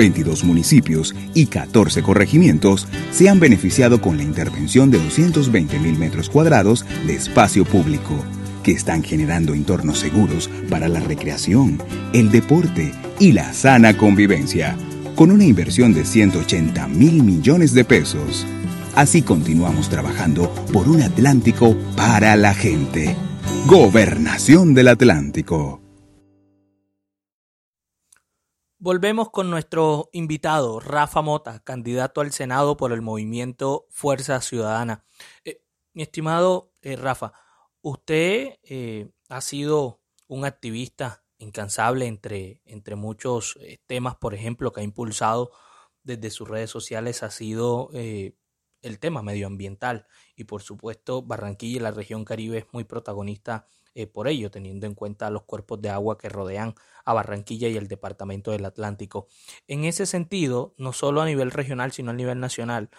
22 0.00 0.44
municipios 0.44 1.14
y 1.34 1.44
14 1.44 2.02
corregimientos 2.02 2.88
se 3.12 3.28
han 3.28 3.38
beneficiado 3.38 4.00
con 4.00 4.16
la 4.16 4.22
intervención 4.22 4.90
de 4.90 4.98
220 4.98 5.78
mil 5.78 5.98
metros 5.98 6.30
cuadrados 6.30 6.86
de 7.06 7.16
espacio 7.16 7.66
público, 7.66 8.14
que 8.62 8.72
están 8.72 9.02
generando 9.02 9.52
entornos 9.52 9.98
seguros 9.98 10.48
para 10.70 10.88
la 10.88 11.00
recreación, 11.00 11.82
el 12.14 12.30
deporte 12.30 12.94
y 13.18 13.32
la 13.32 13.52
sana 13.52 13.98
convivencia, 13.98 14.74
con 15.16 15.30
una 15.30 15.44
inversión 15.44 15.92
de 15.92 16.06
180 16.06 16.88
mil 16.88 17.22
millones 17.22 17.74
de 17.74 17.84
pesos. 17.84 18.46
Así 18.94 19.20
continuamos 19.20 19.90
trabajando 19.90 20.50
por 20.72 20.88
un 20.88 21.02
Atlántico 21.02 21.76
para 21.94 22.36
la 22.36 22.54
gente. 22.54 23.14
Gobernación 23.66 24.72
del 24.72 24.88
Atlántico. 24.88 25.79
Volvemos 28.82 29.28
con 29.28 29.50
nuestro 29.50 30.08
invitado, 30.10 30.80
Rafa 30.80 31.20
Mota, 31.20 31.60
candidato 31.62 32.22
al 32.22 32.32
Senado 32.32 32.78
por 32.78 32.92
el 32.92 33.02
movimiento 33.02 33.84
Fuerza 33.90 34.40
Ciudadana. 34.40 35.04
Eh, 35.44 35.62
mi 35.92 36.00
estimado 36.00 36.72
eh, 36.80 36.96
Rafa, 36.96 37.34
usted 37.82 38.58
eh, 38.62 39.10
ha 39.28 39.42
sido 39.42 40.00
un 40.28 40.46
activista 40.46 41.26
incansable 41.36 42.06
entre, 42.06 42.62
entre 42.64 42.96
muchos 42.96 43.58
temas, 43.86 44.16
por 44.16 44.32
ejemplo, 44.32 44.72
que 44.72 44.80
ha 44.80 44.84
impulsado 44.84 45.50
desde 46.02 46.30
sus 46.30 46.48
redes 46.48 46.70
sociales, 46.70 47.22
ha 47.22 47.30
sido 47.30 47.90
el 47.92 48.98
tema 48.98 49.20
medioambiental 49.22 50.06
y 50.36 50.44
por 50.44 50.62
supuesto 50.62 51.20
Barranquilla 51.20 51.76
y 51.76 51.80
la 51.80 51.90
región 51.90 52.24
Caribe 52.24 52.56
es 52.56 52.66
muy 52.72 52.84
protagonista 52.84 53.66
eh, 53.94 54.06
por 54.06 54.28
ello, 54.28 54.50
teniendo 54.50 54.86
en 54.86 54.94
cuenta 54.94 55.30
los 55.30 55.42
cuerpos 55.42 55.80
de 55.82 55.90
agua 55.90 56.16
que 56.16 56.28
rodean 56.28 56.74
a 57.04 57.12
Barranquilla 57.12 57.68
y 57.68 57.76
el 57.76 57.88
Departamento 57.88 58.52
del 58.52 58.64
Atlántico. 58.64 59.26
En 59.66 59.84
ese 59.84 60.06
sentido, 60.06 60.74
no 60.76 60.92
solo 60.92 61.22
a 61.22 61.26
nivel 61.26 61.50
regional, 61.50 61.92
sino 61.92 62.10
a 62.10 62.14
nivel 62.14 62.38
nacional, 62.38 62.90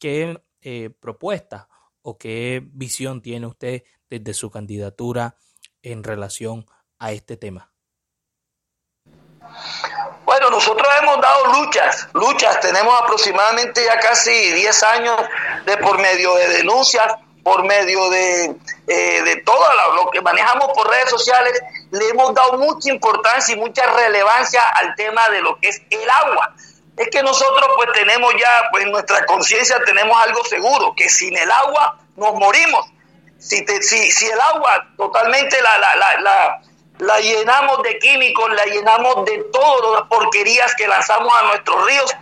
¿qué 0.00 0.42
eh, 0.62 0.90
propuesta 1.00 1.68
o 2.02 2.18
qué 2.18 2.62
visión 2.72 3.20
tiene 3.20 3.46
usted 3.46 3.84
desde 4.08 4.34
su 4.34 4.50
candidatura 4.50 5.36
en 5.82 6.02
relación 6.02 6.66
a 6.98 7.12
este 7.12 7.36
tema? 7.36 7.72
Bueno, 10.24 10.50
nosotros 10.50 10.86
hemos 11.00 11.20
dado 11.20 11.62
luchas, 11.62 12.08
luchas, 12.12 12.60
tenemos 12.60 12.94
aproximadamente 13.00 13.84
ya 13.84 13.98
casi 13.98 14.30
10 14.30 14.82
años 14.82 15.16
de 15.64 15.76
por 15.78 15.98
medio 15.98 16.34
de 16.34 16.48
denuncias, 16.48 17.06
por 17.48 17.64
medio 17.64 18.10
de, 18.10 18.56
eh, 18.88 19.22
de 19.22 19.36
todo 19.36 19.64
lo, 19.94 20.10
que 20.10 20.20
manejamos 20.20 20.68
por 20.74 20.86
redes 20.86 21.08
sociales, 21.08 21.58
le 21.90 22.08
hemos 22.10 22.34
dado 22.34 22.58
mucha 22.58 22.90
importancia 22.92 23.54
y 23.54 23.58
mucha 23.58 23.86
relevancia 23.86 24.60
al 24.74 24.94
tema 24.96 25.26
de 25.30 25.40
lo 25.40 25.58
que 25.58 25.68
es 25.70 25.80
el 25.88 26.10
agua. 26.10 26.54
Es 26.94 27.08
que 27.08 27.22
nosotros 27.22 27.66
pues 27.76 27.88
tenemos 27.94 28.34
ya, 28.38 28.68
pues 28.70 28.84
en 28.84 28.92
nuestra 28.92 29.24
conciencia 29.24 29.82
tenemos 29.86 30.14
algo 30.22 30.44
seguro, 30.44 30.92
que 30.94 31.08
sin 31.08 31.38
el 31.38 31.50
agua 31.50 31.98
nos 32.16 32.34
morimos. 32.34 32.84
Si, 33.38 33.64
si, 33.80 34.10
si 34.10 34.26
el 34.26 34.40
agua 34.40 34.86
totalmente 34.98 35.62
la, 35.62 35.78
la, 35.78 35.96
la, 36.20 36.60
la 36.98 37.20
llenamos 37.20 37.82
de 37.82 37.98
químicos, 37.98 38.52
la 38.52 38.66
llenamos 38.66 39.24
de 39.24 39.42
todas 39.50 40.00
las 40.00 40.08
porquerías 40.08 40.74
que 40.74 40.86
lanzamos 40.86 41.32
a 41.40 41.46
nuestros 41.46 41.86
ríos, 41.86 42.14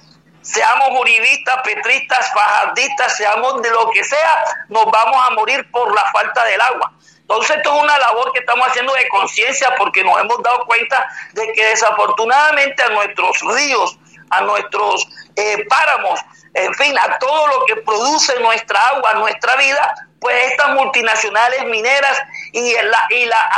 seamos 0.46 0.88
uribistas, 1.00 1.56
petristas, 1.62 2.32
fajardistas, 2.32 3.16
seamos 3.16 3.60
de 3.62 3.70
lo 3.70 3.90
que 3.90 4.04
sea, 4.04 4.44
nos 4.68 4.84
vamos 4.86 5.16
a 5.26 5.30
morir 5.30 5.68
por 5.70 5.92
la 5.94 6.04
falta 6.12 6.44
del 6.44 6.60
agua. 6.60 6.92
Entonces 7.20 7.56
esto 7.56 7.74
es 7.74 7.82
una 7.82 7.98
labor 7.98 8.32
que 8.32 8.38
estamos 8.38 8.68
haciendo 8.68 8.92
de 8.94 9.08
conciencia 9.08 9.74
porque 9.76 10.04
nos 10.04 10.18
hemos 10.20 10.40
dado 10.42 10.64
cuenta 10.64 11.04
de 11.32 11.52
que 11.52 11.66
desafortunadamente 11.66 12.82
a 12.84 12.88
nuestros 12.90 13.40
ríos, 13.40 13.98
a 14.30 14.42
nuestros 14.42 15.08
eh, 15.34 15.66
páramos, 15.68 16.20
en 16.54 16.72
fin, 16.74 16.96
a 16.96 17.18
todo 17.18 17.48
lo 17.48 17.64
que 17.66 17.76
produce 17.76 18.38
nuestra 18.40 18.80
agua, 18.88 19.14
nuestra 19.14 19.56
vida, 19.56 20.05
pues 20.20 20.50
estas 20.50 20.70
multinacionales 20.70 21.64
mineras 21.66 22.18
y 22.52 22.72
la, 22.72 23.06
y 23.10 23.26
la, 23.26 23.48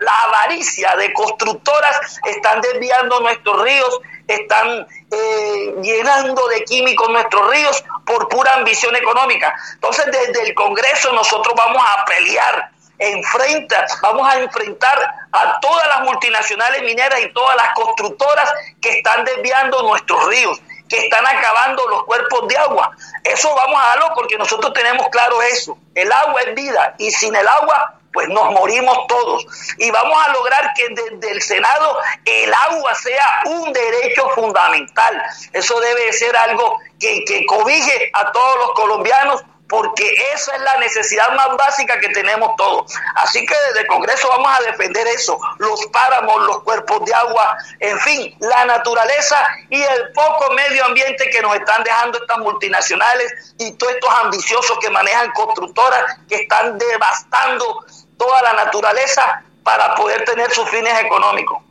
la 0.00 0.20
avaricia 0.22 0.94
de 0.96 1.12
constructoras 1.12 2.20
están 2.24 2.60
desviando 2.60 3.20
nuestros 3.20 3.62
ríos, 3.62 4.00
están 4.28 4.86
eh, 5.10 5.74
llenando 5.82 6.46
de 6.48 6.64
químicos 6.64 7.08
nuestros 7.08 7.50
ríos 7.50 7.84
por 8.04 8.28
pura 8.28 8.54
ambición 8.54 8.94
económica. 8.96 9.54
Entonces, 9.74 10.06
desde 10.06 10.48
el 10.48 10.54
Congreso 10.54 11.12
nosotros 11.12 11.54
vamos 11.56 11.82
a 11.82 12.04
pelear, 12.04 12.70
enfrenta, 12.98 13.86
vamos 14.02 14.28
a 14.32 14.38
enfrentar 14.38 15.14
a 15.32 15.60
todas 15.60 15.88
las 15.88 16.00
multinacionales 16.02 16.82
mineras 16.82 17.20
y 17.20 17.32
todas 17.32 17.56
las 17.56 17.72
constructoras 17.74 18.52
que 18.80 18.90
están 18.90 19.24
desviando 19.24 19.82
nuestros 19.82 20.26
ríos 20.26 20.60
que 20.92 20.98
están 20.98 21.26
acabando 21.26 21.88
los 21.88 22.04
cuerpos 22.04 22.46
de 22.48 22.56
agua. 22.58 22.94
Eso 23.24 23.54
vamos 23.54 23.80
a 23.82 23.86
darlo 23.88 24.12
porque 24.14 24.36
nosotros 24.36 24.74
tenemos 24.74 25.08
claro 25.08 25.40
eso. 25.40 25.78
El 25.94 26.12
agua 26.12 26.42
es 26.42 26.54
vida 26.54 26.94
y 26.98 27.10
sin 27.10 27.34
el 27.34 27.48
agua 27.48 27.94
pues 28.12 28.28
nos 28.28 28.52
morimos 28.52 29.06
todos. 29.06 29.46
Y 29.78 29.90
vamos 29.90 30.18
a 30.22 30.32
lograr 30.32 30.74
que 30.74 30.86
desde 30.90 31.30
el 31.32 31.40
Senado 31.40 31.98
el 32.26 32.52
agua 32.52 32.94
sea 32.94 33.42
un 33.46 33.72
derecho 33.72 34.28
fundamental. 34.34 35.22
Eso 35.54 35.80
debe 35.80 36.12
ser 36.12 36.36
algo 36.36 36.78
que, 37.00 37.24
que 37.24 37.46
cobije 37.46 38.10
a 38.12 38.30
todos 38.30 38.56
los 38.56 38.72
colombianos 38.72 39.42
porque 39.72 40.04
esa 40.34 40.54
es 40.54 40.60
la 40.60 40.76
necesidad 40.80 41.34
más 41.34 41.56
básica 41.56 41.98
que 41.98 42.10
tenemos 42.10 42.54
todos. 42.56 42.92
Así 43.14 43.46
que 43.46 43.54
desde 43.68 43.86
Congreso 43.86 44.28
vamos 44.28 44.52
a 44.52 44.70
defender 44.70 45.06
eso, 45.06 45.40
los 45.56 45.86
páramos, 45.86 46.46
los 46.46 46.62
cuerpos 46.62 47.02
de 47.06 47.14
agua, 47.14 47.56
en 47.80 47.98
fin, 48.00 48.36
la 48.40 48.66
naturaleza 48.66 49.38
y 49.70 49.80
el 49.80 50.12
poco 50.12 50.52
medio 50.52 50.84
ambiente 50.84 51.30
que 51.30 51.40
nos 51.40 51.56
están 51.56 51.82
dejando 51.84 52.18
estas 52.18 52.36
multinacionales 52.40 53.54
y 53.58 53.72
todos 53.72 53.94
estos 53.94 54.10
ambiciosos 54.22 54.78
que 54.78 54.90
manejan 54.90 55.30
constructoras 55.30 56.18
que 56.28 56.34
están 56.34 56.76
devastando 56.76 57.86
toda 58.18 58.42
la 58.42 58.52
naturaleza 58.64 59.42
para 59.62 59.94
poder 59.94 60.22
tener 60.26 60.50
sus 60.50 60.68
fines 60.68 61.00
económicos. 61.00 61.62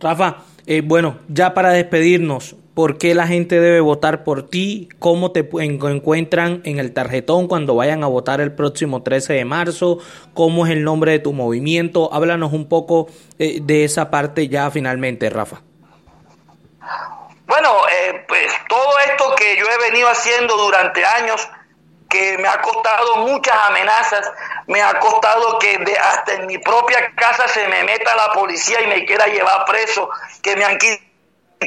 Rafa, 0.00 0.38
eh, 0.66 0.82
bueno, 0.84 1.20
ya 1.28 1.54
para 1.54 1.70
despedirnos, 1.70 2.56
por 2.74 2.96
qué 2.96 3.14
la 3.14 3.26
gente 3.26 3.60
debe 3.60 3.80
votar 3.80 4.24
por 4.24 4.48
ti, 4.48 4.88
cómo 4.98 5.32
te 5.32 5.48
encuentran 5.60 6.62
en 6.64 6.78
el 6.78 6.94
tarjetón 6.94 7.46
cuando 7.46 7.74
vayan 7.74 8.02
a 8.02 8.06
votar 8.06 8.40
el 8.40 8.54
próximo 8.54 9.02
13 9.02 9.34
de 9.34 9.44
marzo, 9.44 9.98
cómo 10.32 10.66
es 10.66 10.72
el 10.72 10.82
nombre 10.82 11.12
de 11.12 11.18
tu 11.18 11.32
movimiento. 11.32 12.12
Háblanos 12.12 12.52
un 12.52 12.68
poco 12.68 13.08
eh, 13.38 13.58
de 13.60 13.84
esa 13.84 14.10
parte 14.10 14.48
ya 14.48 14.70
finalmente, 14.70 15.28
Rafa. 15.28 15.60
Bueno, 17.46 17.68
eh, 17.88 18.24
pues 18.26 18.50
todo 18.68 18.98
esto 19.10 19.34
que 19.36 19.56
yo 19.58 19.66
he 19.66 19.90
venido 19.90 20.08
haciendo 20.08 20.56
durante 20.56 21.04
años, 21.04 21.46
que 22.08 22.38
me 22.38 22.48
ha 22.48 22.60
costado 22.62 23.16
muchas 23.16 23.54
amenazas, 23.68 24.32
me 24.66 24.80
ha 24.80 24.98
costado 24.98 25.58
que 25.58 25.78
hasta 26.00 26.34
en 26.34 26.46
mi 26.46 26.56
propia 26.56 27.12
casa 27.14 27.48
se 27.48 27.68
me 27.68 27.84
meta 27.84 28.16
la 28.16 28.32
policía 28.32 28.80
y 28.80 28.86
me 28.86 29.04
quiera 29.04 29.26
llevar 29.26 29.66
preso, 29.66 30.08
que 30.42 30.56
me 30.56 30.64
han 30.64 30.78
quitado 30.78 31.11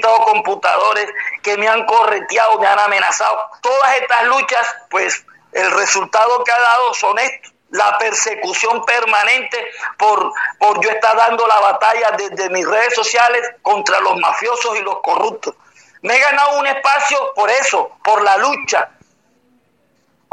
computadores, 0.02 1.08
que 1.42 1.58
me 1.58 1.68
han 1.68 1.86
correteado, 1.86 2.60
me 2.60 2.68
han 2.68 2.80
amenazado. 2.80 3.50
Todas 3.62 3.96
estas 3.98 4.24
luchas, 4.26 4.76
pues 4.90 5.26
el 5.52 5.72
resultado 5.72 6.44
que 6.44 6.52
ha 6.52 6.60
dado 6.60 6.94
son 6.94 7.20
estos. 7.20 7.54
La 7.72 7.98
persecución 7.98 8.86
permanente 8.86 9.58
por, 9.98 10.32
por 10.60 10.82
yo 10.82 10.90
estar 10.92 11.18
dando 11.18 11.46
la 11.48 11.60
batalla 11.60 12.12
desde 12.12 12.50
mis 12.52 12.66
redes 12.66 12.94
sociales 12.94 13.42
contra 13.64 14.00
los 14.02 14.18
mafiosos 14.18 14.78
y 14.78 14.82
los 14.82 15.02
corruptos. 15.02 15.56
Me 16.02 16.16
he 16.16 16.20
ganado 16.20 16.60
un 16.60 16.68
espacio 16.68 17.18
por 17.36 17.50
eso, 17.50 17.98
por 18.04 18.22
la 18.22 18.38
lucha, 18.38 18.92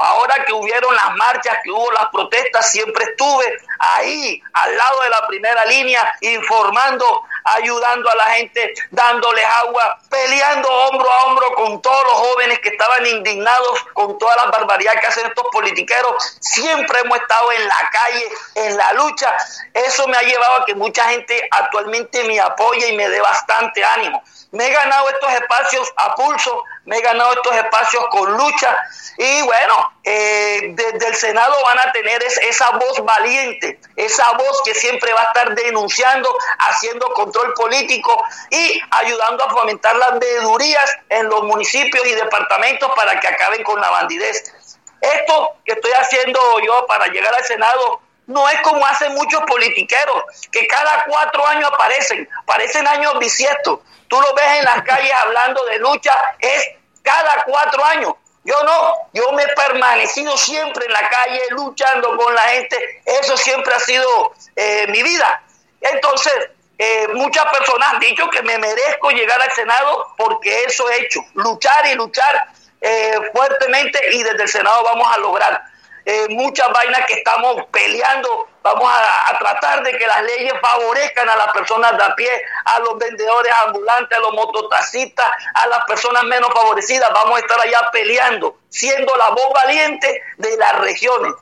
Ahora 0.02 0.44
que 0.44 0.52
hubieron 0.52 0.94
las 0.96 1.14
marchas, 1.14 1.58
que 1.62 1.70
hubo 1.70 1.90
las 1.92 2.06
protestas, 2.06 2.70
siempre 2.72 3.04
estuve 3.04 3.56
ahí, 3.78 4.42
al 4.52 4.76
lado 4.76 5.02
de 5.02 5.10
la 5.10 5.26
primera 5.28 5.64
línea, 5.66 6.12
informando, 6.22 7.22
ayudando 7.44 8.10
a 8.10 8.14
la 8.14 8.24
gente, 8.26 8.74
dándoles 8.90 9.44
agua, 9.44 9.98
peleando 10.08 10.68
hombro 10.68 11.10
a 11.10 11.24
hombro 11.24 11.54
con 11.54 11.82
todos 11.82 12.04
los 12.04 12.12
jóvenes 12.12 12.58
que 12.60 12.70
estaban 12.70 13.06
indignados 13.06 13.82
con 13.92 14.18
todas 14.18 14.36
las 14.36 14.50
barbaridades 14.50 15.00
que 15.00 15.06
hacen 15.06 15.26
estos 15.26 15.46
politiqueros. 15.52 16.38
Siempre 16.40 17.00
hemos 17.00 17.18
estado 17.18 17.52
en 17.52 17.68
la 17.68 17.90
calle, 17.90 18.28
en 18.54 18.76
la 18.76 18.92
lucha. 18.94 19.34
Eso 19.74 20.06
me 20.08 20.16
ha 20.16 20.22
llevado 20.22 20.62
a 20.62 20.64
que 20.64 20.74
mucha 20.74 21.08
gente 21.08 21.48
actualmente 21.50 22.24
me 22.24 22.40
apoye 22.40 22.88
y 22.88 22.96
me 22.96 23.08
dé 23.08 23.20
bastante 23.20 23.84
ánimo. 23.84 24.22
Me 24.52 24.66
he 24.66 24.70
ganado 24.70 25.08
estos 25.08 25.32
espacios 25.32 25.92
a 25.96 26.14
pulso, 26.14 26.64
me 26.84 26.98
he 26.98 27.00
ganado 27.00 27.32
estos 27.32 27.54
espacios 27.54 28.04
con 28.10 28.36
lucha 28.36 28.76
y 29.18 29.42
bueno, 29.42 29.92
eh, 30.04 30.72
desde 30.74 31.08
el 31.08 31.14
Senado 31.14 31.54
van 31.62 31.78
a 31.78 31.92
tener 31.92 32.22
esa 32.22 32.70
voz 32.70 33.04
valiente, 33.04 33.78
esa 33.96 34.32
voz 34.32 34.62
que 34.64 34.74
siempre 34.74 35.12
va 35.12 35.22
a 35.22 35.24
estar 35.24 35.54
denunciando, 35.54 36.28
haciendo 36.58 37.06
control 37.12 37.54
político 37.54 38.22
y 38.50 38.80
ayudando 38.90 39.44
a 39.44 39.50
fomentar 39.50 39.94
las 39.96 40.18
veedurías 40.18 40.96
en 41.08 41.28
los 41.28 41.44
municipios 41.44 42.06
y 42.06 42.14
departamentos 42.14 42.90
para 42.96 43.18
que 43.20 43.28
acaben 43.28 43.62
con 43.62 43.80
la 43.80 43.90
bandidez. 43.90 44.52
Esto 45.00 45.56
que 45.64 45.72
estoy 45.72 45.92
haciendo 45.92 46.40
yo 46.60 46.86
para 46.86 47.06
llegar 47.08 47.34
al 47.34 47.44
Senado 47.44 48.01
no 48.26 48.48
es 48.48 48.60
como 48.62 48.84
hacen 48.86 49.14
muchos 49.14 49.40
politiqueros, 49.42 50.24
que 50.50 50.66
cada 50.66 51.04
cuatro 51.04 51.46
años 51.46 51.70
aparecen, 51.72 52.28
parecen 52.46 52.86
años 52.86 53.18
bisiestos. 53.18 53.80
Tú 54.08 54.20
lo 54.20 54.34
ves 54.34 54.58
en 54.58 54.64
las 54.64 54.82
calles 54.84 55.12
hablando 55.12 55.64
de 55.66 55.78
lucha, 55.78 56.12
es 56.38 56.68
cada 57.02 57.42
cuatro 57.44 57.84
años. 57.84 58.14
Yo 58.44 58.54
no, 58.64 58.94
yo 59.12 59.30
me 59.32 59.44
he 59.44 59.48
permanecido 59.54 60.36
siempre 60.36 60.86
en 60.86 60.92
la 60.92 61.08
calle 61.08 61.40
luchando 61.50 62.16
con 62.16 62.34
la 62.34 62.42
gente, 62.42 63.02
eso 63.04 63.36
siempre 63.36 63.72
ha 63.72 63.80
sido 63.80 64.34
eh, 64.56 64.86
mi 64.88 65.02
vida. 65.02 65.42
Entonces, 65.80 66.32
eh, 66.76 67.06
muchas 67.14 67.44
personas 67.56 67.92
han 67.92 68.00
dicho 68.00 68.28
que 68.30 68.42
me 68.42 68.58
merezco 68.58 69.10
llegar 69.10 69.40
al 69.40 69.52
Senado 69.52 70.08
porque 70.16 70.64
eso 70.64 70.88
he 70.90 71.02
hecho, 71.02 71.20
luchar 71.34 71.86
y 71.86 71.94
luchar 71.94 72.48
eh, 72.80 73.14
fuertemente 73.32 74.00
y 74.10 74.24
desde 74.24 74.42
el 74.42 74.48
Senado 74.48 74.82
vamos 74.82 75.06
a 75.14 75.18
lograr 75.18 75.62
eh, 76.04 76.26
muchas 76.30 76.70
vainas 76.72 77.06
que 77.06 77.14
estamos 77.14 77.64
peleando. 77.70 78.48
Vamos 78.62 78.88
a, 78.88 79.38
tratar 79.38 79.82
de 79.82 79.96
que 79.98 80.06
las 80.06 80.22
leyes 80.22 80.54
favorezcan 80.60 81.28
a 81.28 81.36
las 81.36 81.48
personas 81.52 81.96
de 81.96 82.04
a 82.04 82.14
pie, 82.14 82.30
a 82.64 82.78
los 82.78 82.96
vendedores 82.96 83.52
ambulantes, 83.66 84.16
a 84.16 84.20
los 84.20 84.32
mototaxistas, 84.34 85.26
a 85.54 85.66
las 85.66 85.84
personas 85.84 86.22
menos 86.24 86.52
favorecidas. 86.54 87.10
Vamos 87.12 87.36
a 87.36 87.40
estar 87.40 87.60
allá 87.60 87.90
peleando, 87.92 88.56
siendo 88.68 89.16
la 89.16 89.30
voz 89.30 89.52
valiente 89.52 90.22
de 90.36 90.56
las 90.56 90.78
regiones. 90.78 91.32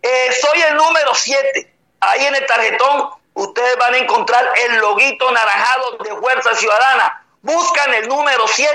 Eh, 0.00 0.32
soy 0.40 0.62
el 0.62 0.76
número 0.76 1.14
7. 1.14 1.74
Ahí 2.00 2.24
en 2.24 2.34
el 2.34 2.46
tarjetón 2.46 3.10
ustedes 3.34 3.76
van 3.76 3.94
a 3.94 3.98
encontrar 3.98 4.50
el 4.56 4.78
loguito 4.78 5.30
naranjado 5.30 5.98
de 5.98 6.16
Fuerza 6.16 6.54
Ciudadana 6.54 7.22
buscan 7.46 7.94
el 7.94 8.08
número 8.08 8.46
7, 8.48 8.74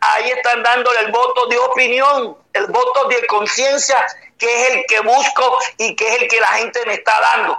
ahí 0.00 0.30
están 0.30 0.62
dándole 0.62 1.00
el 1.00 1.10
voto 1.10 1.46
de 1.48 1.58
opinión, 1.58 2.36
el 2.52 2.66
voto 2.68 3.08
de 3.08 3.26
conciencia, 3.26 4.06
que 4.38 4.46
es 4.46 4.70
el 4.74 4.86
que 4.86 5.00
busco 5.00 5.58
y 5.78 5.94
que 5.96 6.08
es 6.08 6.22
el 6.22 6.28
que 6.28 6.40
la 6.40 6.48
gente 6.48 6.84
me 6.86 6.94
está 6.94 7.18
dando. 7.20 7.58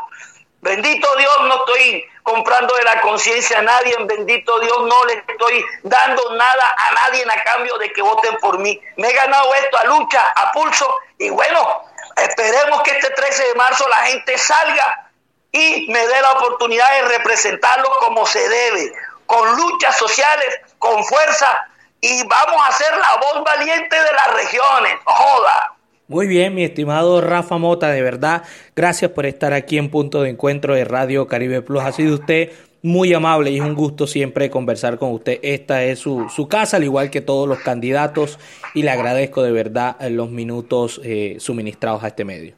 Bendito 0.61 1.15
Dios, 1.15 1.41
no 1.43 1.57
estoy 1.57 2.03
comprando 2.23 2.73
de 2.75 2.83
la 2.83 2.99
conciencia 3.01 3.59
a 3.59 3.61
nadie, 3.61 3.95
bendito 3.99 4.59
Dios, 4.59 4.79
no 4.87 5.05
le 5.05 5.23
estoy 5.27 5.63
dando 5.83 6.35
nada 6.35 6.75
a 6.75 6.91
nadie 6.91 7.23
a 7.23 7.43
cambio 7.43 7.77
de 7.77 7.93
que 7.93 8.01
voten 8.01 8.35
por 8.37 8.57
mí. 8.57 8.81
Me 8.97 9.09
he 9.09 9.13
ganado 9.13 9.53
esto 9.53 9.77
a 9.77 9.83
lucha, 9.83 10.33
a 10.35 10.51
pulso, 10.51 10.91
y 11.19 11.29
bueno, 11.29 11.83
esperemos 12.17 12.81
que 12.81 12.91
este 12.91 13.11
13 13.11 13.47
de 13.49 13.53
marzo 13.53 13.87
la 13.87 13.97
gente 14.07 14.37
salga 14.39 15.11
y 15.51 15.85
me 15.91 15.99
dé 16.07 16.21
la 16.21 16.31
oportunidad 16.31 16.91
de 16.93 17.01
representarlo 17.09 17.89
como 17.99 18.25
se 18.25 18.49
debe 18.49 18.91
con 19.27 19.55
luchas 19.55 19.95
sociales, 19.95 20.61
con 20.79 21.03
fuerza, 21.05 21.67
y 22.01 22.23
vamos 22.27 22.67
a 22.67 22.71
ser 22.71 22.97
la 22.97 23.15
voz 23.17 23.43
valiente 23.43 23.95
de 23.95 24.13
las 24.13 24.33
regiones. 24.33 24.99
Joda. 25.05 25.74
Muy 26.07 26.27
bien, 26.27 26.53
mi 26.53 26.63
estimado 26.63 27.19
Rafa 27.19 27.57
Mota, 27.57 27.89
de 27.89 28.03
verdad, 28.03 28.43
gracias 28.75 29.09
por 29.09 29.25
estar 29.25 29.53
aquí 29.53 29.79
en 29.79 29.89
Punto 29.89 30.21
de 30.21 30.29
Encuentro 30.29 30.75
de 30.75 30.85
Radio 30.85 31.27
Caribe 31.27 31.63
Plus. 31.63 31.81
Ha 31.81 31.91
sido 31.91 32.13
usted 32.13 32.51
muy 32.83 33.11
amable 33.15 33.49
y 33.49 33.57
es 33.57 33.63
un 33.63 33.73
gusto 33.73 34.05
siempre 34.05 34.51
conversar 34.51 34.99
con 34.99 35.11
usted. 35.11 35.39
Esta 35.41 35.83
es 35.83 35.97
su, 35.97 36.29
su 36.29 36.47
casa, 36.47 36.77
al 36.77 36.83
igual 36.83 37.09
que 37.09 37.21
todos 37.21 37.49
los 37.49 37.57
candidatos, 37.57 38.37
y 38.75 38.83
le 38.83 38.91
agradezco 38.91 39.41
de 39.41 39.51
verdad 39.51 39.95
los 40.11 40.29
minutos 40.29 41.01
eh, 41.03 41.37
suministrados 41.39 42.03
a 42.03 42.09
este 42.09 42.23
medio. 42.23 42.55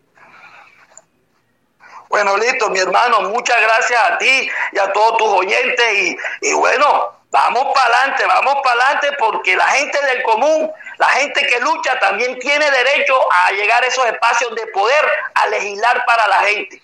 Bueno, 2.09 2.35
listo, 2.35 2.69
mi 2.69 2.79
hermano, 2.79 3.21
muchas 3.29 3.61
gracias 3.61 3.99
a 4.11 4.17
ti 4.17 4.49
y 4.73 4.77
a 4.77 4.91
todos 4.91 5.17
tus 5.17 5.27
oyentes 5.27 6.17
y, 6.41 6.53
bueno, 6.53 6.85
vamos 7.31 7.67
para 7.73 7.95
adelante, 7.95 8.25
vamos 8.25 8.55
para 8.61 8.81
adelante 8.81 9.07
porque 9.17 9.55
la 9.55 9.67
gente 9.67 9.97
del 10.13 10.23
común, 10.23 10.69
la 10.97 11.07
gente 11.07 11.41
que 11.45 11.59
lucha 11.61 11.99
también 11.99 12.37
tiene 12.39 12.65
derecho 12.69 13.13
a 13.31 13.51
llegar 13.51 13.83
a 13.83 13.87
esos 13.87 14.05
espacios 14.05 14.55
de 14.55 14.67
poder, 14.67 15.05
a 15.33 15.47
legislar 15.47 16.03
para 16.05 16.27
la 16.27 16.39
gente. 16.41 16.81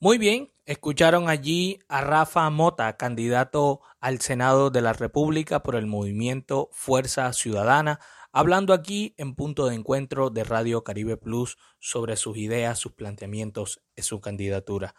Muy 0.00 0.18
bien, 0.18 0.52
escucharon 0.66 1.28
allí 1.28 1.78
a 1.88 2.00
Rafa 2.00 2.48
Mota, 2.50 2.96
candidato 2.96 3.80
al 4.00 4.20
Senado 4.20 4.70
de 4.70 4.82
la 4.82 4.92
República 4.92 5.62
por 5.62 5.76
el 5.76 5.86
movimiento 5.86 6.68
Fuerza 6.72 7.32
Ciudadana 7.32 8.00
hablando 8.32 8.72
aquí 8.72 9.14
en 9.18 9.34
punto 9.34 9.66
de 9.66 9.74
encuentro 9.74 10.30
de 10.30 10.42
Radio 10.44 10.82
Caribe 10.82 11.16
Plus 11.16 11.58
sobre 11.78 12.16
sus 12.16 12.36
ideas, 12.38 12.78
sus 12.78 12.92
planteamientos 12.92 13.82
y 13.94 14.02
su 14.02 14.20
candidatura. 14.20 14.94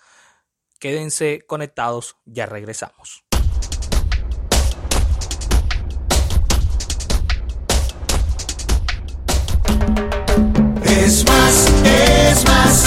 Quédense 0.80 1.42
conectados, 1.48 2.18
ya 2.26 2.46
regresamos. 2.46 3.23
Es 11.06 11.26
más, 11.26 11.68
es 11.84 12.46
más, 12.46 12.86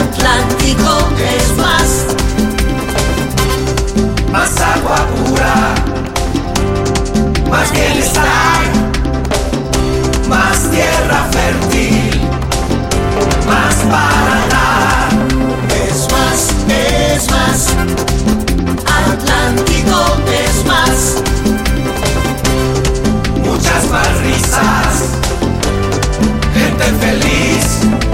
Atlántico 0.00 1.08
es 1.18 1.56
más, 1.56 2.06
más 4.30 4.60
agua 4.60 5.06
pura, 5.26 5.74
más 7.50 7.72
bienestar 7.72 8.24
más 8.24 8.57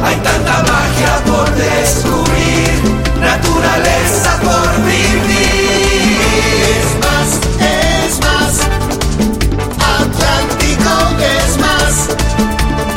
hay 0.05 0.17
tanta 0.17 0.63
magia 0.63 1.25
por 1.27 1.55
descubrir, 1.55 2.83
naturaleza 3.21 4.41
por 4.41 4.85
vivir. 4.85 6.21
Es 6.77 6.89
más, 7.01 7.29
es 7.61 8.21
más, 8.21 8.61
Atlántico 10.01 10.95
es 11.21 11.59
más. 11.59 12.09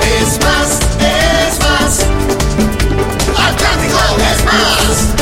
Es 0.03 0.39
más, 0.43 0.79
es 0.99 1.59
más. 1.59 2.05
es 4.29 4.45
más. 4.45 5.15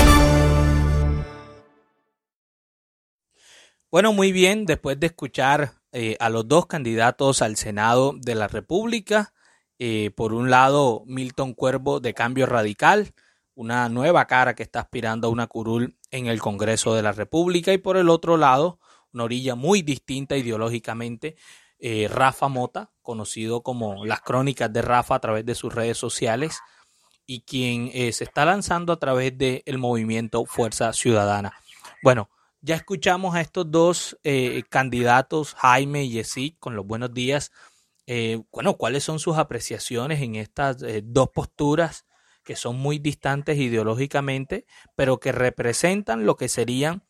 Bueno, 3.92 4.12
muy 4.12 4.32
bien, 4.32 4.66
después 4.66 5.00
de 5.00 5.08
escuchar 5.08 5.74
eh, 5.92 6.18
a 6.20 6.30
los 6.30 6.48
dos 6.48 6.66
candidatos 6.66 7.42
al 7.42 7.56
Senado 7.56 8.14
de 8.18 8.36
la 8.36 8.48
República, 8.48 9.34
eh, 9.80 10.12
por 10.16 10.34
un 10.34 10.50
lado 10.50 11.04
Milton 11.06 11.54
Cuervo 11.54 12.00
de 12.00 12.14
Cambio 12.14 12.46
Radical, 12.46 13.14
una 13.54 13.88
nueva 13.90 14.26
cara 14.26 14.56
que 14.56 14.64
está 14.64 14.82
aspirando 14.82 15.28
a 15.28 15.32
una 15.32 15.48
curul 15.48 15.98
en 16.12 16.28
el 16.28 16.40
Congreso 16.42 16.94
de 16.94 17.02
la 17.02 17.12
República, 17.12 17.74
y 17.74 17.78
por 17.78 17.98
el 17.98 18.10
otro 18.10 18.38
lado, 18.38 18.80
una 19.14 19.24
orilla 19.24 19.56
muy 19.56 19.82
distinta 19.82 20.38
ideológicamente, 20.38 21.36
eh, 21.80 22.08
Rafa 22.10 22.48
Mota, 22.48 22.92
conocido 23.02 23.62
como 23.62 24.06
las 24.06 24.22
crónicas 24.22 24.72
de 24.72 24.82
Rafa 24.82 25.16
a 25.16 25.20
través 25.20 25.46
de 25.46 25.56
sus 25.56 25.74
redes 25.74 25.98
sociales, 25.98 26.60
y 27.26 27.42
quien 27.42 27.92
se 28.14 28.24
está 28.24 28.46
lanzando 28.46 28.94
a 28.94 29.00
través 29.00 29.36
del 29.36 29.78
movimiento 29.80 30.46
Fuerza 30.46 30.94
Ciudadana. 30.94 31.54
Bueno, 32.04 32.30
ya 32.66 32.76
escuchamos 32.76 33.36
a 33.36 33.42
estos 33.42 33.70
dos 33.70 34.18
eh, 34.24 34.64
candidatos, 34.70 35.54
Jaime 35.54 36.04
y 36.04 36.10
Yesid, 36.10 36.56
con 36.58 36.76
los 36.76 36.84
buenos 36.84 37.14
días. 37.14 37.52
Eh, 38.08 38.42
bueno, 38.52 38.78
¿cuáles 38.78 39.04
son 39.04 39.20
sus 39.20 39.38
apreciaciones 39.38 40.22
en 40.22 40.36
estas 40.36 40.82
eh, 40.84 41.02
dos 41.04 41.30
posturas 41.30 42.06
que 42.44 42.56
son 42.56 42.78
muy 42.78 43.00
distantes 43.00 43.58
ideológicamente, 43.58 44.66
pero 44.96 45.20
que 45.20 45.32
representan 45.32 46.26
lo 46.26 46.36
que 46.36 46.48
serían 46.48 47.04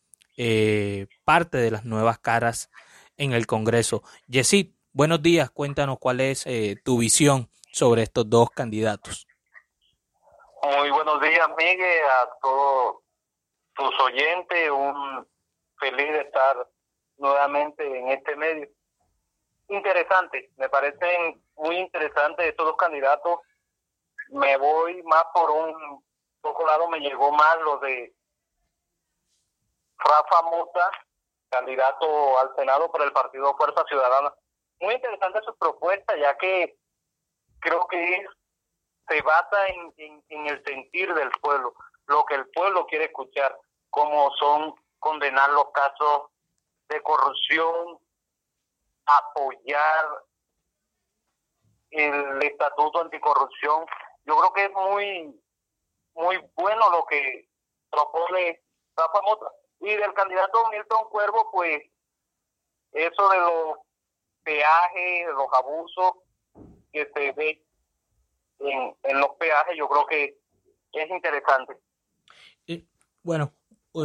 parte 1.24 1.56
de 1.56 1.70
las 1.70 1.84
nuevas 1.84 2.18
caras 2.18 2.70
en 3.16 3.32
el 3.32 3.46
Congreso? 3.46 4.02
Yesid, 4.28 4.72
buenos 4.92 5.22
días, 5.22 5.50
cuéntanos 5.50 5.98
cuál 5.98 6.20
es 6.20 6.46
tu 6.84 6.98
visión 6.98 7.50
sobre 7.70 8.02
estos 8.02 8.28
dos 8.30 8.50
candidatos. 8.50 9.26
Muy 10.62 10.90
buenos 10.90 11.20
días, 11.20 11.48
Miguel, 11.56 12.04
a 12.10 12.28
todos 12.40 12.96
tus 13.74 14.00
oyentes. 14.00 14.70
Un 14.70 15.28
feliz 15.78 16.12
de 16.12 16.20
estar 16.22 16.68
nuevamente 17.18 17.98
en 17.98 18.08
este 18.08 18.34
medio. 18.34 18.68
Interesante, 19.68 20.50
me 20.56 20.68
parecen 20.68 21.42
muy 21.56 21.76
interesantes 21.76 22.46
estos 22.46 22.66
dos 22.66 22.76
candidatos. 22.76 23.40
Me 24.28 24.56
voy 24.56 25.02
más 25.02 25.24
por 25.34 25.50
un 25.50 26.04
poco 26.40 26.66
lado, 26.66 26.88
me 26.88 27.00
llegó 27.00 27.32
más 27.32 27.60
lo 27.62 27.78
de 27.78 28.14
Rafa 29.98 30.42
Mota, 30.42 30.90
candidato 31.48 32.38
al 32.38 32.54
Senado 32.54 32.90
por 32.90 33.02
el 33.02 33.12
Partido 33.12 33.56
Fuerza 33.56 33.84
Ciudadana. 33.88 34.32
Muy 34.80 34.94
interesante 34.94 35.40
su 35.44 35.56
propuesta, 35.56 36.16
ya 36.16 36.36
que 36.36 36.76
creo 37.60 37.86
que 37.88 38.26
se 39.08 39.22
basa 39.22 39.66
en, 39.68 40.22
en, 40.28 40.46
el 40.46 40.62
sentir 40.64 41.12
del 41.14 41.30
pueblo, 41.40 41.74
lo 42.06 42.24
que 42.26 42.34
el 42.34 42.48
pueblo 42.50 42.86
quiere 42.86 43.06
escuchar, 43.06 43.56
como 43.90 44.30
son 44.32 44.74
condenar 44.98 45.50
los 45.50 45.70
casos 45.72 46.30
de 46.88 47.00
corrupción, 47.02 47.98
apoyar 49.06 50.24
el 51.90 52.42
estatuto 52.42 53.00
anticorrupción. 53.00 53.86
Yo 54.24 54.36
creo 54.36 54.52
que 54.52 54.64
es 54.64 54.72
muy, 54.72 55.40
muy 56.14 56.38
bueno 56.54 56.90
lo 56.90 57.06
que 57.06 57.48
propone 57.90 58.62
Rafa 58.96 59.22
Mota. 59.22 59.52
Y 59.80 59.94
del 59.94 60.12
candidato 60.14 60.68
Milton 60.70 61.08
Cuervo, 61.10 61.50
pues 61.52 61.82
eso 62.92 63.28
de 63.28 63.38
los 63.38 63.78
peajes, 64.42 65.26
de 65.26 65.32
los 65.32 65.46
abusos 65.52 66.12
que 66.92 67.10
se 67.14 67.32
ve 67.32 67.64
en, 68.58 68.96
en 69.02 69.20
los 69.20 69.30
peajes, 69.36 69.76
yo 69.76 69.88
creo 69.88 70.06
que 70.06 70.38
es 70.92 71.10
interesante. 71.10 71.76
Y, 72.66 72.88
bueno, 73.22 73.52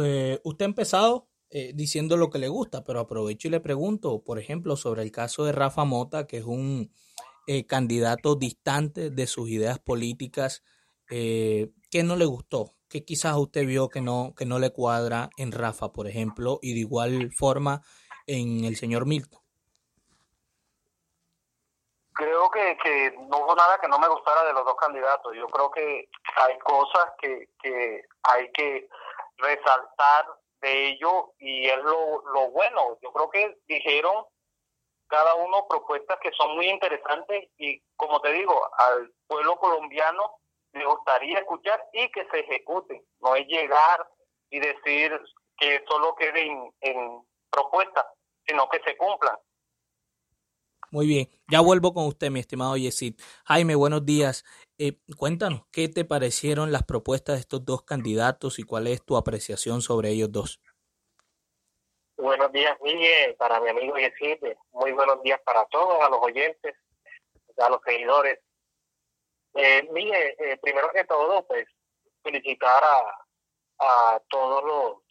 eh, 0.02 0.40
usted 0.44 0.64
ha 0.64 0.68
empezado 0.68 1.26
eh, 1.54 1.72
diciendo 1.74 2.16
lo 2.16 2.30
que 2.30 2.38
le 2.38 2.48
gusta, 2.48 2.82
pero 2.82 3.00
aprovecho 3.00 3.46
y 3.46 3.50
le 3.50 3.60
pregunto, 3.60 4.22
por 4.24 4.38
ejemplo, 4.38 4.74
sobre 4.76 5.02
el 5.02 5.12
caso 5.12 5.44
de 5.44 5.52
Rafa 5.52 5.84
Mota, 5.84 6.26
que 6.26 6.38
es 6.38 6.44
un 6.44 6.90
eh, 7.46 7.66
candidato 7.66 8.34
distante 8.34 9.10
de 9.10 9.26
sus 9.26 9.50
ideas 9.50 9.78
políticas, 9.78 10.64
¿qué 11.08 12.02
no 12.02 12.16
le 12.16 12.24
gustó? 12.24 12.72
¿Qué 12.88 13.04
quizás 13.04 13.36
usted 13.36 13.66
vio 13.66 13.90
que 13.90 14.00
no, 14.00 14.34
que 14.34 14.46
no 14.46 14.58
le 14.58 14.72
cuadra 14.72 15.28
en 15.36 15.52
Rafa, 15.52 15.92
por 15.92 16.06
ejemplo, 16.06 16.58
y 16.62 16.72
de 16.72 16.80
igual 16.80 17.30
forma 17.32 17.82
en 18.26 18.64
el 18.64 18.76
señor 18.76 19.04
Milton? 19.04 19.40
Creo 22.14 22.50
que, 22.50 22.78
que 22.82 23.14
no 23.30 23.38
hubo 23.38 23.54
nada 23.54 23.78
que 23.78 23.88
no 23.88 23.98
me 23.98 24.08
gustara 24.08 24.44
de 24.44 24.52
los 24.52 24.64
dos 24.64 24.76
candidatos. 24.76 25.34
Yo 25.34 25.46
creo 25.48 25.70
que 25.70 26.08
hay 26.36 26.58
cosas 26.60 27.12
que, 27.20 27.48
que 27.62 28.04
hay 28.22 28.50
que 28.52 28.88
resaltar 29.38 30.26
de 30.62 30.90
ello 30.90 31.34
y 31.38 31.66
es 31.66 31.76
lo, 31.78 32.22
lo 32.32 32.50
bueno. 32.50 32.98
Yo 33.02 33.12
creo 33.12 33.30
que 33.30 33.58
dijeron 33.66 34.24
cada 35.08 35.34
uno 35.34 35.66
propuestas 35.68 36.18
que 36.22 36.30
son 36.32 36.56
muy 36.56 36.70
interesantes 36.70 37.50
y 37.58 37.82
como 37.96 38.20
te 38.20 38.32
digo, 38.32 38.70
al 38.78 39.12
pueblo 39.26 39.56
colombiano 39.56 40.38
le 40.72 40.86
gustaría 40.86 41.40
escuchar 41.40 41.84
y 41.92 42.10
que 42.10 42.26
se 42.30 42.40
ejecuten. 42.40 43.04
No 43.20 43.34
es 43.34 43.46
llegar 43.46 44.08
y 44.48 44.60
decir 44.60 45.20
que 45.58 45.84
solo 45.86 46.14
quede 46.14 46.46
en, 46.46 46.72
en 46.80 47.22
propuestas, 47.50 48.06
sino 48.46 48.68
que 48.68 48.80
se 48.84 48.96
cumplan. 48.96 49.36
Muy 50.90 51.06
bien, 51.06 51.28
ya 51.50 51.60
vuelvo 51.60 51.94
con 51.94 52.06
usted, 52.06 52.30
mi 52.30 52.40
estimado 52.40 52.76
Yesid. 52.76 53.18
Jaime, 53.46 53.74
buenos 53.74 54.04
días. 54.04 54.44
Eh, 54.84 54.98
cuéntanos, 55.16 55.62
¿qué 55.70 55.86
te 55.88 56.04
parecieron 56.04 56.72
las 56.72 56.82
propuestas 56.82 57.36
de 57.36 57.40
estos 57.42 57.64
dos 57.64 57.84
candidatos 57.84 58.58
y 58.58 58.64
cuál 58.64 58.88
es 58.88 59.00
tu 59.04 59.16
apreciación 59.16 59.80
sobre 59.80 60.08
ellos 60.08 60.32
dos? 60.32 60.60
Buenos 62.16 62.50
días, 62.50 62.76
Miguel, 62.82 63.36
para 63.36 63.60
mi 63.60 63.68
amigo 63.68 63.96
Yesid. 63.96 64.42
Muy 64.72 64.90
buenos 64.90 65.22
días 65.22 65.40
para 65.44 65.64
todos, 65.66 66.02
a 66.02 66.08
los 66.08 66.18
oyentes, 66.20 66.74
a 67.58 67.70
los 67.70 67.80
seguidores. 67.84 68.40
Eh, 69.54 69.88
Miguel, 69.92 70.34
eh, 70.40 70.58
primero 70.60 70.90
que 70.92 71.04
todo, 71.04 71.46
pues 71.46 71.64
felicitar 72.24 72.82
a, 72.82 73.24
a 73.78 74.20
todos 74.30 74.64
los 74.64 75.02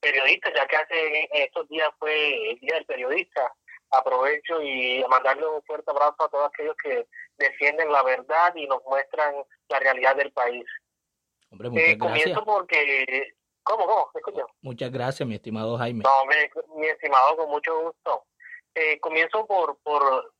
periodistas, 0.00 0.54
ya 0.56 0.66
que 0.66 0.76
hace 0.76 1.28
estos 1.30 1.68
días 1.68 1.90
fue 1.98 2.52
el 2.52 2.58
Día 2.58 2.76
del 2.76 2.86
Periodista 2.86 3.52
aprovecho 3.90 4.62
y 4.62 5.04
mandarle 5.08 5.46
un 5.46 5.62
fuerte 5.62 5.90
abrazo 5.90 6.24
a 6.24 6.28
todos 6.28 6.48
aquellos 6.48 6.76
que 6.82 7.06
defienden 7.38 7.90
la 7.90 8.02
verdad 8.02 8.54
y 8.54 8.66
nos 8.66 8.82
muestran 8.84 9.34
la 9.68 9.78
realidad 9.78 10.16
del 10.16 10.32
país. 10.32 10.64
Hombre, 11.50 11.70
muchas 11.70 11.88
eh, 11.88 11.98
comienzo 11.98 12.44
porque... 12.44 13.34
¿Cómo, 13.62 13.86
cómo? 13.86 14.10
escucho? 14.14 14.46
Muchas 14.60 14.92
gracias, 14.92 15.26
mi 15.26 15.36
estimado 15.36 15.78
Jaime. 15.78 16.04
No, 16.04 16.26
mi, 16.26 16.80
mi 16.80 16.86
estimado, 16.86 17.36
con 17.36 17.48
mucho 17.48 17.80
gusto. 17.80 18.26
Eh, 18.74 18.98
comienzo 19.00 19.46
por, 19.46 19.78
por, 19.82 20.34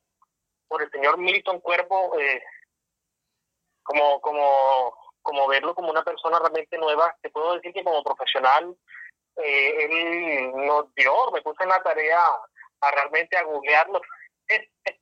por 0.69 0.83
el 0.83 0.91
señor 0.91 1.17
Milton 1.19 1.61
Cuervo, 1.61 2.19
eh, 2.19 2.43
como, 3.83 4.21
como, 4.21 4.95
como 5.23 5.47
verlo 5.49 5.75
como 5.75 5.91
una 5.91 6.03
persona 6.03 6.39
realmente 6.39 6.77
nueva. 6.77 7.17
Te 7.23 7.31
puedo 7.31 7.55
decir 7.55 7.73
que 7.73 7.85
como 7.85 8.03
profesional, 8.03 8.77
eh, 9.37 9.85
él 9.85 10.53
nos 10.67 10.93
dio, 10.95 11.31
me 11.33 11.43
puse 11.43 11.63
en 11.63 11.69
la 11.71 11.83
tarea 11.83 12.21
a 12.81 12.91
realmente 12.91 13.37
a 13.37 13.45
googlearlo. 13.45 14.01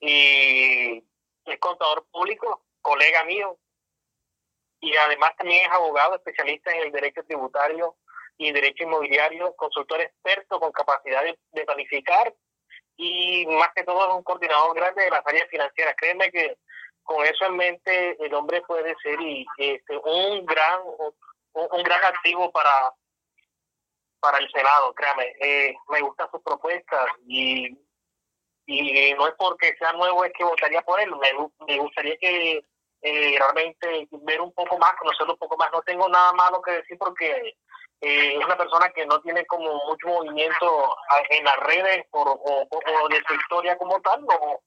y 0.00 1.04
es 1.44 1.58
contador 1.58 2.06
público, 2.10 2.64
colega 2.80 3.24
mío, 3.24 3.58
y 4.80 4.96
además 4.96 5.34
también 5.36 5.64
es 5.64 5.72
abogado 5.72 6.16
especialista 6.16 6.72
en 6.72 6.82
el 6.82 6.92
derecho 6.92 7.22
tributario 7.24 7.96
y 8.36 8.50
derecho 8.50 8.82
inmobiliario, 8.84 9.54
consultor 9.54 10.00
experto 10.00 10.58
con 10.58 10.72
capacidad 10.72 11.22
de, 11.22 11.64
planificar 11.64 12.34
y 12.96 13.46
más 13.46 13.70
que 13.74 13.84
todo 13.84 14.08
es 14.08 14.14
un 14.14 14.24
coordinador 14.24 14.74
grande 14.74 15.04
de 15.04 15.10
las 15.10 15.26
áreas 15.26 15.48
financieras. 15.48 15.94
Créeme 15.96 16.30
que 16.30 16.58
con 17.04 17.24
eso 17.24 17.46
en 17.46 17.56
mente 17.56 18.16
el 18.24 18.34
hombre 18.34 18.62
puede 18.62 18.94
ser 19.02 19.20
y 19.20 19.46
este, 19.56 19.96
un 19.98 20.44
gran 20.46 20.80
un, 21.54 21.82
gran 21.82 22.04
activo 22.04 22.50
para 22.50 22.92
para 24.18 24.38
el 24.38 24.48
Senado, 24.52 24.94
créame, 24.94 25.34
eh, 25.40 25.74
me 25.88 26.00
gustan 26.00 26.30
sus 26.30 26.40
propuestas 26.42 27.06
y, 27.26 27.76
y 28.72 29.14
no 29.14 29.26
es 29.26 29.34
porque 29.36 29.74
sea 29.76 29.92
nuevo 29.92 30.24
es 30.24 30.32
que 30.32 30.44
votaría 30.44 30.82
por 30.82 31.00
él, 31.00 31.10
me, 31.66 31.78
gustaría 31.78 32.16
que 32.16 32.64
eh, 33.02 33.36
realmente 33.38 34.08
ver 34.10 34.40
un 34.40 34.52
poco 34.52 34.78
más, 34.78 34.94
conocerlo 34.94 35.34
un 35.34 35.38
poco 35.38 35.56
más, 35.56 35.70
no 35.72 35.82
tengo 35.82 36.08
nada 36.08 36.32
malo 36.32 36.62
que 36.62 36.72
decir 36.72 36.96
porque 36.98 37.54
eh, 38.00 38.36
es 38.38 38.44
una 38.44 38.56
persona 38.56 38.88
que 38.90 39.06
no 39.06 39.20
tiene 39.20 39.44
como 39.46 39.72
mucho 39.86 40.08
movimiento 40.08 40.96
en 41.30 41.44
las 41.44 41.56
redes 41.58 42.04
por, 42.10 42.28
o, 42.28 42.66
o, 42.70 43.08
de 43.08 43.22
su 43.26 43.34
historia 43.34 43.76
como 43.76 44.00
tal, 44.00 44.24
no, 44.24 44.60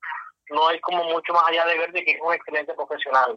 no 0.50 0.68
hay 0.68 0.80
como 0.82 1.04
mucho 1.06 1.34
más 1.34 1.48
allá 1.48 1.66
de 1.66 1.78
ver 1.78 1.92
de 1.92 2.04
que 2.04 2.12
es 2.12 2.22
un 2.22 2.34
excelente 2.34 2.74
profesional. 2.74 3.36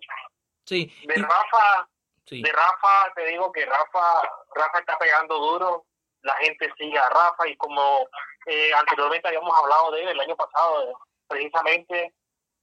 Sí. 0.64 0.92
De 1.06 1.14
Rafa, 1.14 1.88
de 2.30 2.52
Rafa 2.52 3.12
te 3.14 3.26
digo 3.26 3.50
que 3.52 3.64
Rafa, 3.64 4.22
Rafa 4.54 4.78
está 4.80 4.98
pegando 4.98 5.38
duro, 5.38 5.84
la 6.22 6.34
gente 6.34 6.70
sigue 6.76 6.98
a 6.98 7.08
Rafa 7.08 7.48
y 7.48 7.56
como 7.56 8.06
eh, 8.48 8.72
anteriormente 8.74 9.28
habíamos 9.28 9.56
hablado 9.58 9.90
de 9.92 10.02
él 10.02 10.08
el 10.08 10.20
año 10.20 10.34
pasado, 10.34 10.98
precisamente 11.28 12.14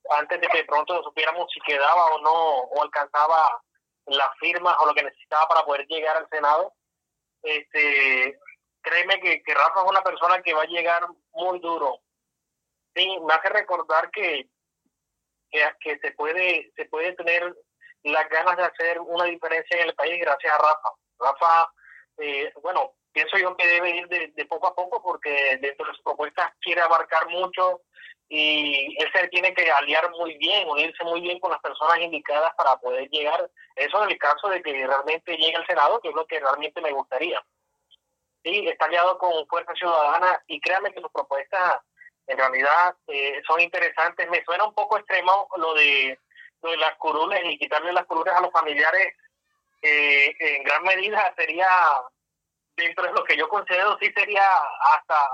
antes 0.10 0.42
de 0.42 0.48
que 0.48 0.58
de 0.58 0.66
pronto 0.66 1.04
supiéramos 1.04 1.48
si 1.54 1.60
quedaba 1.62 2.08
o 2.08 2.22
no, 2.22 2.60
o 2.62 2.82
alcanzaba 2.82 3.62
las 4.08 4.30
firmas 4.40 4.76
o 4.80 4.88
lo 4.88 4.96
que 4.96 5.04
necesitaba 5.04 5.48
para 5.48 5.64
poder 5.64 5.86
llegar 5.88 6.18
al 6.18 6.30
Senado, 6.30 6.74
este 7.44 8.40
créeme 8.82 9.20
que, 9.20 9.54
Rafa 9.54 9.82
es 9.84 9.90
una 9.90 10.02
persona 10.02 10.42
que 10.42 10.54
va 10.56 10.64
a 10.64 10.68
llegar 10.68 11.08
muy 11.34 11.60
duro. 11.60 12.00
Sí, 12.96 13.20
me 13.20 13.34
hace 13.34 13.50
recordar 13.50 14.10
que, 14.10 14.48
que, 15.52 15.70
que 15.82 16.00
se 16.00 16.12
puede 16.12 16.72
se 16.76 16.86
puede 16.86 17.14
tener 17.14 17.56
las 18.04 18.28
ganas 18.30 18.58
de 18.58 18.64
hacer 18.64 19.00
una 19.02 19.26
diferencia 19.26 19.80
en 19.80 19.90
el 19.90 19.96
país 19.96 20.20
gracias 20.20 20.52
a 20.52 20.58
Rafa. 20.58 20.90
Rafa, 21.20 21.72
eh, 22.18 22.52
bueno, 22.64 22.94
pienso 23.16 23.38
yo 23.38 23.56
que 23.56 23.66
debe 23.66 23.92
ir 23.92 24.08
de, 24.10 24.46
poco 24.46 24.68
a 24.68 24.76
poco 24.76 25.02
porque 25.02 25.58
dentro 25.62 25.86
de 25.86 25.94
sus 25.94 26.04
propuestas 26.04 26.52
quiere 26.60 26.82
abarcar 26.82 27.30
mucho 27.30 27.82
y 28.28 28.94
él 29.02 29.10
se 29.14 29.30
tiene 29.30 29.54
que 29.54 29.72
aliar 29.72 30.12
muy 30.12 30.38
bien, 30.38 30.68
unirse 30.68 31.02
muy 31.06 31.22
bien 31.22 31.40
con 31.40 31.52
las 31.52 31.62
personas 31.62 31.98
indicadas 32.00 32.54
para 32.58 32.76
poder 32.76 33.10
llegar. 33.10 33.50
Eso 33.78 34.04
en 34.04 34.12
el 34.12 34.18
caso 34.18 34.50
de 34.50 34.62
que 34.62 34.86
realmente 34.86 35.38
llegue 35.38 35.56
al 35.56 35.66
Senado, 35.66 36.02
que 36.02 36.10
es 36.10 36.16
lo 36.16 36.26
que 36.28 36.42
realmente 36.42 36.82
me 36.82 36.92
gustaría. 36.92 37.42
Sí, 38.44 38.68
está 38.68 38.86
aliado 38.86 39.18
con 39.18 39.48
Fuerza 39.48 39.74
Ciudadana 39.76 40.44
y 40.48 40.60
créanme 40.60 40.92
que 40.92 41.00
sus 41.00 41.12
propuestas 41.12 41.78
en 42.28 42.38
realidad 42.38 42.96
eh, 43.08 43.42
son 43.48 43.62
interesantes. 43.62 44.30
Me 44.30 44.44
suena 44.44 44.66
un 44.66 44.74
poco 44.74 44.98
extremo 44.98 45.48
lo 45.56 45.74
de, 45.74 46.20
lo 46.62 46.72
de 46.72 46.78
las 46.78 46.96
curules 46.98 47.42
y 47.46 47.58
quitarle 47.58 47.94
las 47.94 48.06
curules 48.08 48.34
a 48.34 48.42
los 48.42 48.52
familiares. 48.52 49.14
Eh, 49.82 50.36
en 50.40 50.64
gran 50.64 50.84
medida 50.84 51.34
sería 51.38 51.68
dentro 52.76 53.06
de 53.06 53.14
lo 53.14 53.24
que 53.24 53.38
yo 53.38 53.48
considero 53.48 53.98
sí 54.00 54.12
sería 54.16 54.44
hasta 54.94 55.28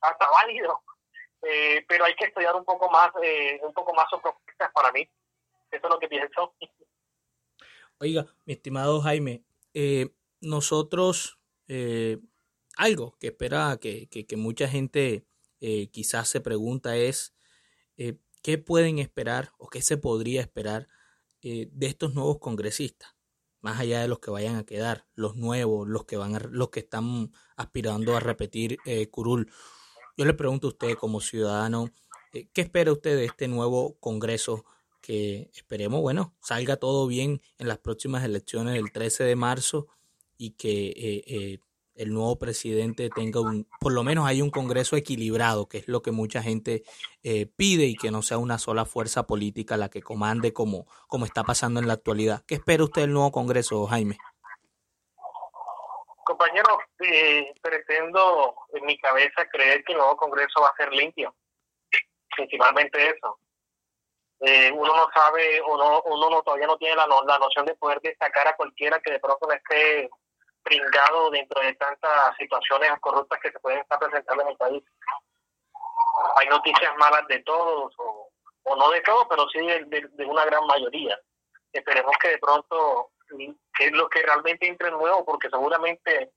hasta 0.00 0.30
válido. 0.30 0.80
Eh, 1.42 1.84
pero 1.88 2.04
hay 2.04 2.14
que 2.16 2.26
estudiar 2.26 2.54
un 2.54 2.64
poco 2.64 2.90
más 2.90 3.10
eh, 3.22 3.58
un 3.62 3.72
poco 3.72 3.94
más 3.94 4.06
sus 4.10 4.20
propuestas 4.20 4.70
para 4.72 4.92
mí. 4.92 5.08
Eso 5.70 5.86
es 5.86 5.90
lo 5.90 5.98
que 5.98 6.08
pienso. 6.08 6.54
Oiga 7.98 8.26
mi 8.46 8.54
estimado 8.54 9.00
Jaime 9.02 9.44
eh, 9.74 10.08
nosotros 10.40 11.38
eh, 11.68 12.18
algo 12.76 13.16
que 13.20 13.28
espera 13.28 13.78
que, 13.80 14.08
que, 14.08 14.36
mucha 14.36 14.68
gente 14.68 15.26
eh, 15.60 15.90
quizás 15.90 16.28
se 16.28 16.40
pregunta 16.40 16.96
es 16.96 17.34
qué 18.42 18.56
pueden 18.56 18.98
esperar 18.98 19.52
o 19.58 19.68
qué 19.68 19.82
se 19.82 19.98
podría 19.98 20.40
esperar 20.40 20.88
de 21.42 21.86
estos 21.86 22.14
nuevos 22.14 22.38
congresistas 22.38 23.09
más 23.60 23.80
allá 23.80 24.00
de 24.00 24.08
los 24.08 24.18
que 24.18 24.30
vayan 24.30 24.56
a 24.56 24.64
quedar, 24.64 25.06
los 25.14 25.36
nuevos, 25.36 25.88
los 25.88 26.04
que 26.04 26.16
van 26.16 26.36
a, 26.36 26.40
los 26.40 26.70
que 26.70 26.80
están 26.80 27.32
aspirando 27.56 28.16
a 28.16 28.20
repetir 28.20 28.78
eh, 28.86 29.08
curul. 29.08 29.50
Yo 30.16 30.24
le 30.24 30.34
pregunto 30.34 30.68
a 30.68 30.70
usted 30.70 30.94
como 30.94 31.20
ciudadano, 31.20 31.90
eh, 32.32 32.48
¿qué 32.52 32.60
espera 32.62 32.92
usted 32.92 33.16
de 33.16 33.24
este 33.24 33.48
nuevo 33.48 33.96
Congreso 34.00 34.64
que 35.00 35.50
esperemos, 35.54 36.00
bueno, 36.00 36.34
salga 36.40 36.76
todo 36.76 37.06
bien 37.06 37.40
en 37.58 37.68
las 37.68 37.78
próximas 37.78 38.24
elecciones 38.24 38.74
del 38.74 38.92
13 38.92 39.24
de 39.24 39.36
marzo 39.36 39.88
y 40.36 40.52
que 40.52 40.88
eh, 40.88 41.24
eh, 41.26 41.60
el 42.00 42.14
nuevo 42.14 42.38
presidente 42.38 43.10
tenga 43.10 43.40
un, 43.40 43.68
por 43.78 43.92
lo 43.92 44.02
menos 44.02 44.26
hay 44.26 44.40
un 44.40 44.50
Congreso 44.50 44.96
equilibrado, 44.96 45.68
que 45.68 45.78
es 45.78 45.88
lo 45.88 46.00
que 46.00 46.12
mucha 46.12 46.42
gente 46.42 46.82
eh, 47.22 47.44
pide 47.44 47.84
y 47.84 47.94
que 47.94 48.10
no 48.10 48.22
sea 48.22 48.38
una 48.38 48.56
sola 48.56 48.86
fuerza 48.86 49.26
política 49.26 49.76
la 49.76 49.90
que 49.90 50.00
comande 50.00 50.54
como, 50.54 50.86
como 51.08 51.26
está 51.26 51.44
pasando 51.44 51.78
en 51.78 51.86
la 51.86 51.92
actualidad. 51.92 52.42
¿Qué 52.46 52.54
espera 52.54 52.84
usted 52.84 53.02
del 53.02 53.12
nuevo 53.12 53.30
Congreso, 53.30 53.86
Jaime? 53.86 54.16
Compañero, 56.24 56.78
eh, 57.00 57.52
pretendo 57.60 58.54
en 58.72 58.86
mi 58.86 58.96
cabeza 58.96 59.46
creer 59.52 59.84
que 59.84 59.92
el 59.92 59.98
nuevo 59.98 60.16
Congreso 60.16 60.62
va 60.62 60.68
a 60.68 60.76
ser 60.76 60.90
limpio. 60.94 61.34
Principalmente 62.34 63.10
eso. 63.10 63.38
Eh, 64.40 64.72
uno 64.72 64.96
no 64.96 65.06
sabe 65.12 65.60
o 65.60 65.76
no, 65.76 66.00
uno 66.06 66.30
no, 66.30 66.42
todavía 66.42 66.66
no 66.66 66.78
tiene 66.78 66.96
la, 66.96 67.06
la 67.06 67.38
noción 67.38 67.66
de 67.66 67.74
poder 67.74 68.00
destacar 68.00 68.48
a 68.48 68.56
cualquiera 68.56 68.98
que 69.00 69.12
de 69.12 69.20
pronto 69.20 69.46
no 69.46 69.52
esté 69.52 70.08
pringado 70.62 71.30
dentro 71.30 71.60
de 71.60 71.74
tantas 71.74 72.36
situaciones 72.36 72.92
corruptas 73.00 73.40
que 73.40 73.50
se 73.50 73.60
pueden 73.60 73.80
estar 73.80 73.98
presentando 73.98 74.42
en 74.42 74.48
el 74.50 74.56
país. 74.56 74.82
Hay 76.36 76.48
noticias 76.48 76.96
malas 76.98 77.26
de 77.28 77.40
todos, 77.40 77.94
o, 77.98 78.30
o 78.64 78.76
no 78.76 78.90
de 78.90 79.00
todos, 79.02 79.26
pero 79.28 79.48
sí 79.48 79.58
de, 79.58 80.08
de, 80.12 80.24
una 80.26 80.44
gran 80.44 80.66
mayoría. 80.66 81.18
Esperemos 81.72 82.14
que 82.20 82.28
de 82.28 82.38
pronto, 82.38 83.10
que 83.28 83.84
es 83.86 83.92
lo 83.92 84.08
que 84.08 84.22
realmente 84.22 84.66
entre 84.66 84.90
nuevo, 84.90 85.24
porque 85.24 85.48
seguramente 85.48 86.32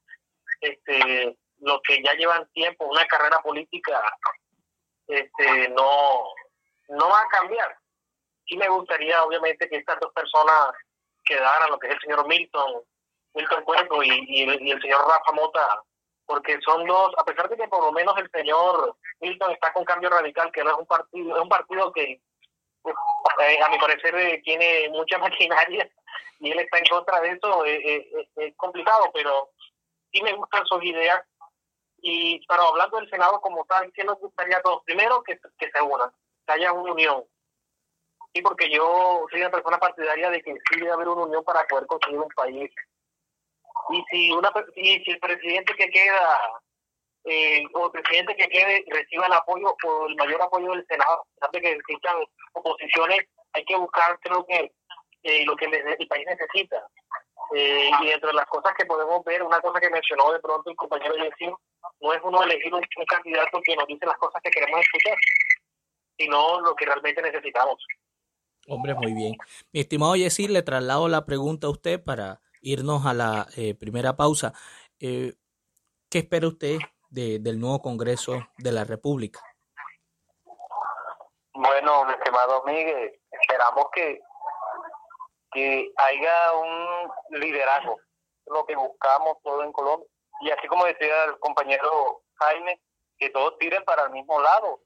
este 0.61 1.37
los 1.59 1.79
que 1.81 2.03
ya 2.03 2.13
llevan 2.13 2.47
tiempo, 2.51 2.85
una 2.85 3.05
carrera 3.05 3.41
política, 3.41 4.01
este 5.07 5.69
no, 5.69 6.23
no 6.89 7.09
va 7.09 7.21
a 7.21 7.27
cambiar. 7.27 7.77
Sí 8.45 8.57
me 8.57 8.67
gustaría, 8.67 9.23
obviamente, 9.23 9.69
que 9.69 9.77
estas 9.77 9.99
dos 10.01 10.11
personas 10.13 10.71
quedaran, 11.23 11.69
lo 11.69 11.79
que 11.79 11.87
es 11.87 11.93
el 11.93 12.01
señor 12.01 12.27
Milton 12.27 12.83
Milton 13.33 13.63
Cuervo 13.63 14.03
y, 14.03 14.25
y, 14.27 14.71
el 14.71 14.81
señor 14.81 15.01
Rafa 15.07 15.31
Mota, 15.33 15.81
porque 16.25 16.59
son 16.61 16.85
dos, 16.85 17.13
a 17.17 17.25
pesar 17.25 17.49
de 17.49 17.57
que 17.57 17.67
por 17.67 17.83
lo 17.83 17.91
menos 17.91 18.15
el 18.17 18.29
señor 18.31 18.95
Milton 19.19 19.51
está 19.51 19.73
con 19.73 19.85
cambio 19.85 20.09
radical, 20.09 20.51
que 20.51 20.63
no 20.63 20.71
es 20.71 20.77
un 20.77 20.85
partido, 20.85 21.35
es 21.35 21.41
un 21.41 21.49
partido 21.49 21.91
que 21.91 22.21
eh, 22.85 23.61
a 23.63 23.69
mi 23.69 23.79
parecer 23.79 24.15
eh, 24.15 24.41
tiene 24.43 24.89
mucha 24.89 25.17
maquinaria 25.19 25.89
y 26.39 26.51
él 26.51 26.59
está 26.59 26.77
en 26.77 26.85
contra 26.85 27.21
de 27.21 27.31
eso, 27.31 27.65
eh, 27.65 27.79
eh, 27.85 28.29
es 28.35 28.55
complicado, 28.57 29.09
pero 29.13 29.51
sí 30.11 30.21
me 30.21 30.33
gustan 30.33 30.65
sus 30.65 30.83
ideas. 30.83 31.23
Y 32.05 32.45
pero 32.47 32.63
hablando 32.63 32.97
del 32.97 33.09
Senado 33.09 33.39
como 33.39 33.63
tal, 33.63 33.91
¿qué 33.93 34.03
nos 34.03 34.19
gustaría 34.19 34.57
a 34.57 34.61
todos? 34.61 34.83
Primero, 34.83 35.23
que, 35.23 35.39
que 35.57 35.71
se 35.71 35.81
unan, 35.81 36.11
que 36.45 36.53
haya 36.53 36.73
una 36.73 36.91
unión. 36.91 37.23
Sí, 38.33 38.41
porque 38.41 38.69
yo 38.69 39.25
soy 39.31 39.39
una 39.39 39.51
persona 39.51 39.77
partidaria 39.77 40.29
de 40.29 40.41
que 40.41 40.53
sí 40.53 40.79
debe 40.79 40.91
haber 40.91 41.07
una 41.07 41.23
unión 41.23 41.43
para 41.45 41.65
poder 41.65 41.87
construir 41.87 42.19
un 42.19 42.27
país 42.29 42.69
y 43.89 44.03
si 44.09 44.31
una 44.31 44.51
y 44.75 45.03
si 45.03 45.11
el 45.11 45.19
presidente 45.19 45.73
que 45.75 45.89
queda 45.89 46.39
eh, 47.25 47.63
o 47.73 47.85
el 47.85 47.91
presidente 47.91 48.35
que 48.35 48.47
quede 48.47 48.83
reciba 48.87 49.25
el 49.27 49.33
apoyo 49.33 49.75
o 49.83 50.07
el 50.07 50.15
mayor 50.15 50.41
apoyo 50.41 50.71
del 50.71 50.85
Senado, 50.87 51.25
que 51.51 51.71
existan 51.71 52.15
oposiciones, 52.53 53.19
hay 53.53 53.65
que 53.65 53.75
buscar 53.75 54.19
creo 54.21 54.45
que 54.45 54.71
eh, 55.23 55.45
lo 55.45 55.55
que 55.55 55.65
el 55.65 56.07
país 56.07 56.25
necesita. 56.27 56.85
Eh, 57.55 57.89
y 58.01 58.09
entre 58.09 58.33
las 58.33 58.45
cosas 58.47 58.73
que 58.77 58.85
podemos 58.85 59.23
ver, 59.25 59.43
una 59.43 59.59
cosa 59.61 59.79
que 59.79 59.89
mencionó 59.89 60.31
de 60.31 60.39
pronto 60.39 60.69
el 60.69 60.75
compañero 60.75 61.15
Yesín, 61.15 61.53
no 62.01 62.13
es 62.13 62.19
uno 62.23 62.43
elegir 62.43 62.73
un, 62.73 62.81
candidato 63.07 63.61
que 63.63 63.75
nos 63.75 63.87
dice 63.87 64.05
las 64.05 64.17
cosas 64.17 64.41
que 64.41 64.49
queremos 64.49 64.81
escuchar, 64.81 65.17
sino 66.17 66.61
lo 66.61 66.75
que 66.75 66.85
realmente 66.85 67.21
necesitamos. 67.21 67.75
Hombre, 68.67 68.93
muy 68.95 69.13
bien. 69.13 69.35
Mi 69.71 69.81
estimado 69.81 70.15
Yesir, 70.15 70.49
le 70.49 70.63
traslado 70.63 71.07
la 71.07 71.25
pregunta 71.25 71.67
a 71.67 71.69
usted 71.69 72.03
para 72.03 72.41
irnos 72.63 73.05
a 73.05 73.13
la 73.13 73.47
eh, 73.55 73.75
primera 73.75 74.15
pausa. 74.15 74.53
Eh, 74.99 75.33
¿Qué 76.09 76.19
espera 76.19 76.47
usted 76.47 76.77
de, 77.09 77.39
del 77.39 77.59
nuevo 77.59 77.81
Congreso 77.81 78.33
de 78.57 78.71
la 78.71 78.83
República? 78.85 79.41
Bueno, 81.53 82.05
mi 82.05 82.13
estimado 82.13 82.63
Miguel, 82.65 83.19
esperamos 83.29 83.85
que, 83.93 84.19
que 85.51 85.91
haya 85.97 86.53
un 86.53 87.39
liderazgo, 87.39 87.99
lo 88.47 88.65
que 88.65 88.75
buscamos 88.75 89.37
todo 89.43 89.63
en 89.63 89.71
Colombia. 89.71 90.07
Y 90.41 90.49
así 90.49 90.67
como 90.67 90.85
decía 90.85 91.25
el 91.25 91.37
compañero 91.39 92.23
Jaime, 92.35 92.81
que 93.17 93.29
todos 93.29 93.57
tiren 93.59 93.83
para 93.83 94.05
el 94.05 94.11
mismo 94.11 94.39
lado, 94.41 94.81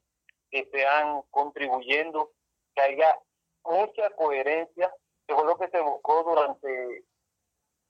que 0.50 0.60
estén 0.60 1.22
contribuyendo, 1.30 2.32
que 2.74 2.82
haya 2.82 3.18
mucha 3.64 4.10
coherencia, 4.10 4.92
que 5.26 5.34
fue 5.34 5.44
lo 5.44 5.56
que 5.56 5.68
se 5.68 5.80
buscó 5.80 6.22
durante 6.24 7.04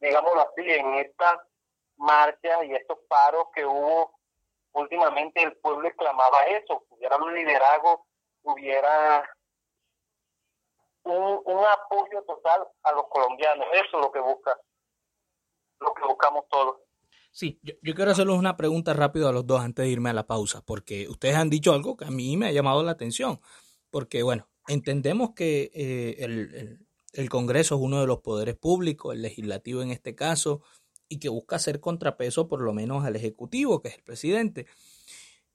digámoslo 0.01 0.43
así, 0.43 0.63
en 0.71 0.95
estas 0.95 1.39
marchas 1.97 2.65
y 2.65 2.75
estos 2.75 2.99
paros 3.09 3.47
que 3.55 3.65
hubo 3.65 4.19
últimamente, 4.73 5.43
el 5.43 5.57
pueblo 5.57 5.89
exclamaba 5.89 6.45
eso, 6.47 6.85
hubiera 6.91 7.17
un 7.17 7.35
liderazgo, 7.35 8.07
hubiera 8.43 9.29
un, 11.05 11.41
un 11.45 11.65
apoyo 11.65 12.23
total 12.27 12.67
a 12.83 12.93
los 12.93 13.05
colombianos, 13.09 13.67
eso 13.73 13.99
es 13.99 14.05
lo 14.05 14.13
que 14.13 14.21
busca, 14.21 14.57
lo 15.81 15.95
que 15.95 16.03
buscamos 16.05 16.45
todos. 16.49 16.77
Sí, 17.31 17.59
yo, 17.63 17.75
yo, 17.83 17.95
quiero 17.95 18.11
hacerles 18.11 18.37
una 18.37 18.57
pregunta 18.57 18.95
rápido 18.95 19.29
a 19.29 19.33
los 19.33 19.47
dos 19.47 19.61
antes 19.61 19.85
de 19.85 19.91
irme 19.91 20.11
a 20.11 20.15
la 20.15 20.27
pausa, 20.27 20.63
porque 20.65 21.09
ustedes 21.09 21.37
han 21.37 21.51
dicho 21.51 21.73
algo 21.73 21.97
que 21.97 22.05
a 22.05 22.11
mí 22.11 22.37
me 22.37 22.47
ha 22.47 22.53
llamado 22.53 22.83
la 22.83 22.93
atención, 22.93 23.41
porque 23.91 24.23
bueno, 24.23 24.49
entendemos 24.67 25.35
que 25.35 25.71
eh, 25.75 26.17
el, 26.19 26.55
el, 26.55 26.88
el 27.13 27.29
Congreso 27.29 27.77
es 27.77 27.81
uno 27.81 28.01
de 28.01 28.07
los 28.07 28.21
poderes 28.21 28.57
públicos, 28.57 29.15
el 29.15 29.23
legislativo 29.23 29.83
en 29.83 29.91
este 29.91 30.15
caso, 30.15 30.63
y 31.09 31.19
que 31.19 31.29
busca 31.29 31.57
hacer 31.57 31.81
contrapeso 31.81 32.49
por 32.49 32.61
lo 32.61 32.73
menos 32.73 33.05
al 33.05 33.17
Ejecutivo, 33.17 33.81
que 33.81 33.89
es 33.89 33.95
el 33.97 34.03
presidente. 34.03 34.67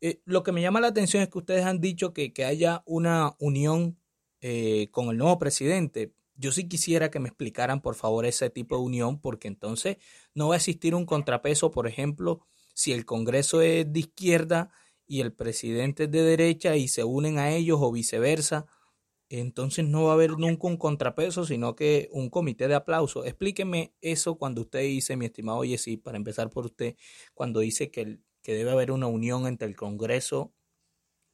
Eh, 0.02 0.22
lo 0.26 0.44
que 0.44 0.52
me 0.52 0.62
llama 0.62 0.82
la 0.82 0.88
atención 0.88 1.24
es 1.24 1.30
que 1.30 1.38
ustedes 1.38 1.66
han 1.66 1.80
dicho 1.80 2.14
que, 2.14 2.34
que 2.34 2.44
haya 2.44 2.84
una 2.86 3.36
unión 3.40 3.98
eh, 4.42 4.90
con 4.92 5.10
el 5.10 5.18
nuevo 5.18 5.40
presidente. 5.40 6.14
Yo 6.36 6.52
sí 6.52 6.68
quisiera 6.68 7.12
que 7.12 7.20
me 7.20 7.30
explicaran, 7.30 7.82
por 7.82 7.96
favor, 7.96 8.26
ese 8.26 8.50
tipo 8.50 8.76
de 8.76 8.82
unión, 8.82 9.22
porque 9.22 9.48
entonces 9.48 9.98
no 10.34 10.50
va 10.50 10.56
a 10.56 10.58
existir 10.58 10.96
un 10.96 11.06
contrapeso, 11.06 11.72
por 11.72 11.88
ejemplo, 11.88 12.42
si 12.74 12.92
el 12.92 13.06
Congreso 13.06 13.62
es 13.62 13.92
de 13.94 14.00
izquierda 14.00 14.72
y 15.06 15.22
el 15.22 15.32
presidente 15.32 16.06
es 16.06 16.12
de 16.12 16.24
derecha 16.24 16.76
y 16.76 16.88
se 16.88 17.04
unen 17.04 17.38
a 17.38 17.52
ellos 17.52 17.78
o 17.82 17.92
viceversa 17.92 18.66
entonces 19.30 19.86
no 19.86 20.06
va 20.06 20.12
a 20.12 20.14
haber 20.14 20.32
nunca 20.32 20.68
un 20.68 20.78
contrapeso, 20.78 21.46
sino 21.46 21.76
que 21.76 22.10
un 22.12 22.30
comité 22.30 22.68
de 22.68 22.76
aplauso. 22.76 23.26
Explíqueme 23.26 23.94
eso 24.02 24.36
cuando 24.36 24.62
usted 24.62 24.82
dice, 24.82 25.18
mi 25.18 25.26
estimado 25.26 25.64
sí, 25.78 25.98
para 25.98 26.18
empezar 26.18 26.50
por 26.50 26.66
usted, 26.66 26.96
cuando 27.34 27.60
dice 27.60 27.90
que, 27.92 28.20
que 28.44 28.54
debe 28.54 28.72
haber 28.72 28.92
una 28.92 29.08
unión 29.08 29.48
entre 29.48 29.68
el 29.68 29.76
Congreso 29.76 30.52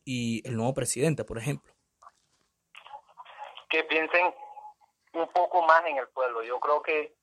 y 0.06 0.48
el 0.48 0.56
nuevo 0.56 0.74
presidente, 0.74 1.24
por 1.24 1.38
ejemplo. 1.38 1.74
Que 3.70 3.84
piensen 3.84 4.34
un 5.14 5.28
poco 5.30 5.62
más 5.64 5.86
en 5.86 5.98
el 5.98 6.08
pueblo. 6.10 6.44
Yo 6.44 6.60
creo 6.60 6.82
que 6.82 7.16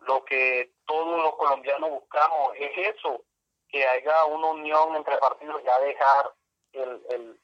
lo 0.00 0.24
que 0.24 0.72
todos 0.86 1.22
los 1.22 1.34
colombianos 1.36 1.90
buscamos 1.90 2.52
es 2.58 2.94
eso, 2.94 3.24
que 3.68 3.86
haya 3.86 4.24
una 4.26 4.48
unión 4.48 4.96
entre 4.96 5.16
partidos, 5.18 5.62
ya 5.64 5.78
dejar 5.80 6.34
el, 6.72 7.02
el 7.10 7.40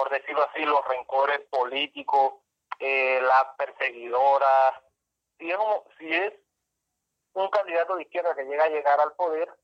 por 0.00 0.08
decirlo 0.08 0.42
así, 0.44 0.64
los 0.64 0.82
rencores 0.86 1.40
políticos, 1.50 2.36
eh, 2.78 3.20
las 3.20 3.54
perseguidoras. 3.58 4.80
Si 5.38 5.50
es, 5.50 5.58
un, 5.58 5.74
si 5.98 6.10
es 6.10 6.32
un 7.34 7.50
candidato 7.50 7.96
de 7.96 8.04
izquierda 8.04 8.34
que 8.34 8.44
llega 8.44 8.64
a 8.64 8.70
llegar 8.70 8.98
al 8.98 9.12
poder, 9.12 9.54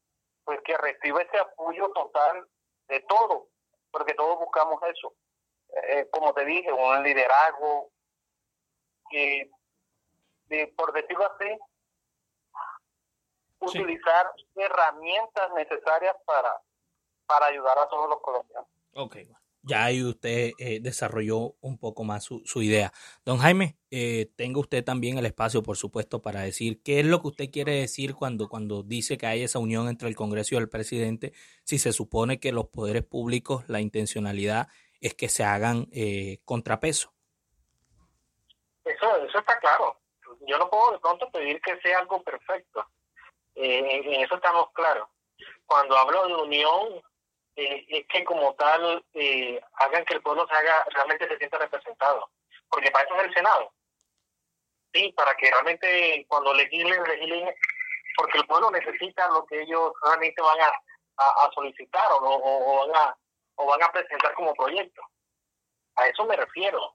pues 0.45 0.61
que 0.61 0.77
reciba 0.77 1.23
ese 1.23 1.39
apoyo 1.39 1.89
total 1.93 2.47
de 2.89 3.01
todo, 3.09 3.49
porque 3.91 4.13
todos 4.13 4.39
buscamos 4.39 4.79
eso. 4.83 5.15
Eh, 5.89 6.07
como 6.11 6.35
te 6.35 6.45
dije, 6.45 6.71
un 6.71 7.03
liderazgo 7.03 7.91
que, 9.09 9.51
por 10.77 10.93
decirlo 10.93 11.33
así, 11.33 11.59
utilizar 13.61 14.35
herramientas 14.55 15.51
necesarias 15.55 16.15
para, 16.27 16.61
para 17.25 17.47
ayudar 17.47 17.79
a 17.79 17.89
todos 17.89 18.11
los 18.11 18.21
colombianos. 18.21 18.69
Ok, 18.97 19.17
ya 19.67 19.85
ahí 19.85 20.03
usted 20.03 20.53
eh, 20.59 20.79
desarrolló 20.81 21.57
un 21.61 21.79
poco 21.79 22.05
más 22.05 22.25
su, 22.25 22.63
idea. 22.63 22.93
Don 23.25 23.39
Jaime, 23.39 23.77
eh, 23.91 24.31
tenga 24.37 24.61
usted 24.61 24.85
también 24.85 25.19
el 25.19 25.27
espacio, 25.27 25.63
por 25.63 25.77
supuesto, 25.77 26.23
para 26.23 26.41
decir 26.41 26.81
qué 26.83 27.01
es 27.01 27.07
lo 27.07 27.21
que 27.21 27.29
usted 27.29 27.51
quiere 27.51 27.73
decir 27.73 28.15
cuando, 28.15 28.49
cuando 28.49 28.83
dice 28.83 29.19
que 29.19 29.27
hay 29.27 29.43
esa 29.43 29.59
unión 29.59 29.89
entre 29.89 30.09
el 30.09 30.17
Congreso 30.17 30.55
y 30.55 30.59
el 30.59 30.69
presidente, 30.69 31.33
si 31.65 31.79
se 31.79 31.93
supone 31.93 32.39
que 32.39 32.53
los 32.53 32.69
poderes 32.69 33.05
públicos, 33.05 33.65
la 33.69 33.81
intencionalidad 33.81 34.69
es 35.01 35.15
que 35.15 35.29
se 35.29 35.45
hagan 35.45 35.89
eh, 35.93 36.39
contrapeso. 36.45 37.13
Eso, 38.85 39.17
eso 39.17 39.39
está 39.39 39.59
claro. 39.59 39.99
Yo 40.47 40.59
no 40.59 40.71
puedo 40.71 40.93
de 40.93 40.99
pronto 41.01 41.29
pedir 41.31 41.61
que 41.61 41.77
sea 41.81 41.99
algo 41.99 42.23
perfecto. 42.23 42.87
Eh, 43.57 44.03
en 44.05 44.21
eso 44.21 44.37
estamos 44.37 44.71
claros. 44.73 45.09
Cuando 45.67 45.97
hablo 45.97 46.27
de 46.29 46.35
unión, 46.35 47.03
eh, 47.57 47.87
es 47.89 48.07
que 48.09 48.23
como 48.25 48.55
tal 48.55 49.03
eh, 49.15 49.61
hagan 49.75 50.05
que 50.05 50.15
el 50.15 50.23
pueblo 50.23 50.47
se 50.47 50.55
haga, 50.55 50.85
realmente 50.91 51.27
se 51.27 51.39
sienta 51.39 51.59
representado. 51.59 52.31
Porque 52.69 52.91
para 52.91 53.05
eso 53.05 53.17
es 53.17 53.25
el 53.25 53.35
Senado. 53.35 53.73
Sí, 54.93 55.13
para 55.13 55.35
que 55.37 55.51
realmente 55.51 56.27
cuando 56.29 56.53
legislen, 56.53 57.03
legislen, 57.03 57.55
porque 58.17 58.39
el 58.39 58.47
pueblo 58.47 58.71
necesita 58.71 59.29
lo 59.29 59.45
que 59.47 59.63
ellos 59.63 59.93
realmente 60.03 60.41
van 60.43 60.61
a, 60.61 60.73
a, 61.17 61.51
solicitar 61.55 62.13
o, 62.13 62.19
o, 62.19 62.87
van 62.87 62.97
a, 62.97 63.17
o 63.57 63.67
van 63.67 63.83
a 63.83 63.93
presentar 63.93 64.35
como 64.35 64.55
proyecto. 64.55 65.03
A 65.97 66.09
eso 66.09 66.25
me 66.27 66.37
refiero. 66.37 66.95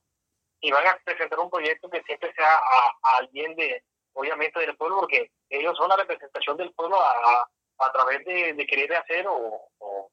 Y 0.59 0.71
van 0.71 0.85
a 0.85 0.97
presentar 1.03 1.39
un 1.39 1.49
proyecto 1.49 1.89
que 1.89 2.03
siempre 2.03 2.31
sea 2.33 2.55
a, 2.55 3.17
alguien 3.17 3.55
de, 3.55 3.83
obviamente, 4.13 4.59
del 4.59 4.77
pueblo, 4.77 4.99
porque 4.99 5.31
ellos 5.49 5.75
son 5.75 5.89
la 5.89 5.97
representación 5.97 6.55
del 6.57 6.71
pueblo 6.73 7.01
a, 7.01 7.49
a, 7.79 7.91
través 7.91 8.23
de, 8.25 8.53
de, 8.53 8.67
querer 8.67 8.95
hacer 8.95 9.25
o, 9.27 9.69
o 9.79 10.10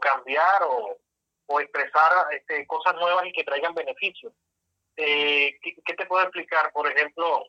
cambiar 0.00 0.62
o, 0.64 0.98
o 1.46 1.60
expresar 1.60 2.12
este, 2.32 2.66
cosas 2.66 2.94
nuevas 2.94 3.26
y 3.26 3.32
que 3.32 3.44
traigan 3.44 3.74
beneficios. 3.74 4.32
Eh, 4.96 5.58
¿qué, 5.62 5.94
te 5.94 6.06
puedo 6.06 6.22
explicar? 6.22 6.72
Por 6.72 6.90
ejemplo, 6.90 7.46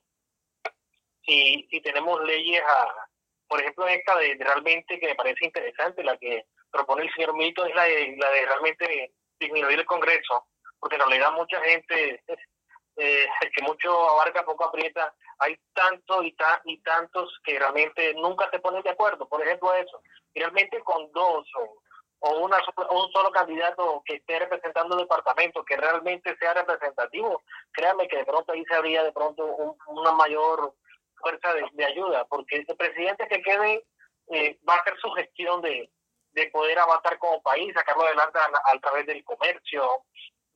si, 1.26 1.68
si 1.70 1.82
tenemos 1.82 2.22
leyes, 2.24 2.62
a, 2.62 3.08
por 3.48 3.62
ejemplo, 3.62 3.88
esta 3.88 4.18
de, 4.18 4.36
realmente 4.40 5.00
que 5.00 5.08
me 5.08 5.16
parece 5.16 5.46
interesante, 5.46 6.04
la 6.04 6.18
que 6.18 6.46
propone 6.72 7.04
el 7.04 7.14
señor 7.14 7.36
Mito, 7.36 7.66
es 7.66 7.74
la 7.74 7.84
de, 7.84 8.16
la 8.18 8.32
de 8.32 8.46
realmente 8.46 9.14
disminuir 9.40 9.80
el 9.80 9.86
Congreso, 9.86 10.48
porque 10.80 10.96
en 10.98 11.04
realidad 11.04 11.32
mucha 11.32 11.60
gente, 11.62 12.22
eh, 12.98 13.28
que 13.56 13.64
mucho 13.64 14.10
abarca, 14.10 14.44
poco 14.44 14.66
aprieta, 14.66 15.14
hay 15.40 15.58
tantos 15.74 16.26
y, 16.26 16.36
y 16.66 16.82
tantos 16.82 17.40
que 17.44 17.58
realmente 17.58 18.14
nunca 18.16 18.50
se 18.52 18.60
ponen 18.60 18.82
de 18.82 18.90
acuerdo. 18.90 19.28
Por 19.30 19.42
ejemplo, 19.42 19.74
eso, 19.74 20.02
realmente 20.34 20.80
con 20.82 21.12
dos 21.12 21.48
o 21.56 21.82
o 22.20 22.40
una, 22.40 22.58
un 22.90 23.12
solo 23.12 23.32
candidato 23.32 24.02
que 24.06 24.16
esté 24.16 24.40
representando 24.40 24.96
el 24.96 25.02
departamento, 25.02 25.64
que 25.64 25.78
realmente 25.78 26.36
sea 26.38 26.54
representativo, 26.54 27.44
créanme 27.72 28.08
que 28.08 28.18
de 28.18 28.26
pronto 28.26 28.52
ahí 28.52 28.64
se 28.66 28.76
habría 28.76 29.04
de 29.04 29.12
pronto 29.12 29.46
una 29.88 30.12
mayor 30.14 30.74
fuerza 31.18 31.54
de, 31.54 31.86
ayuda, 31.86 32.26
porque 32.26 32.58
el 32.58 32.78
presidente 32.78 33.28
que 33.28 33.42
quede 33.42 33.84
eh, 34.30 34.60
va 34.68 34.76
a 34.76 34.78
hacer 34.78 34.98
su 35.00 35.10
gestión 35.12 35.62
de, 35.62 35.90
de 36.32 36.48
poder 36.52 36.78
avanzar 36.80 37.18
como 37.18 37.42
país, 37.42 37.74
sacarlo 37.74 38.04
adelante 38.04 38.40
a, 38.40 38.80
través 38.80 39.06
del 39.08 39.24
comercio, 39.24 40.04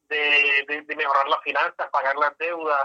de, 0.03 0.83
de, 0.85 0.95
mejorar 0.95 1.27
las 1.27 1.41
finanzas, 1.41 1.89
pagar 1.91 2.15
las 2.17 2.37
deudas, 2.37 2.81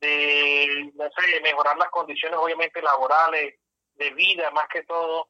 de 0.00 0.92
no 0.94 1.08
sé, 1.16 1.40
mejorar 1.40 1.76
las 1.78 1.88
condiciones 1.90 2.38
obviamente 2.38 2.82
laborales, 2.82 3.54
de 3.94 4.10
vida 4.10 4.50
más 4.50 4.68
que 4.68 4.82
todo, 4.82 5.28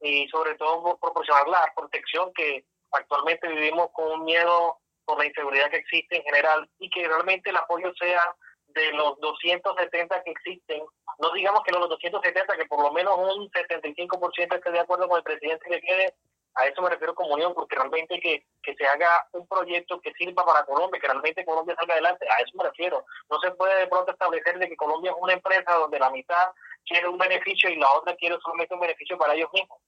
y 0.00 0.28
sobre 0.28 0.54
todo 0.56 0.98
proporcionar 0.98 1.48
la 1.48 1.72
protección 1.76 2.32
que 2.34 2.64
actualmente 2.92 3.48
vivimos 3.48 3.90
con 3.92 4.10
un 4.12 4.24
miedo 4.24 4.78
por 5.04 5.18
la 5.18 5.26
inseguridad 5.26 5.70
que 5.70 5.78
existe 5.78 6.16
en 6.16 6.22
general 6.22 6.68
y 6.78 6.90
que 6.90 7.06
realmente 7.06 7.50
el 7.50 7.56
apoyo 7.56 7.92
sea 7.98 8.20
de 8.68 8.92
los 8.92 9.18
270 9.20 10.22
que 10.22 10.30
existen, 10.30 10.82
no 11.18 11.32
digamos 11.32 11.62
que 11.64 11.72
los 11.72 11.88
270, 11.88 12.56
que 12.56 12.66
por 12.66 12.82
lo 12.82 12.92
menos 12.92 13.16
un 13.18 13.50
75% 13.50 14.54
esté 14.54 14.70
de 14.70 14.80
acuerdo 14.80 15.08
con 15.08 15.18
el 15.18 15.24
presidente 15.24 15.68
que 15.68 15.80
quede, 15.80 16.14
a 16.58 16.66
eso 16.66 16.82
me 16.82 16.90
refiero 16.90 17.14
como 17.14 17.34
unión, 17.34 17.54
porque 17.54 17.76
realmente 17.76 18.18
que, 18.20 18.44
que 18.62 18.74
se 18.74 18.84
haga 18.84 19.26
un 19.32 19.46
proyecto 19.46 20.00
que 20.00 20.12
sirva 20.14 20.44
para 20.44 20.64
Colombia, 20.64 21.00
que 21.00 21.06
realmente 21.06 21.44
Colombia 21.44 21.76
salga 21.78 21.94
adelante, 21.94 22.26
a 22.28 22.42
eso 22.42 22.50
me 22.56 22.64
refiero. 22.64 23.04
No 23.30 23.38
se 23.40 23.52
puede 23.52 23.78
de 23.78 23.86
pronto 23.86 24.10
establecer 24.10 24.58
de 24.58 24.68
que 24.68 24.76
Colombia 24.76 25.12
es 25.12 25.16
una 25.20 25.34
empresa 25.34 25.74
donde 25.74 26.00
la 26.00 26.10
mitad 26.10 26.48
quiere 26.84 27.08
un 27.08 27.18
beneficio 27.18 27.70
y 27.70 27.76
la 27.76 27.92
otra 27.92 28.16
quiere 28.16 28.36
solamente 28.42 28.74
un 28.74 28.80
beneficio 28.80 29.16
para 29.16 29.34
ellos 29.34 29.50
mismos. 29.52 29.78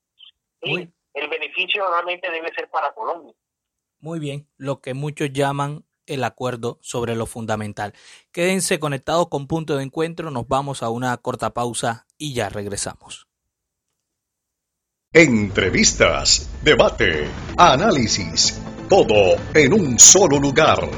Sí, 0.62 0.92
el 1.14 1.28
beneficio 1.28 1.90
realmente 1.90 2.30
debe 2.30 2.52
ser 2.54 2.68
para 2.70 2.92
Colombia. 2.92 3.34
Muy 3.98 4.20
bien, 4.20 4.48
lo 4.56 4.80
que 4.80 4.94
muchos 4.94 5.32
llaman 5.32 5.84
el 6.06 6.24
acuerdo 6.24 6.78
sobre 6.82 7.14
lo 7.14 7.26
fundamental. 7.26 7.94
Quédense 8.32 8.78
conectados 8.78 9.28
con 9.28 9.46
punto 9.46 9.76
de 9.76 9.84
encuentro, 9.84 10.30
nos 10.30 10.46
vamos 10.48 10.82
a 10.82 10.90
una 10.90 11.16
corta 11.16 11.50
pausa 11.50 12.06
y 12.16 12.34
ya 12.34 12.48
regresamos. 12.48 13.29
Entrevistas, 15.12 16.48
debate, 16.62 17.26
análisis, 17.56 18.62
todo 18.88 19.34
en 19.54 19.72
un 19.72 19.98
solo 19.98 20.38
lugar, 20.38 20.88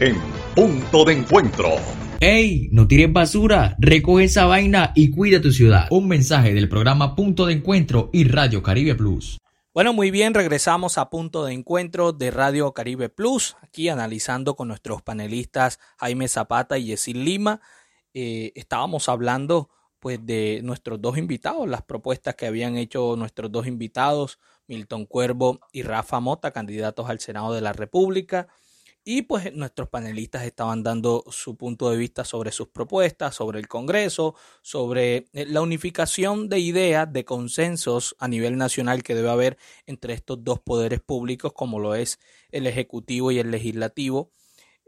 en 0.00 0.16
punto 0.54 1.04
de 1.04 1.12
encuentro. 1.12 1.76
¡Ey! 2.18 2.70
No 2.72 2.88
tires 2.88 3.12
basura, 3.12 3.76
recoge 3.78 4.24
esa 4.24 4.46
vaina 4.46 4.92
y 4.94 5.10
cuida 5.10 5.42
tu 5.42 5.52
ciudad. 5.52 5.86
Un 5.90 6.08
mensaje 6.08 6.54
del 6.54 6.70
programa 6.70 7.14
Punto 7.14 7.44
de 7.44 7.52
Encuentro 7.52 8.08
y 8.10 8.24
Radio 8.24 8.62
Caribe 8.62 8.94
Plus. 8.94 9.36
Bueno, 9.74 9.92
muy 9.92 10.10
bien, 10.10 10.32
regresamos 10.32 10.96
a 10.96 11.10
Punto 11.10 11.44
de 11.44 11.52
Encuentro 11.52 12.14
de 12.14 12.30
Radio 12.30 12.72
Caribe 12.72 13.10
Plus, 13.10 13.54
aquí 13.60 13.90
analizando 13.90 14.56
con 14.56 14.68
nuestros 14.68 15.02
panelistas 15.02 15.78
Jaime 15.98 16.28
Zapata 16.28 16.78
y 16.78 16.86
Yesil 16.86 17.22
Lima. 17.22 17.60
Eh, 18.14 18.50
estábamos 18.54 19.10
hablando 19.10 19.68
pues 20.00 20.24
de 20.24 20.60
nuestros 20.62 21.00
dos 21.00 21.18
invitados, 21.18 21.68
las 21.68 21.82
propuestas 21.82 22.34
que 22.34 22.46
habían 22.46 22.76
hecho 22.76 23.16
nuestros 23.16 23.50
dos 23.50 23.66
invitados, 23.66 24.38
Milton 24.66 25.06
Cuervo 25.06 25.60
y 25.72 25.82
Rafa 25.82 26.20
Mota, 26.20 26.50
candidatos 26.52 27.08
al 27.08 27.20
Senado 27.20 27.52
de 27.52 27.60
la 27.60 27.72
República. 27.72 28.48
Y 29.04 29.22
pues 29.22 29.54
nuestros 29.54 29.88
panelistas 29.88 30.44
estaban 30.44 30.82
dando 30.82 31.24
su 31.30 31.56
punto 31.56 31.88
de 31.88 31.96
vista 31.96 32.24
sobre 32.24 32.52
sus 32.52 32.68
propuestas, 32.68 33.34
sobre 33.34 33.58
el 33.58 33.66
Congreso, 33.66 34.34
sobre 34.60 35.28
eh, 35.32 35.46
la 35.46 35.62
unificación 35.62 36.50
de 36.50 36.58
ideas, 36.58 37.10
de 37.10 37.24
consensos 37.24 38.14
a 38.18 38.28
nivel 38.28 38.58
nacional 38.58 39.02
que 39.02 39.14
debe 39.14 39.30
haber 39.30 39.56
entre 39.86 40.12
estos 40.12 40.44
dos 40.44 40.60
poderes 40.60 41.00
públicos, 41.00 41.54
como 41.54 41.78
lo 41.78 41.94
es 41.94 42.18
el 42.50 42.66
Ejecutivo 42.66 43.30
y 43.30 43.38
el 43.38 43.50
Legislativo, 43.50 44.30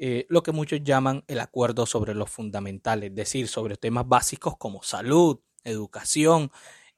eh, 0.03 0.25
lo 0.31 0.43
que 0.43 0.53
muchos 0.53 0.83
llaman 0.83 1.25
el 1.29 1.41
acuerdo 1.41 1.85
sobre 1.85 2.15
los 2.15 2.31
fundamentales, 2.31 3.11
es 3.11 3.15
decir, 3.15 3.49
sobre 3.49 3.77
temas 3.77 4.09
básicos 4.09 4.57
como 4.57 4.83
salud, 4.83 5.41
educación, 5.63 6.51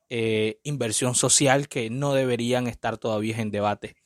eh, 0.09 0.61
inversión 0.63 1.17
social, 1.17 1.69
que 1.69 1.91
no 1.91 2.15
deberían 2.15 2.69
estar 2.69 2.99
todavía 2.99 3.39
en 3.39 3.51
debate. 3.51 3.97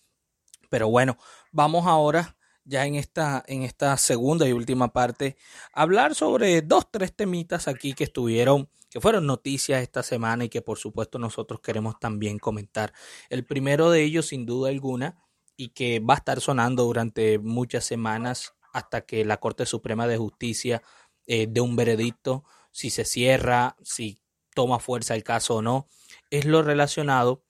Pero 0.70 0.88
bueno, 0.88 1.18
vamos 1.52 1.86
ahora 1.86 2.38
ya 2.64 2.86
en 2.86 2.94
esta, 2.94 3.44
en 3.46 3.64
esta 3.64 3.98
segunda 3.98 4.48
y 4.48 4.52
última 4.52 4.94
parte, 4.94 5.36
hablar 5.74 6.14
sobre 6.14 6.62
dos, 6.62 6.90
tres 6.90 7.14
temitas 7.14 7.68
aquí 7.68 7.92
que 7.92 8.04
estuvieron, 8.04 8.70
que 8.88 9.02
fueron 9.02 9.26
noticias 9.26 9.82
esta 9.82 10.02
semana 10.02 10.44
y 10.44 10.48
que 10.48 10.62
por 10.62 10.78
supuesto 10.78 11.18
nosotros 11.18 11.60
queremos 11.60 12.00
también 12.00 12.38
comentar. 12.38 12.94
El 13.28 13.44
primero 13.44 13.90
de 13.90 14.04
ellos, 14.04 14.28
sin 14.28 14.46
duda 14.46 14.70
alguna, 14.70 15.22
y 15.56 15.68
que 15.70 16.00
va 16.00 16.14
a 16.14 16.18
estar 16.18 16.40
sonando 16.40 16.84
durante 16.84 17.38
muchas 17.38 17.84
semanas, 17.84 18.55
hasta 18.76 19.06
que 19.06 19.24
la 19.24 19.38
Corte 19.38 19.64
Suprema 19.64 20.06
de 20.06 20.18
Justicia 20.18 20.82
eh, 21.26 21.46
dé 21.48 21.62
un 21.62 21.76
veredicto, 21.76 22.44
si 22.72 22.90
se 22.90 23.06
cierra, 23.06 23.74
si 23.82 24.18
toma 24.54 24.80
fuerza 24.80 25.14
el 25.14 25.24
caso 25.24 25.56
o 25.56 25.62
no, 25.62 25.88
es 26.28 26.44
lo 26.44 26.62
relacionado 26.62 27.42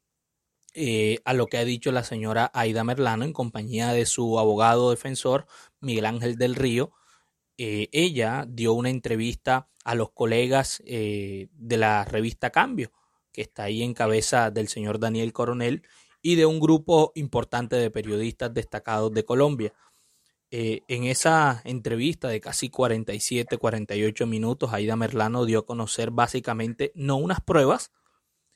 eh, 0.72 1.18
a 1.24 1.32
lo 1.32 1.48
que 1.48 1.58
ha 1.58 1.64
dicho 1.64 1.90
la 1.90 2.04
señora 2.04 2.52
Aida 2.54 2.84
Merlano 2.84 3.24
en 3.24 3.32
compañía 3.32 3.92
de 3.92 4.06
su 4.06 4.38
abogado 4.38 4.90
defensor 4.90 5.46
Miguel 5.80 6.06
Ángel 6.06 6.36
del 6.36 6.54
Río. 6.54 6.92
Eh, 7.58 7.88
ella 7.90 8.44
dio 8.48 8.72
una 8.72 8.90
entrevista 8.90 9.68
a 9.84 9.96
los 9.96 10.12
colegas 10.12 10.80
de 10.84 11.76
la 11.76 12.04
revista 12.04 12.50
Cambio, 12.50 12.92
que 13.32 13.42
está 13.42 13.64
ahí 13.64 13.82
en 13.82 13.94
cabeza 13.94 14.52
del 14.52 14.68
señor 14.68 15.00
Daniel 15.00 15.32
Coronel, 15.32 15.82
y 16.22 16.34
de 16.34 16.44
un 16.44 16.58
grupo 16.58 17.12
importante 17.14 17.76
de 17.76 17.90
periodistas 17.90 18.52
destacados 18.52 19.12
de 19.12 19.24
Colombia. 19.24 19.72
Eh, 20.53 20.84
en 20.86 21.05
esa 21.05 21.61
entrevista 21.64 22.28
de 22.28 22.40
casi 22.40 22.70
47, 22.70 23.59
48 23.59 24.26
minutos, 24.26 24.72
Aida 24.72 24.94
Merlano 24.94 25.44
dio 25.44 25.61
a 25.61 25.66
conocer 25.66 26.12
básicamente 26.12 26.92
no 26.94 27.16
unas 27.16 27.40
pruebas, 27.40 27.90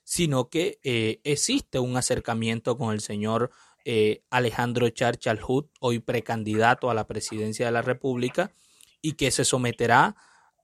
sino 0.04 0.48
que 0.48 0.78
eh, 0.84 1.20
existe 1.24 1.80
un 1.80 1.96
acercamiento 1.96 2.78
con 2.78 2.92
el 2.92 3.00
señor 3.00 3.50
eh, 3.84 4.22
Alejandro 4.30 4.88
Char 4.90 5.16
Chalhut, 5.16 5.70
hoy 5.80 5.98
precandidato 5.98 6.90
a 6.90 6.94
la 6.94 7.06
presidencia 7.06 7.66
de 7.66 7.72
la 7.72 7.82
República, 7.82 8.52
y 9.02 9.14
que 9.14 9.30
se 9.30 9.44
someterá 9.44 10.14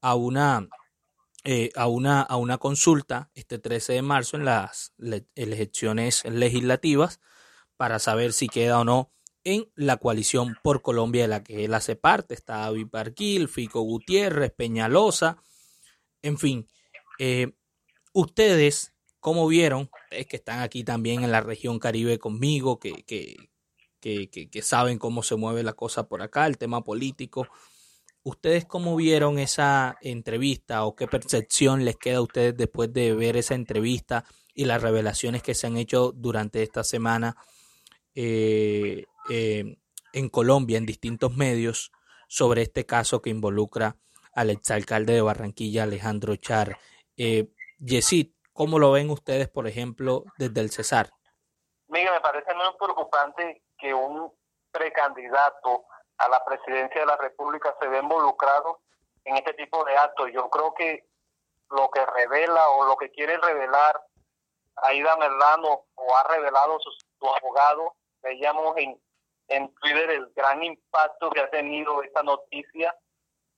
a 0.03 0.14
una, 0.14 0.68
a 1.74 1.87
una, 1.89 2.20
a 2.20 2.37
una 2.37 2.59
consulta 2.59 3.31
este 3.35 3.59
13 3.59 3.95
de 3.95 4.03
marzo 4.03 4.37
en 4.37 4.45
las 4.45 4.93
elecciones 5.35 6.24
legislativas 6.24 7.20
para 7.77 7.99
saber 7.99 8.33
si 8.33 8.49
queda 8.49 8.81
o 8.81 8.85
no 8.85 9.11
en 9.47 9.70
la 9.76 9.99
coalición 9.99 10.57
por 10.61 10.82
Colombia 10.82 11.22
de 11.22 11.28
la 11.28 11.44
que 11.44 11.64
él 11.64 11.74
hace 11.74 11.94
parte. 11.94 12.34
Está 12.34 12.57
David 12.57 12.88
Parquil, 12.88 13.47
Fico 13.47 13.80
Gutiérrez, 13.80 14.51
Peñalosa, 14.51 15.38
en 16.20 16.36
fin. 16.36 16.66
Eh, 17.20 17.53
ustedes, 18.12 18.92
¿cómo 19.20 19.47
vieron? 19.47 19.88
Es 20.11 20.26
que 20.26 20.34
están 20.34 20.62
aquí 20.62 20.82
también 20.82 21.22
en 21.22 21.30
la 21.30 21.42
región 21.42 21.78
Caribe 21.78 22.18
conmigo, 22.18 22.80
que, 22.80 23.05
que, 23.05 23.36
que, 24.01 24.28
que, 24.28 24.62
saben 24.62 24.99
cómo 24.99 25.22
se 25.22 25.36
mueve 25.36 25.62
la 25.62 25.74
cosa 25.74 26.09
por 26.09 26.22
acá, 26.22 26.49
el 26.49 26.59
tema 26.59 26.82
político. 26.82 27.47
¿Ustedes 28.24 28.64
cómo 28.64 28.97
vieron 28.97 29.38
esa 29.38 29.97
entrevista 30.01 30.84
o 30.84 30.97
qué 30.97 31.07
percepción 31.07 31.84
les 31.84 31.97
queda 31.97 32.16
a 32.16 32.22
ustedes 32.22 32.57
después 32.57 32.92
de 32.92 33.14
ver 33.14 33.36
esa 33.36 33.55
entrevista 33.55 34.24
y 34.55 34.64
las 34.64 34.82
revelaciones 34.82 35.44
que 35.44 35.55
se 35.55 35.68
han 35.68 35.76
hecho 35.76 36.11
durante 36.11 36.64
esta 36.64 36.82
semana? 36.82 37.36
Eh, 38.16 39.05
eh, 39.31 39.77
en 40.12 40.29
Colombia, 40.29 40.79
en 40.79 40.87
distintos 40.87 41.37
medios, 41.37 41.93
sobre 42.29 42.62
este 42.62 42.87
caso 42.87 43.22
que 43.22 43.31
involucra 43.31 43.97
al 44.35 44.51
exalcalde 44.51 45.14
de 45.14 45.22
Barranquilla, 45.22 45.85
Alejandro 45.85 46.37
Char. 46.37 46.79
Eh, 47.16 47.49
Yesid, 47.79 48.33
¿cómo 48.53 48.79
lo 48.79 48.93
ven 48.93 49.11
ustedes, 49.11 49.49
por 49.49 49.66
ejemplo, 49.66 50.24
desde 50.39 50.61
el 50.61 50.70
Cesar? 50.70 51.11
Miguel, 51.89 52.12
me 52.12 52.20
parece 52.20 52.55
muy 52.55 52.66
preocupante 52.79 53.62
que 53.79 53.95
un 53.95 54.33
precandidato 54.70 55.85
a 56.18 56.29
la 56.29 56.45
presidencia 56.45 57.01
de 57.01 57.07
la 57.07 57.16
República 57.16 57.74
se 57.81 57.89
ve 57.89 57.99
involucrado 57.99 58.81
en 59.24 59.37
este 59.37 59.55
tipo 59.55 59.85
de 59.85 59.97
actos. 59.97 60.31
Yo 60.33 60.49
creo 60.51 60.74
que 60.74 61.09
lo 61.70 61.91
que 61.91 62.05
revela 62.05 62.68
o 62.70 62.87
lo 62.87 62.97
que 62.97 63.11
quiere 63.11 63.39
revelar 63.39 64.01
Aida 64.77 65.16
Merlano 65.16 65.87
o 65.95 66.16
ha 66.16 66.24
revelado 66.24 66.79
su, 66.81 66.91
su 67.18 67.35
abogado, 67.35 67.95
veíamos 68.22 68.77
en, 68.77 69.01
en 69.49 69.72
Twitter 69.74 70.11
el 70.11 70.32
gran 70.34 70.62
impacto 70.62 71.30
que 71.30 71.40
ha 71.40 71.51
tenido 71.51 72.03
esta 72.03 72.22
noticia 72.22 72.94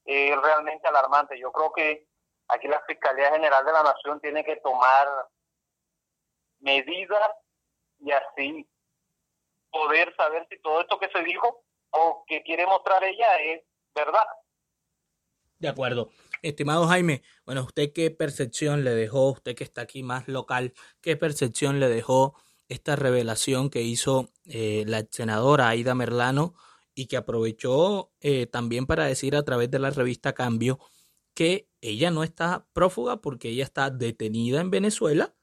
es 0.04 0.40
realmente 0.40 0.86
alarmante. 0.88 1.38
Yo 1.38 1.52
creo 1.52 1.72
que 1.72 2.06
aquí 2.48 2.68
la 2.68 2.82
Fiscalía 2.86 3.32
General 3.32 3.64
de 3.64 3.72
la 3.72 3.82
Nación 3.82 4.20
tiene 4.20 4.44
que 4.44 4.56
tomar 4.56 5.08
medidas 6.60 7.30
y 8.00 8.10
así 8.10 8.68
poder 9.70 10.14
saber 10.16 10.46
si 10.50 10.60
todo 10.60 10.80
esto 10.80 10.98
que 10.98 11.10
se 11.10 11.22
dijo 11.22 11.62
o 11.90 12.24
que 12.26 12.42
quiere 12.42 12.66
mostrar 12.66 13.02
ella 13.04 13.36
es 13.36 13.62
verdad. 13.94 14.26
De 15.58 15.68
acuerdo. 15.68 16.10
Estimado 16.40 16.86
Jaime, 16.86 17.22
bueno, 17.44 17.62
¿usted 17.62 17.92
qué 17.92 18.10
percepción 18.10 18.84
le 18.84 18.92
dejó, 18.92 19.30
usted 19.32 19.56
que 19.56 19.64
está 19.64 19.82
aquí 19.82 20.04
más 20.04 20.28
local, 20.28 20.72
qué 21.00 21.16
percepción 21.16 21.80
le 21.80 21.88
dejó 21.88 22.36
esta 22.68 22.96
revelación 22.96 23.70
que 23.70 23.82
hizo 23.82 24.30
eh, 24.44 24.84
la 24.86 25.06
senadora 25.10 25.68
Aida 25.68 25.94
Merlano 25.94 26.54
y 26.94 27.06
que 27.06 27.16
aprovechó 27.16 28.12
eh, 28.20 28.46
también 28.46 28.86
para 28.86 29.06
decir 29.06 29.36
a 29.36 29.42
través 29.42 29.70
de 29.70 29.78
la 29.78 29.90
revista 29.90 30.32
Cambio 30.32 30.78
que 31.34 31.68
ella 31.80 32.10
no 32.10 32.24
está 32.24 32.66
prófuga 32.72 33.20
porque 33.20 33.50
ella 33.50 33.64
está 33.64 33.90
detenida 33.90 34.60
en 34.60 34.70
Venezuela 34.70 35.36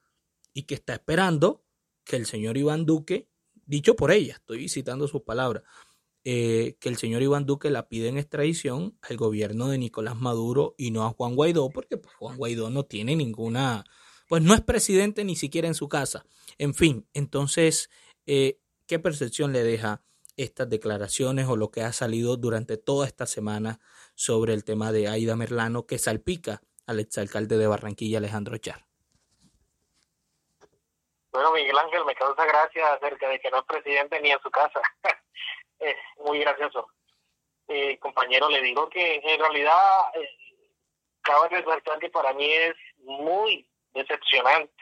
y 0.52 0.64
que 0.64 0.74
está 0.74 0.94
esperando 0.94 1.64
que 2.04 2.16
el 2.16 2.26
señor 2.26 2.56
Iván 2.56 2.84
Duque, 2.86 3.30
dicho 3.64 3.96
por 3.96 4.12
ella, 4.12 4.34
estoy 4.34 4.68
citando 4.68 5.08
sus 5.08 5.22
palabras, 5.22 5.64
eh, 6.24 6.76
que 6.80 6.88
el 6.88 6.96
señor 6.96 7.22
Iván 7.22 7.46
Duque 7.46 7.70
la 7.70 7.88
pide 7.88 8.08
en 8.08 8.18
extradición 8.18 8.98
al 9.02 9.16
gobierno 9.16 9.68
de 9.68 9.78
Nicolás 9.78 10.16
Maduro 10.16 10.74
y 10.76 10.90
no 10.90 11.04
a 11.04 11.10
Juan 11.10 11.34
Guaidó, 11.34 11.70
porque 11.70 11.96
pues, 11.96 12.14
Juan 12.16 12.36
Guaidó 12.36 12.68
no 12.68 12.84
tiene 12.84 13.16
ninguna, 13.16 13.84
pues 14.28 14.42
no 14.42 14.54
es 14.54 14.60
presidente 14.60 15.24
ni 15.24 15.36
siquiera 15.36 15.68
en 15.68 15.74
su 15.74 15.88
casa. 15.88 16.24
En 16.58 16.74
fin, 16.74 17.08
entonces, 17.14 17.90
eh, 18.26 18.58
¿qué 18.86 18.98
percepción 18.98 19.52
le 19.52 19.62
deja 19.62 20.02
estas 20.36 20.68
declaraciones 20.68 21.46
o 21.48 21.56
lo 21.56 21.70
que 21.70 21.82
ha 21.82 21.92
salido 21.92 22.36
durante 22.36 22.76
toda 22.76 23.06
esta 23.06 23.26
semana 23.26 23.80
sobre 24.14 24.52
el 24.52 24.64
tema 24.64 24.92
de 24.92 25.08
Aida 25.08 25.36
Merlano 25.36 25.86
que 25.86 25.98
salpica 25.98 26.60
al 26.86 27.00
exalcalde 27.00 27.56
de 27.56 27.66
Barranquilla, 27.66 28.18
Alejandro 28.18 28.58
Char? 28.58 28.84
Bueno, 31.32 31.52
Miguel 31.52 31.76
Ángel, 31.78 32.04
me 32.04 32.14
causa 32.14 32.46
gracia 32.46 32.94
acerca 32.94 33.28
de 33.28 33.38
que 33.40 33.50
no 33.50 33.58
es 33.58 33.64
presidente 33.64 34.20
ni 34.20 34.30
en 34.30 34.40
su 34.40 34.50
casa. 34.50 34.80
es 35.78 35.96
muy 36.24 36.38
gracioso. 36.38 36.88
Eh, 37.68 37.98
compañero, 37.98 38.48
le 38.48 38.62
digo 38.62 38.88
que 38.88 39.16
en 39.16 39.40
realidad 39.40 39.76
eh, 40.14 40.28
cabe 41.22 41.48
resaltar 41.48 41.98
que 41.98 42.08
para 42.08 42.32
mí 42.32 42.50
es 42.50 42.74
muy 42.98 43.68
decepcionante 43.96 44.72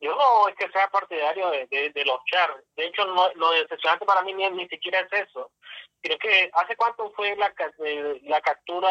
yo 0.00 0.14
no 0.14 0.48
es 0.48 0.56
que 0.56 0.70
sea 0.70 0.88
partidario 0.88 1.50
de, 1.50 1.90
de, 1.90 2.04
los 2.04 2.18
char. 2.24 2.64
De 2.74 2.86
hecho, 2.86 3.04
no, 3.04 3.30
lo 3.34 3.50
decepcionante 3.52 4.06
para 4.06 4.22
mí 4.22 4.32
ni, 4.32 4.48
ni 4.50 4.66
siquiera 4.68 5.00
es 5.00 5.28
eso. 5.28 5.52
Creo 6.00 6.18
que 6.18 6.50
hace 6.54 6.74
cuánto 6.76 7.10
fue 7.12 7.36
la, 7.36 7.52
eh, 7.84 8.20
la 8.24 8.40
captura 8.40 8.88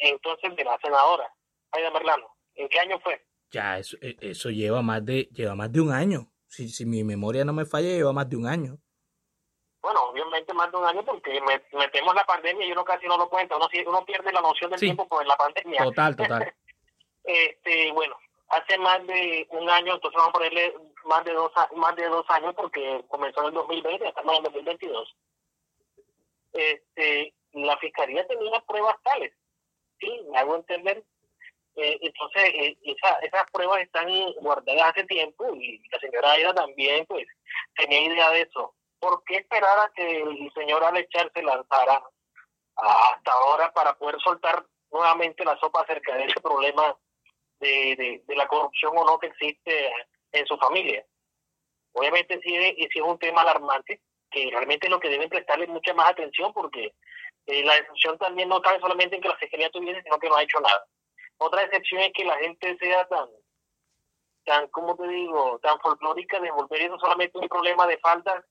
entonces 0.00 0.54
de 0.54 0.64
la 0.64 0.78
senadora, 0.80 1.28
Aida 1.72 1.90
Merlano. 1.90 2.36
¿En 2.54 2.68
qué 2.68 2.78
año 2.78 3.00
fue? 3.00 3.20
Ya, 3.50 3.78
eso, 3.78 3.96
e, 4.00 4.16
eso 4.20 4.50
lleva 4.50 4.82
más 4.82 5.04
de 5.04 5.24
lleva 5.32 5.56
más 5.56 5.72
de 5.72 5.80
un 5.80 5.92
año. 5.92 6.30
Si, 6.46 6.68
si 6.68 6.86
mi 6.86 7.02
memoria 7.02 7.44
no 7.44 7.52
me 7.52 7.64
falla, 7.64 7.88
lleva 7.88 8.12
más 8.12 8.28
de 8.28 8.36
un 8.36 8.46
año. 8.46 8.78
Bueno, 9.80 10.00
obviamente 10.10 10.54
más 10.54 10.70
de 10.70 10.76
un 10.76 10.84
año 10.84 11.04
porque 11.04 11.40
metemos 11.72 12.14
la 12.14 12.24
pandemia 12.24 12.64
y 12.64 12.70
uno 12.70 12.84
casi 12.84 13.06
no 13.06 13.18
lo 13.18 13.28
cuenta. 13.28 13.56
Uno, 13.56 13.66
uno 13.86 14.04
pierde 14.04 14.32
la 14.32 14.40
noción 14.40 14.70
del 14.70 14.78
tiempo 14.78 15.08
por 15.08 15.26
la 15.26 15.36
pandemia. 15.36 15.82
Total, 15.82 16.14
total. 16.14 16.54
este, 17.24 17.90
bueno, 17.90 18.16
hace 18.52 18.78
más 18.78 19.04
de 19.06 19.46
un 19.50 19.68
año, 19.68 19.94
entonces 19.94 20.16
vamos 20.16 20.30
a 20.30 20.38
ponerle 20.38 20.74
más 21.04 21.24
de 21.24 21.32
dos, 21.32 21.50
más 21.74 21.96
de 21.96 22.06
dos 22.08 22.24
años 22.28 22.54
porque 22.54 23.02
comenzó 23.08 23.40
en 23.40 23.46
el 23.46 23.54
2020, 23.54 24.08
estamos 24.08 24.32
en 24.32 24.36
el 24.38 24.52
2022. 24.52 25.16
Este, 26.52 27.34
la 27.52 27.76
fiscalía 27.78 28.26
tenía 28.26 28.60
pruebas 28.60 28.96
tales, 29.02 29.32
sí, 29.98 30.20
me 30.30 30.38
hago 30.38 30.56
entender. 30.56 31.02
Eh, 31.76 31.98
entonces, 32.02 32.42
eh, 32.54 32.76
esa, 32.82 33.14
esas 33.20 33.50
pruebas 33.50 33.80
están 33.80 34.08
guardadas 34.42 34.90
hace 34.90 35.04
tiempo 35.04 35.54
y 35.54 35.80
la 35.90 35.98
señora 35.98 36.32
Aida 36.32 36.54
también, 36.54 37.06
pues, 37.06 37.26
tenía 37.74 38.02
idea 38.02 38.30
de 38.30 38.42
eso. 38.42 38.74
¿Por 38.98 39.24
qué 39.24 39.36
esperar 39.36 39.78
a 39.78 39.90
que 39.94 40.20
el 40.20 40.52
señor 40.52 40.84
Alechar 40.84 41.30
se 41.32 41.42
lanzara 41.42 42.02
hasta 42.76 43.32
ahora 43.32 43.72
para 43.72 43.94
poder 43.94 44.20
soltar 44.20 44.66
nuevamente 44.90 45.42
la 45.44 45.58
sopa 45.58 45.80
acerca 45.80 46.14
de 46.16 46.24
ese 46.24 46.40
problema 46.40 46.94
de, 47.62 48.22
de, 48.26 48.36
la 48.36 48.48
corrupción 48.48 48.92
o 48.96 49.04
no 49.04 49.18
que 49.18 49.28
existe 49.28 49.92
en 50.32 50.46
su 50.46 50.56
familia. 50.58 51.04
Obviamente 51.92 52.40
sí, 52.42 52.50
sí 52.50 52.98
es 52.98 53.02
un 53.02 53.18
tema 53.18 53.42
alarmante, 53.42 54.00
que 54.30 54.50
realmente 54.50 54.86
es 54.86 54.90
lo 54.90 54.98
que 54.98 55.10
deben 55.10 55.28
prestarle 55.28 55.66
mucha 55.66 55.94
más 55.94 56.10
atención 56.10 56.52
porque 56.52 56.94
eh, 57.46 57.64
la 57.64 57.74
decepción 57.74 58.18
también 58.18 58.48
no 58.48 58.60
cabe 58.60 58.80
solamente 58.80 59.16
en 59.16 59.22
que 59.22 59.28
la 59.28 59.36
Fiscalía 59.36 59.70
tuviese, 59.70 60.02
sino 60.02 60.18
que 60.18 60.28
no 60.28 60.36
ha 60.36 60.42
hecho 60.42 60.60
nada. 60.60 60.86
Otra 61.38 61.62
decepción 61.62 62.00
es 62.02 62.12
que 62.12 62.24
la 62.24 62.36
gente 62.38 62.76
sea 62.78 63.06
tan, 63.08 63.28
tan, 64.44 64.68
¿cómo 64.68 64.96
te 64.96 65.06
digo?, 65.08 65.58
tan 65.60 65.78
folclórica 65.80 66.40
de 66.40 66.50
volver 66.50 66.82
eso 66.82 66.98
solamente 66.98 67.38
un 67.38 67.48
problema 67.48 67.86
de 67.86 67.98
falta, 67.98 68.44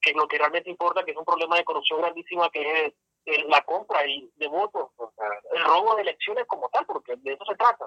que 0.00 0.12
lo 0.12 0.26
que 0.28 0.38
realmente 0.38 0.70
importa, 0.70 1.04
que 1.04 1.12
es 1.12 1.16
un 1.16 1.24
problema 1.24 1.56
de 1.56 1.64
corrupción 1.64 2.00
grandísima, 2.00 2.50
que 2.50 2.86
es 2.86 3.44
la 3.48 3.62
compra 3.64 4.06
y 4.06 4.30
de 4.36 4.48
votos, 4.48 4.90
el 5.52 5.64
robo 5.64 5.96
de 5.96 6.02
elecciones 6.02 6.44
como 6.46 6.68
tal, 6.68 6.84
porque 6.86 7.16
de 7.16 7.32
eso 7.32 7.44
se 7.46 7.56
trata. 7.56 7.86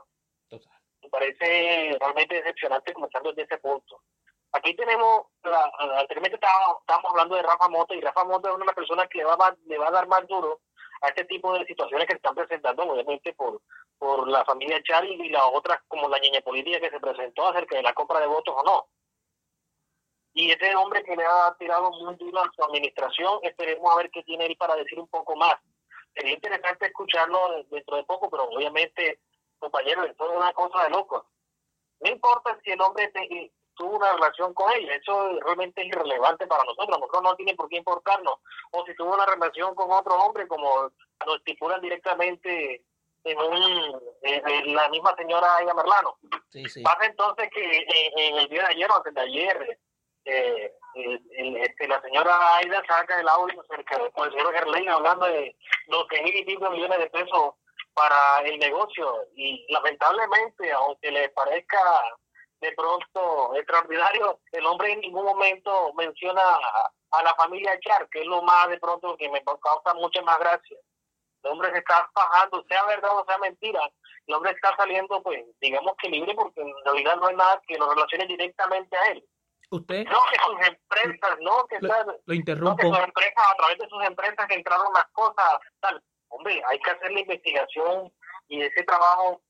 Me 0.50 1.10
parece 1.10 1.98
realmente 2.00 2.36
decepcionante 2.36 2.94
comenzando 2.94 3.32
desde 3.32 3.44
ese 3.44 3.62
punto. 3.62 4.02
Aquí 4.54 4.76
tenemos, 4.76 5.28
anteriormente 6.00 6.36
estábamos, 6.36 6.82
hablando 7.10 7.36
de 7.36 7.44
Rafa 7.44 7.68
Mota 7.70 7.94
y 7.94 8.02
Rafa 8.02 8.24
Mota 8.24 8.50
es 8.50 8.56
una 8.56 8.74
persona 8.74 9.08
que 9.08 9.20
le 9.20 9.26
va, 9.26 9.56
le 9.66 9.78
va 9.78 9.88
a 9.90 9.92
dar 9.92 10.08
más 10.08 10.26
duro 10.28 10.62
a 11.02 11.10
este 11.10 11.26
tipo 11.26 11.54
de 11.54 11.66
situaciones 11.66 12.08
que 12.08 12.14
se 12.14 12.18
están 12.18 12.34
presentando, 12.34 12.84
obviamente 12.84 13.34
por, 13.34 13.62
por 13.98 14.28
la 14.28 14.44
familia 14.46 14.82
Chari 14.84 15.14
y 15.14 15.30
las 15.30 15.44
otras 15.54 15.80
como 15.88 16.08
la 16.08 16.20
niña 16.20 16.42
política 16.42 16.80
que 16.80 16.90
se 16.90 17.00
presentó 17.00 17.48
acerca 17.48 17.76
de 17.76 17.84
la 17.84 17.94
compra 17.94 18.20
de 18.20 18.28
votos 18.28 18.56
o 18.58 18.64
no. 18.64 18.88
Y 20.34 20.52
este 20.52 20.76
hombre 20.76 21.04
que 21.04 21.16
le 21.16 21.26
ha 21.26 21.56
tirado 21.58 21.92
muy 21.92 22.16
duro 22.16 22.40
a 22.40 22.52
su 22.56 22.64
administración, 22.64 23.40
esperemos 23.42 23.92
a 23.92 23.98
ver 23.98 24.12
qué 24.12 24.24
tiene 24.24 24.46
él 24.46 24.56
para 24.56 24.76
decir 24.76 25.00
un 25.00 25.08
poco 25.08 25.36
más. 25.36 25.56
Sería 26.16 26.34
interesante 26.34 26.86
escucharlo 26.86 27.64
dentro 27.70 27.98
de 27.98 28.04
poco, 28.04 28.30
pero 28.30 28.44
obviamente, 28.44 29.20
compañero, 29.60 30.04
esto 30.04 30.32
es 30.32 30.38
una 30.38 30.54
cosa 30.54 30.84
de 30.84 30.90
loco. 30.90 31.26
No 32.00 32.12
importa 32.12 32.58
si 32.64 32.72
el 32.72 32.82
hombre 32.82 33.12
tuvo 33.76 33.98
una 33.98 34.14
relación 34.14 34.54
con 34.54 34.72
ella, 34.74 34.96
eso 34.96 35.40
realmente 35.42 35.82
es 35.82 35.88
irrelevante 35.88 36.48
para 36.48 36.64
nosotros, 36.64 37.00
nosotros 37.00 37.24
no 37.24 37.36
tiene 37.36 37.56
por 37.56 37.70
qué 37.70 37.78
importarnos, 37.78 38.40
o 38.72 38.86
si 38.86 38.96
tuvo 38.96 39.14
una 39.14 39.26
relación 39.26 39.76
con 39.76 39.92
otro 39.92 40.16
hombre, 40.16 40.48
como 40.48 40.92
lo 41.26 41.36
estipulan 41.36 41.82
directamente 41.82 42.84
en, 43.24 43.38
un, 43.40 44.02
en 44.22 44.76
la 44.76 44.90
misma 44.90 45.16
señora 45.16 45.56
Aida 45.58 45.74
Merlano. 45.74 46.18
Pasa 46.84 47.06
entonces 47.06 47.50
que 47.54 47.86
en, 48.16 48.38
el 48.38 48.48
día 48.50 48.62
de 48.64 48.68
ayer 48.68 48.90
o 48.90 48.98
antes 48.98 49.14
de 49.14 49.22
ayer, 49.22 49.80
eh, 50.26 50.74
este, 50.96 51.88
la 51.88 52.02
señora 52.02 52.56
Aida 52.58 52.84
saca 52.88 53.20
el 53.20 53.28
audio 53.28 53.62
acerca 53.62 53.98
del 53.98 54.32
señor 54.32 54.54
Gerlein 54.54 54.90
hablando 54.90 55.26
de 55.26 55.56
los 55.88 56.08
mil 56.24 56.36
y 56.36 56.46
pico 56.46 56.70
millones 56.70 57.00
de 57.00 57.10
pesos 57.10 57.54
para 57.98 58.48
el 58.48 58.60
negocio 58.60 59.26
y 59.36 59.66
lamentablemente, 59.70 60.72
aunque 60.72 61.10
le 61.10 61.30
parezca 61.30 61.80
de 62.62 62.72
pronto 62.74 63.56
extraordinario, 63.56 64.40
el 64.52 64.66
hombre 64.68 64.92
en 64.94 65.00
ningún 65.02 65.26
momento 65.26 65.92
menciona 65.96 66.42
a, 66.44 67.24
la 67.24 67.34
familia 67.34 67.80
Char, 67.80 68.08
que 68.10 68.22
es 68.22 68.28
lo 68.28 68.44
más 68.44 68.70
de 68.70 68.78
pronto 68.78 69.18
que 69.18 69.30
me 69.30 69.44
causa 69.44 69.96
mucha 69.96 70.22
más 70.22 70.38
gracia. 70.38 70.78
El 71.42 71.52
hombre 71.52 71.72
se 71.72 71.80
está 71.80 72.08
bajando, 72.14 72.64
sea 72.70 72.86
verdad 72.86 73.18
o 73.18 73.26
sea 73.26 73.40
mentira, 73.40 73.82
el 74.28 74.36
hombre 74.36 74.52
está 74.52 74.76
saliendo, 74.76 75.24
pues, 75.24 75.44
digamos 75.60 75.94
que 76.00 76.10
libre, 76.10 76.36
porque 76.36 76.62
en 76.62 76.74
realidad 76.86 77.16
no 77.16 77.28
hay 77.28 77.36
nada 77.36 77.60
que 77.68 77.78
lo 77.80 77.90
relacione 77.90 78.28
directamente 78.28 78.96
a 78.96 79.08
él. 79.08 79.26
¿Usted? 79.72 80.06
No, 80.06 80.20
que 80.32 80.40
sus 80.46 80.68
empresas, 80.68 81.38
no, 81.42 81.66
que, 81.66 81.80
lo, 82.26 82.34
interrumpo. 82.34 82.82
sus 82.82 83.00
empresas, 83.00 83.44
a 83.52 83.56
través 83.56 83.78
de 83.80 83.90
sus 83.90 84.04
empresas 84.06 84.48
que 84.48 84.56
entraron 84.56 84.94
las 84.94 85.08
cosas, 85.14 85.58
tal. 85.80 86.04
Hombre, 86.30 86.62
hay 86.68 86.80
que 86.80 86.92
hacer 86.92 87.12
la 87.12 87.20
investigación 87.22 88.12
y 88.48 88.62
ese 88.62 88.84
trabajo 88.84 89.42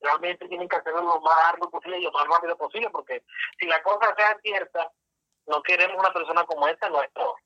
realmente 0.00 0.48
tienen 0.48 0.68
que 0.68 0.76
hacerlo 0.76 1.02
lo 1.02 1.20
más 1.20 1.38
largo 1.44 1.70
posible 1.70 1.98
y 1.98 2.02
lo 2.02 2.12
más 2.12 2.26
rápido 2.26 2.56
posible, 2.56 2.90
porque 2.90 3.22
si 3.58 3.66
la 3.66 3.82
cosa 3.82 4.14
sea 4.16 4.38
cierta, 4.42 4.90
no 5.46 5.62
queremos 5.62 5.98
una 5.98 6.12
persona 6.12 6.44
como 6.44 6.68
esta 6.68 6.88
nuestro, 6.90 7.36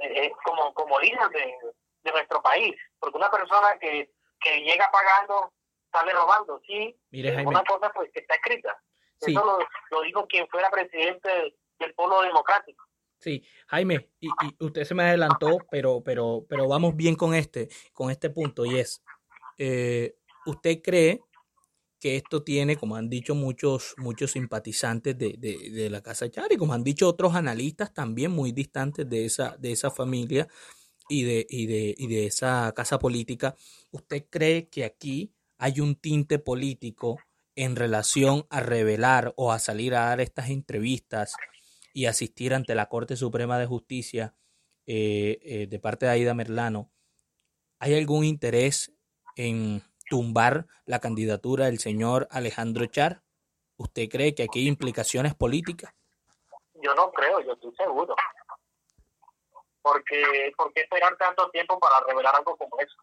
eh, 0.00 0.32
como, 0.44 0.74
como 0.74 1.00
líder 1.00 1.28
de, 1.30 1.56
de, 2.02 2.12
nuestro 2.12 2.42
país, 2.42 2.74
porque 2.98 3.16
una 3.16 3.30
persona 3.30 3.78
que, 3.78 4.10
que 4.40 4.60
llega 4.60 4.90
pagando 4.90 5.52
sale 5.92 6.12
robando, 6.12 6.60
sí, 6.66 6.98
es 7.12 7.46
una 7.46 7.64
cosa 7.64 7.90
pues 7.92 8.10
que 8.12 8.20
está 8.20 8.34
escrita. 8.34 8.76
Eso 9.20 9.44
lo, 9.44 9.58
lo 9.90 10.02
dijo 10.02 10.26
quien 10.26 10.46
fuera 10.48 10.70
presidente 10.70 11.56
del 11.78 11.94
Polo 11.94 12.22
Democrático. 12.22 12.84
Sí, 13.18 13.42
Jaime, 13.66 14.10
y, 14.20 14.28
y, 14.28 14.64
usted 14.64 14.84
se 14.84 14.94
me 14.94 15.02
adelantó, 15.02 15.58
pero, 15.70 16.02
pero, 16.04 16.46
pero 16.48 16.68
vamos 16.68 16.94
bien 16.96 17.16
con 17.16 17.34
este, 17.34 17.68
con 17.92 18.10
este 18.10 18.30
punto, 18.30 18.64
y 18.64 18.78
es, 18.78 19.02
eh, 19.58 20.16
¿usted 20.46 20.80
cree 20.82 21.20
que 22.00 22.16
esto 22.16 22.42
tiene, 22.42 22.76
como 22.76 22.96
han 22.96 23.08
dicho 23.08 23.34
muchos, 23.34 23.94
muchos 23.98 24.32
simpatizantes 24.32 25.18
de, 25.18 25.34
de, 25.38 25.70
de 25.70 25.90
la 25.90 26.00
Casa 26.00 26.30
Char 26.30 26.52
y 26.52 26.56
como 26.56 26.72
han 26.72 26.84
dicho 26.84 27.08
otros 27.08 27.34
analistas 27.34 27.92
también 27.92 28.30
muy 28.30 28.52
distantes 28.52 29.08
de 29.08 29.24
esa, 29.24 29.56
de 29.58 29.72
esa 29.72 29.90
familia 29.90 30.48
y 31.08 31.24
de, 31.24 31.46
y, 31.48 31.66
de, 31.66 31.94
y 31.96 32.06
de 32.06 32.26
esa 32.26 32.72
casa 32.76 32.98
política, 32.98 33.56
¿usted 33.90 34.26
cree 34.30 34.68
que 34.68 34.84
aquí 34.84 35.32
hay 35.58 35.80
un 35.80 35.96
tinte 35.96 36.38
político 36.38 37.18
en 37.56 37.74
relación 37.74 38.46
a 38.50 38.60
revelar 38.60 39.34
o 39.36 39.50
a 39.50 39.58
salir 39.58 39.94
a 39.94 40.04
dar 40.06 40.20
estas 40.20 40.50
entrevistas 40.50 41.34
y 41.98 42.06
asistir 42.06 42.54
ante 42.54 42.76
la 42.76 42.88
Corte 42.88 43.16
Suprema 43.16 43.58
de 43.58 43.66
Justicia 43.66 44.32
eh, 44.86 45.40
eh, 45.42 45.66
de 45.66 45.78
parte 45.80 46.06
de 46.06 46.12
Aida 46.12 46.32
Merlano? 46.32 46.92
¿Hay 47.80 47.98
algún 47.98 48.22
interés 48.22 48.92
en 49.34 49.82
tumbar 50.08 50.66
la 50.86 51.00
candidatura 51.00 51.64
del 51.64 51.80
señor 51.80 52.28
Alejandro 52.30 52.86
Char? 52.86 53.22
¿Usted 53.78 54.08
cree 54.08 54.32
que 54.32 54.44
aquí 54.44 54.60
hay 54.60 54.68
implicaciones 54.68 55.34
políticas? 55.34 55.92
Yo 56.74 56.94
no 56.94 57.10
creo, 57.10 57.40
yo 57.40 57.54
estoy 57.54 57.74
seguro. 57.74 58.14
Porque, 59.82 60.52
¿Por 60.56 60.72
qué 60.72 60.82
esperar 60.82 61.16
tanto 61.16 61.50
tiempo 61.50 61.80
para 61.80 61.98
revelar 62.06 62.36
algo 62.36 62.56
como 62.56 62.78
eso? 62.78 62.94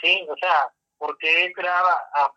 Sí, 0.00 0.26
o 0.30 0.36
sea, 0.36 0.72
¿por 0.96 1.18
qué 1.18 1.44
esperar 1.44 1.84
a, 2.14 2.32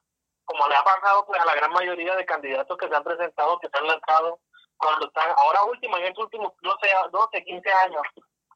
como 0.46 0.68
le 0.68 0.76
ha 0.76 0.84
pasado 0.84 1.26
pues 1.26 1.41
a 1.41 1.46
la 1.46 1.56
gran 1.56 1.72
mayoría 1.72 2.16
de 2.16 2.26
candidatos 2.26 2.78
que 2.78 2.88
se 2.88 2.96
han 2.96 3.04
presentado, 3.04 3.60
que 3.60 3.70
se 3.70 3.78
han 3.78 3.88
lanzado 3.88 4.39
cuando 4.78 5.08
están, 5.08 5.34
ahora 5.38 5.64
último, 5.64 5.98
en 5.98 6.06
estos 6.06 6.26
últimos, 6.26 6.54
no 6.62 6.76
sé, 6.82 6.89
12, 7.12 7.44
15 7.44 7.72
años, 7.72 8.02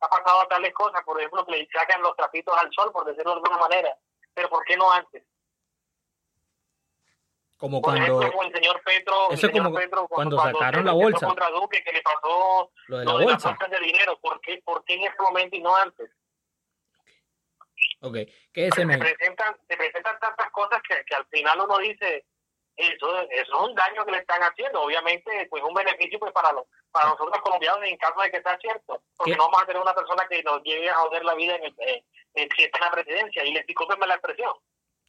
ha 0.01 0.09
pasado 0.09 0.47
tales 0.47 0.73
cosas, 0.73 1.01
por 1.03 1.17
ejemplo, 1.19 1.45
que 1.45 1.51
le 1.51 1.67
sacan 1.71 2.01
los 2.01 2.15
trapitos 2.15 2.55
al 2.57 2.69
sol, 2.73 2.91
por 2.91 3.05
decirlo 3.05 3.31
de 3.31 3.37
alguna 3.37 3.57
manera, 3.57 3.97
pero 4.33 4.49
¿por 4.49 4.63
qué 4.65 4.75
no 4.75 4.91
antes? 4.91 5.23
Como 7.57 7.81
cuando... 7.81 8.03
Ejemplo, 8.03 8.43
el 8.43 8.53
señor 8.53 8.81
Petro, 8.83 9.13
eso 9.31 9.47
el 9.47 9.51
señor 9.51 9.65
como 9.65 9.79
Petro, 9.79 10.07
cuando, 10.07 10.35
cuando 10.35 10.59
sacaron 10.59 10.85
la 10.85 10.91
bolsa. 10.93 11.25
Contra 11.25 11.49
Duque, 11.49 11.83
que 11.83 11.91
le 11.91 12.01
pasó 12.03 12.71
lo 12.87 12.97
de 12.99 13.05
la 13.05 13.13
bolsa. 13.13 13.57
de 13.69 13.79
dinero, 13.79 14.19
¿por 14.19 14.39
qué, 14.41 14.61
¿por 14.63 14.83
qué 14.83 14.93
en 14.93 15.05
ese 15.05 15.21
momento 15.21 15.55
y 15.55 15.61
no 15.61 15.75
antes? 15.75 16.11
Ok, 17.99 18.15
¿qué 18.53 18.67
es 18.67 18.75
se, 18.75 18.85
presentan, 18.85 19.57
se 19.67 19.75
presentan 19.75 20.19
tantas 20.19 20.51
cosas 20.51 20.81
que, 20.87 21.03
que 21.05 21.15
al 21.15 21.25
final 21.27 21.59
uno 21.61 21.77
dice, 21.79 22.25
eso, 22.77 23.21
eso 23.21 23.31
es 23.31 23.69
un 23.69 23.75
daño 23.75 24.05
que 24.05 24.11
le 24.11 24.19
están 24.19 24.41
haciendo. 24.41 24.83
Obviamente, 24.83 25.47
pues 25.49 25.63
un 25.63 25.73
beneficio 25.73 26.19
pues 26.19 26.31
para 26.31 26.51
los 26.53 26.65
para 26.91 27.09
nosotros 27.09 27.41
colombianos 27.41 27.81
en 27.83 27.97
caso 27.97 28.21
de 28.21 28.31
que 28.31 28.41
sea 28.41 28.57
cierto, 28.59 29.01
porque 29.17 29.35
no 29.35 29.45
vamos 29.45 29.63
a 29.63 29.65
tener 29.65 29.81
una 29.81 29.93
persona 29.93 30.23
que 30.29 30.41
nos 30.43 30.63
lleve 30.63 30.89
a 30.89 30.95
joder 30.95 31.25
la 31.25 31.35
vida 31.35 31.55
en 31.55 31.65
el, 31.65 31.75
eh, 31.79 32.03
en 32.35 32.49
la 32.79 32.91
presidencia. 32.91 33.43
Y 33.45 33.53
les 33.53 33.65
discúlpenme 33.65 34.07
la 34.07 34.15
expresión. 34.15 34.53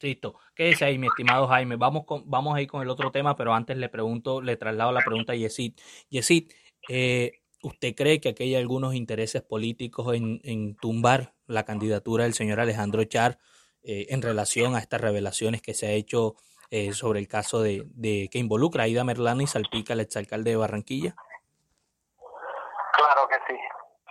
Listo. 0.01 0.39
Quédese 0.55 0.85
ahí, 0.85 0.99
mi 0.99 1.09
estimado 1.09 1.47
Jaime. 1.47 1.77
Vamos 1.77 2.05
con, 2.05 2.23
vamos 2.29 2.57
a 2.57 2.63
ir 2.63 2.69
con 2.69 2.83
el 2.83 2.91
otro 2.91 3.11
tema, 3.11 3.37
pero 3.37 3.53
antes 3.53 3.77
le 3.77 3.89
pregunto, 3.89 4.41
le 4.41 4.57
traslado 4.57 4.93
la 4.93 5.01
pregunta 5.01 5.33
a 5.33 5.37
Yesid. 5.37 5.75
Yesid, 6.09 6.53
eh, 6.89 7.43
¿usted 7.63 7.95
cree 7.95 8.21
que 8.21 8.31
aquí 8.31 8.45
hay 8.45 8.55
algunos 8.55 8.95
intereses 8.95 9.43
políticos 9.43 10.15
en, 10.15 10.41
en 10.45 10.77
tumbar 10.77 11.35
la 11.49 11.65
candidatura 11.65 12.25
del 12.25 12.35
señor 12.35 12.61
Alejandro 12.61 13.03
Char 13.05 13.39
eh, 13.83 14.07
en 14.11 14.23
relación 14.23 14.75
a 14.75 14.79
estas 14.79 15.01
revelaciones 15.01 15.63
que 15.63 15.75
se 15.75 15.87
ha 15.87 15.93
hecho 15.93 16.37
eh, 16.71 16.93
sobre 16.93 17.19
el 17.19 17.29
caso 17.29 17.63
de, 17.63 17.85
de, 17.95 18.29
que 18.31 18.39
involucra 18.39 18.83
a 18.83 18.85
Aida 18.85 19.03
Merlano 19.03 19.43
y 19.43 19.47
salpica 19.47 19.95
al 19.95 20.01
exalcalde 20.01 20.51
de 20.51 20.57
Barranquilla? 20.57 21.15
Claro 22.93 23.29
que 23.29 23.37
sí, 23.49 23.59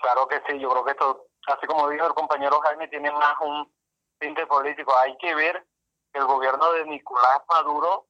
claro 0.01 0.27
que 0.27 0.41
sí. 0.47 0.59
Yo 0.59 0.69
creo 0.69 0.83
que 0.83 0.91
esto, 0.91 1.27
así 1.47 1.67
como 1.67 1.88
dijo 1.89 2.07
el 2.07 2.13
compañero 2.13 2.59
Jaime, 2.61 2.88
tiene 2.88 3.11
más 3.11 3.35
un 3.41 3.71
tinte 4.19 4.47
político. 4.47 4.97
Hay 4.97 5.15
que 5.17 5.35
ver 5.35 5.63
que 6.11 6.19
el 6.19 6.25
gobierno 6.25 6.71
de 6.71 6.85
Nicolás 6.85 7.41
Maduro 7.47 8.07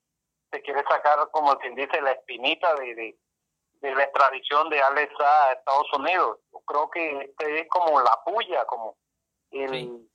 se 0.52 0.62
quiere 0.62 0.84
sacar, 0.88 1.30
como 1.32 1.58
quien 1.58 1.76
dice, 1.76 2.00
la 2.02 2.12
espinita 2.12 2.74
de, 2.76 3.18
de, 3.82 3.96
la 3.96 4.04
extradición 4.04 4.70
de 4.70 4.82
Alex 4.82 5.14
a 5.20 5.52
Estados 5.54 5.92
Unidos. 5.94 6.40
Yo 6.54 6.60
creo 6.62 6.90
que 6.90 7.20
este 7.22 7.62
es 7.62 7.68
como 7.70 8.00
la 8.00 8.18
puya, 8.24 8.64
como 8.66 8.96
el... 9.52 10.08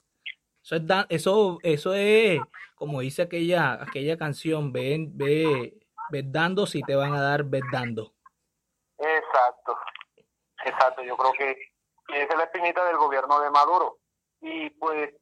Eso 0.62 0.76
es, 0.76 0.83
eso, 1.09 1.59
eso 1.62 1.95
es 1.95 2.41
como 2.83 2.99
dice 2.99 3.22
aquella, 3.22 3.74
aquella 3.74 4.18
canción, 4.18 4.72
ve, 4.72 5.07
ve, 5.09 5.72
ve 6.11 6.22
dando 6.24 6.66
si 6.66 6.83
te 6.83 6.97
van 6.97 7.14
a 7.14 7.22
dar, 7.22 7.45
ve 7.45 7.61
dando. 7.70 8.12
Exacto, 8.99 9.78
exacto, 10.64 11.03
yo 11.05 11.16
creo 11.16 11.33
que 11.33 11.72
esa 12.09 12.33
es 12.33 12.37
la 12.37 12.43
espinita 12.43 12.85
del 12.85 12.97
gobierno 12.97 13.39
de 13.39 13.51
Maduro. 13.51 13.99
Y 14.41 14.70
pues 14.70 15.14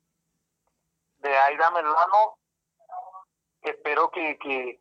de 1.18 1.36
Aida 1.36 1.70
Merlano, 1.70 2.38
espero 3.60 4.10
que, 4.10 4.38
que, 4.38 4.80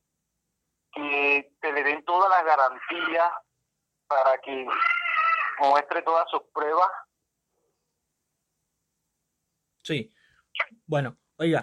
que 0.94 1.52
se 1.60 1.74
le 1.74 1.84
den 1.84 2.06
todas 2.06 2.30
las 2.30 2.46
garantías 2.46 3.32
para 4.08 4.38
que 4.38 4.66
muestre 5.60 6.02
todas 6.04 6.30
sus 6.32 6.44
pruebas. 6.54 6.90
Sí, 9.82 10.12
bueno, 10.86 11.18
oiga, 11.38 11.62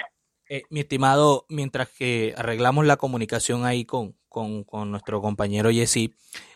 eh, 0.48 0.62
mi 0.70 0.80
estimado, 0.80 1.46
mientras 1.48 1.88
que 1.88 2.34
arreglamos 2.36 2.86
la 2.86 2.96
comunicación 2.96 3.64
ahí 3.64 3.84
con, 3.84 4.16
con, 4.28 4.64
con 4.64 4.90
nuestro 4.90 5.20
compañero 5.20 5.70
Jesse, 5.70 6.10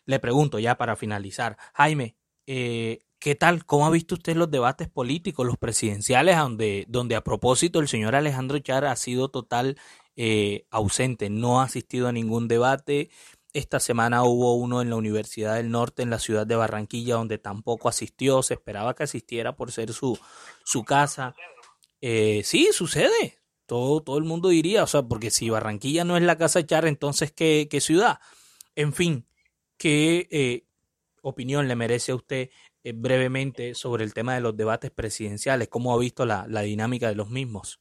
le 0.07 0.19
pregunto 0.21 0.59
ya 0.59 0.77
para 0.77 0.97
finalizar, 0.97 1.57
Jaime, 1.75 2.17
eh, 2.47 3.01
¿qué 3.19 3.35
tal? 3.35 3.65
¿Cómo 3.65 3.87
ha 3.87 3.91
visto 3.91 4.15
usted 4.15 4.37
los 4.37 4.51
debates 4.51 4.89
políticos, 4.89 5.47
los 5.47 5.57
presidenciales, 5.57 6.37
donde, 6.37 6.85
donde 6.89 7.17
a 7.17 7.25
propósito 7.25 7.81
el 7.81 7.89
señor 7.89 8.15
Alejandro 8.15 8.59
Char 8.61 8.85
ha 8.85 8.97
sido 8.97 9.29
total 9.31 9.77
eh, 10.17 10.67
ausente, 10.71 11.31
no 11.31 11.61
ha 11.61 11.65
asistido 11.65 12.09
a 12.09 12.13
ningún 12.13 12.47
debate? 12.49 13.11
Esta 13.53 13.81
semana 13.81 14.23
hubo 14.23 14.55
uno 14.55 14.81
en 14.81 14.91
la 14.91 14.97
Universidad 14.97 15.57
del 15.57 15.71
Norte, 15.71 16.03
en 16.03 16.11
la 16.11 16.21
ciudad 16.21 16.47
de 16.47 16.55
Barranquilla, 16.55 17.17
donde 17.17 17.39
tampoco 17.39 17.89
asistió. 17.89 18.43
Se 18.43 18.55
esperaba 18.55 18.95
que 18.95 19.03
asistiera 19.03 19.57
por 19.57 19.73
ser 19.73 19.93
su, 19.93 20.19
su 20.65 20.85
casa. 20.85 21.35
Eh, 22.01 22.43
sí, 22.45 22.69
sucede. 22.73 23.39
Todo, 23.67 24.03
todo 24.03 24.19
el 24.19 24.25
mundo 24.25 24.49
diría, 24.49 24.85
o 24.85 24.87
sea, 24.87 25.03
porque 25.03 25.31
si 25.31 25.51
Barranquilla 25.51 26.05
no 26.05 26.17
es 26.17 26.23
la 26.23 26.39
casa 26.39 26.61
de 26.61 26.67
Char, 26.67 26.87
entonces 26.87 27.33
¿qué, 27.33 27.69
qué 27.71 27.81
ciudad? 27.81 28.19
En 28.75 28.93
fin, 28.93 29.27
¿qué 29.77 30.29
eh, 30.31 30.67
opinión 31.23 31.69
le 31.69 31.77
merece 31.77 32.13
a 32.13 32.17
usted 32.17 32.51
eh, 32.83 32.93
brevemente 32.93 33.75
sobre 33.75 34.05
el 34.05 34.15
tema 34.15 34.35
de 34.35 34.41
los 34.41 34.57
debates 34.57 34.91
presidenciales? 34.91 35.69
¿Cómo 35.69 35.95
ha 35.95 35.99
visto 35.99 36.27
la, 36.27 36.47
la 36.49 36.63
dinámica 36.63 37.09
de 37.09 37.15
los 37.15 37.31
mismos? 37.31 37.81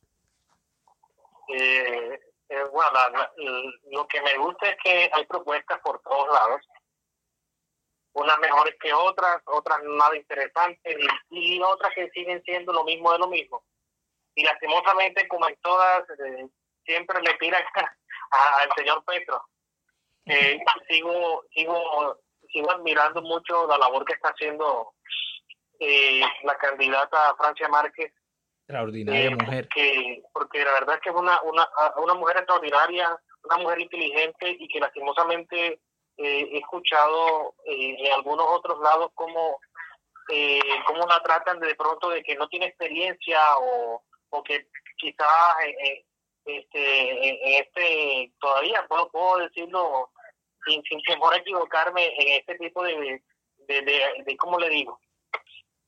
Lo 3.91 4.07
que 4.07 4.21
me 4.21 4.37
gusta 4.37 4.69
es 4.69 4.77
que 4.83 5.09
hay 5.13 5.25
propuestas 5.25 5.79
por 5.79 6.01
todos 6.01 6.27
lados, 6.33 6.61
unas 8.13 8.39
mejores 8.39 8.75
que 8.81 8.93
otras, 8.93 9.41
otras 9.45 9.79
nada 9.83 10.15
interesantes 10.15 10.97
y, 11.29 11.61
otras 11.61 11.93
que 11.93 12.09
siguen 12.09 12.41
siendo 12.43 12.73
lo 12.73 12.83
mismo 12.83 13.11
de 13.11 13.19
lo 13.19 13.27
mismo. 13.27 13.63
Y 14.35 14.43
lastimosamente, 14.43 15.27
como 15.27 15.47
en 15.47 15.55
todas, 15.61 16.03
eh, 16.09 16.47
siempre 16.85 17.21
le 17.21 17.33
tiran 17.35 17.63
al 18.31 18.69
señor 18.75 19.03
Petro. 19.05 19.43
Eh, 20.25 20.59
sigo, 20.87 21.43
sigo, 21.53 22.19
sigo 22.51 22.71
admirando 22.71 23.21
mucho 23.21 23.67
la 23.67 23.77
labor 23.77 24.05
que 24.05 24.13
está 24.13 24.29
haciendo 24.29 24.93
eh, 25.79 26.21
la 26.43 26.55
candidata 26.57 27.35
Francia 27.35 27.67
Márquez 27.67 28.13
Extraordinaria 28.69 29.31
eh, 29.31 29.35
mujer. 29.35 29.67
porque, 29.67 30.23
porque 30.31 30.63
la 30.63 30.73
verdad 30.73 30.95
es 30.95 31.01
que 31.01 31.09
es 31.09 31.15
una, 31.15 31.41
una, 31.41 31.67
una 32.03 32.13
mujer 32.13 32.37
extraordinaria, 32.37 33.19
una 33.43 33.57
mujer 33.57 33.81
inteligente 33.81 34.57
y 34.59 34.67
que 34.67 34.79
lastimosamente 34.79 35.79
eh, 36.17 36.49
he 36.51 36.57
escuchado 36.59 37.55
eh, 37.65 37.95
en 37.97 38.13
algunos 38.13 38.45
otros 38.47 38.79
lados 38.79 39.09
cómo, 39.15 39.57
eh, 40.29 40.59
cómo 40.85 41.07
la 41.07 41.19
tratan 41.23 41.59
de 41.59 41.73
pronto 41.73 42.11
de 42.11 42.21
que 42.21 42.35
no 42.35 42.47
tiene 42.47 42.67
experiencia 42.67 43.39
o, 43.57 44.03
o 44.29 44.43
que 44.43 44.67
quizás 44.97 45.27
eh, 45.65 45.75
eh, 45.83 46.05
este, 46.45 47.27
en 47.27 47.63
este 47.63 48.31
todavía 48.39 48.85
puedo, 48.87 49.09
puedo 49.09 49.37
decirlo 49.37 50.11
sin, 50.65 50.83
sin 50.83 51.01
temor 51.03 51.33
a 51.33 51.37
equivocarme 51.37 52.05
en 52.05 52.39
este 52.39 52.55
tipo 52.59 52.83
de, 52.83 53.23
de, 53.67 53.81
de, 53.81 54.23
de 54.25 54.37
¿cómo 54.37 54.59
le 54.59 54.69
digo? 54.69 54.99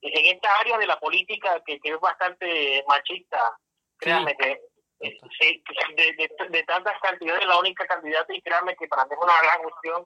En 0.02 0.36
esta 0.36 0.54
área 0.60 0.78
de 0.78 0.88
la 0.88 1.00
política 1.00 1.62
que, 1.66 1.80
que 1.80 1.90
es 1.92 2.00
bastante 2.00 2.84
machista, 2.88 3.58
créanme 3.98 4.36
que 4.38 4.60
eh, 5.02 5.18
sí, 5.40 5.64
de, 5.96 6.04
de, 6.14 6.30
de 6.50 6.64
tantas 6.64 7.00
cantidades, 7.02 7.46
la 7.48 7.60
única 7.60 7.86
candidata, 7.88 8.34
y 8.34 8.42
créanme 8.42 8.76
que 8.76 8.88
para 8.88 9.06
mí 9.06 9.12
es 9.14 9.24
una 9.24 9.42
gran 9.42 9.62
cuestión, 9.64 10.06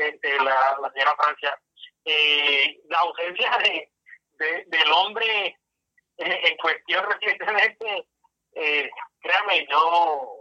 este, 0.00 0.36
la, 0.42 0.78
la 0.80 0.90
señora 0.92 1.14
Francia, 1.16 1.60
eh, 2.04 2.80
la 2.88 2.98
ausencia 3.00 3.58
de, 3.62 3.92
de- 4.32 4.64
del 4.66 4.92
hombre 4.92 5.56
en 6.16 6.56
cuestión 6.58 7.04
recientemente, 7.10 8.08
eh, 8.54 8.90
créanme, 9.20 9.66
yo 9.70 10.36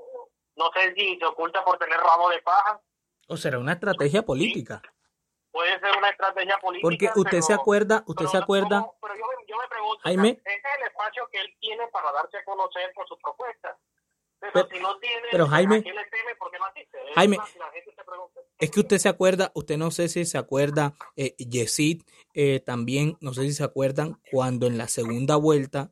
no 0.56 0.72
sé 0.74 0.94
si 0.96 1.18
se 1.18 1.26
oculta 1.26 1.64
por 1.64 1.78
tener 1.78 1.98
ramo 2.00 2.30
de 2.30 2.42
paja, 2.42 2.80
¿O 3.32 3.38
será 3.38 3.60
una 3.60 3.74
estrategia 3.74 4.24
política? 4.24 4.82
Puede 5.52 5.80
ser 5.80 5.90
una 5.98 6.10
estrategia 6.10 6.58
política. 6.62 6.84
Porque 6.88 7.08
usted 7.16 7.32
pero- 7.32 7.44
se 7.44 7.54
acuerda, 7.54 8.04
usted 8.08 8.26
se 8.28 8.38
acuerda, 8.38 8.86
pero 9.02 9.16
yo, 9.16 9.24
yo 9.48 9.58
me 9.58 9.68
pregunto, 9.68 10.00
Jaime. 10.04 10.30
ese 10.30 10.56
es 10.56 10.64
el 10.80 10.88
espacio 10.88 11.28
que 11.32 11.40
él 11.42 11.56
tiene 11.60 11.88
para 11.88 12.12
darse 12.12 12.38
a 12.38 12.44
conocer 12.44 12.92
por 12.94 13.08
sus 13.08 13.18
propuestas. 13.20 13.76
Pero, 14.40 14.54
Pero- 14.54 14.68
si 14.72 14.80
no 14.80 14.98
tiene, 15.00 15.24
pero, 15.32 15.48
Jaime. 15.48 15.78
¿a 15.78 15.82
quién 15.82 15.96
le 15.96 16.06
teme? 16.06 16.36
¿Por 16.36 16.50
qué 16.50 16.60
no 16.60 16.66
asiste? 16.66 16.98
Es 17.10 17.16
Jaime. 17.16 17.38
una- 17.38 17.66
la 17.66 17.72
gente 17.72 17.92
se 17.94 18.04
pregunta. 18.04 18.40
es 18.58 18.72
que 18.72 18.80
usted 18.80 18.98
se 18.98 19.10
acuerda, 19.10 19.52
usted 19.56 19.78
no 19.78 19.92
sé 19.92 20.08
si 20.10 20.26
se 20.26 20.38
acuerda, 20.38 20.94
eh, 21.18 21.36
Yesid, 21.38 22.04
eh, 22.34 22.60
también, 22.62 23.18
no 23.22 23.34
sé 23.34 23.42
si 23.44 23.54
se 23.54 23.64
acuerdan, 23.64 24.22
cuando 24.32 24.68
en 24.68 24.78
la 24.78 24.88
segunda 24.88 25.36
vuelta 25.36 25.92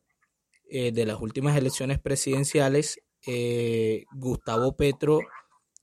eh, 0.70 0.92
de 0.92 1.06
las 1.06 1.20
últimas 1.22 1.56
elecciones 1.56 1.98
presidenciales, 2.00 3.02
eh, 3.26 4.04
Gustavo 4.12 4.76
Petro 4.76 5.20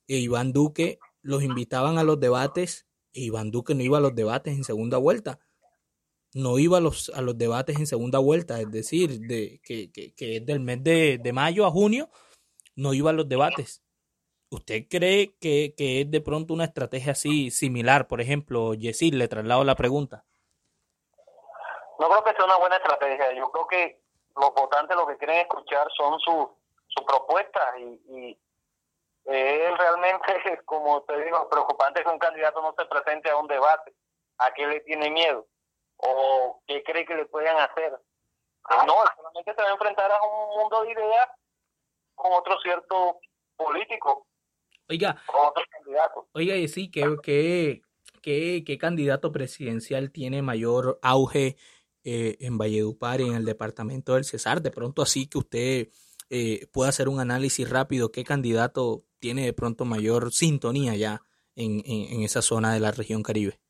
e 0.09 0.17
Iván 0.17 0.53
Duque 0.53 0.99
los 1.23 1.43
invitaban 1.43 1.97
a 1.97 2.03
los 2.05 2.21
debates 2.21 2.84
Iván 3.15 3.51
Duque 3.51 3.75
no 3.75 3.83
iba 3.83 3.99
a 3.99 4.01
los 4.01 4.15
debates 4.15 4.55
en 4.55 4.65
segunda 4.65 4.99
vuelta. 4.99 5.39
No 6.35 6.59
iba 6.59 6.79
a 6.79 6.81
los, 6.81 7.11
a 7.11 7.23
los 7.23 7.39
debates 7.39 7.77
en 7.79 7.87
segunda 7.87 8.19
vuelta, 8.19 8.61
es 8.61 8.71
decir, 8.71 9.21
de, 9.21 9.61
que, 9.63 9.93
que, 9.93 10.15
que 10.15 10.37
es 10.37 10.47
del 10.47 10.61
mes 10.61 10.83
de, 10.83 11.19
de 11.19 11.33
mayo 11.33 11.65
a 11.65 11.71
junio, 11.71 12.11
no 12.75 12.93
iba 12.93 13.11
a 13.11 13.13
los 13.13 13.29
debates. 13.29 13.83
¿Usted 14.51 14.87
cree 14.89 15.37
que, 15.39 15.75
que 15.77 16.01
es 16.01 16.11
de 16.11 16.21
pronto 16.21 16.53
una 16.53 16.65
estrategia 16.65 17.13
así 17.13 17.51
similar? 17.51 18.09
Por 18.09 18.21
ejemplo, 18.21 18.75
Yesid, 18.75 19.15
le 19.15 19.29
traslado 19.29 19.63
la 19.65 19.77
pregunta. 19.77 20.25
No 22.01 22.09
creo 22.09 22.25
que 22.25 22.33
sea 22.35 22.45
una 22.45 22.59
buena 22.59 22.77
estrategia. 22.77 23.33
Yo 23.37 23.51
creo 23.51 23.67
que 23.69 24.03
los 24.37 24.53
votantes 24.55 24.97
lo 24.97 25.07
que 25.07 25.17
quieren 25.17 25.39
escuchar 25.39 25.87
son 25.97 26.19
sus 26.19 26.49
sus 26.95 27.05
propuestas 27.05 27.65
y 27.79 28.39
es 29.27 29.79
realmente, 29.79 30.61
como 30.65 31.03
te 31.05 31.25
digo, 31.25 31.49
preocupante 31.49 32.03
que 32.03 32.09
un 32.09 32.19
candidato 32.19 32.61
no 32.63 32.75
se 32.77 32.85
presente 32.87 33.31
a 33.31 33.37
un 33.37 33.47
debate. 33.47 33.95
¿A 34.39 34.53
qué 34.53 34.67
le 34.67 34.81
tiene 34.81 35.11
miedo? 35.11 35.47
¿O 35.97 36.61
qué 36.67 36.83
cree 36.83 37.07
que 37.07 37.15
le 37.15 37.27
puedan 37.27 37.57
hacer? 37.59 37.93
Eh, 37.93 38.87
no, 38.87 38.95
solamente 39.17 39.55
se 39.55 39.63
va 39.63 39.69
a 39.69 39.73
enfrentar 39.73 40.11
a 40.11 40.23
un 40.23 40.61
mundo 40.61 40.83
de 40.83 40.93
ideas 40.93 41.29
con 42.15 42.33
otro 42.33 42.59
cierto 42.61 43.21
político, 43.57 44.27
Oiga, 44.89 45.23
con 45.27 45.47
otro 45.47 45.63
candidato. 45.71 46.29
oiga, 46.33 46.55
Yesid, 46.57 46.91
¿qué, 46.93 47.17
qué, 47.23 47.83
qué, 48.23 48.65
qué 48.67 48.79
candidato 48.79 49.33
presidencial 49.33 50.11
tiene 50.11 50.43
mayor 50.43 50.99
auge 51.03 51.57
eh, 52.05 52.37
en 52.41 52.59
Valledupar 52.59 53.21
y 53.21 53.29
en 53.29 53.35
el 53.35 53.45
departamento 53.45 54.15
del 54.15 54.25
Cesar? 54.25 54.61
De 54.61 54.71
pronto 54.71 55.03
así 55.03 55.29
que 55.29 55.39
usted 55.39 55.89
eh, 56.35 56.67
pueda 56.73 56.89
hacer 56.89 57.09
un 57.09 57.21
análisis 57.21 57.71
rápido, 57.71 58.11
¿qué 58.11 58.25
candidato 58.25 59.05
tiene 59.21 59.45
de 59.45 59.53
pronto 59.53 59.85
mayor 59.85 60.33
sintonía 60.33 60.97
ya 60.97 61.21
en, 61.55 61.83
en, 61.87 62.15
en 62.15 62.23
esa 62.23 62.43
zona 62.43 62.75
de 62.75 62.81
la 62.81 62.91
región 62.91 63.23
Caribe? 63.23 63.61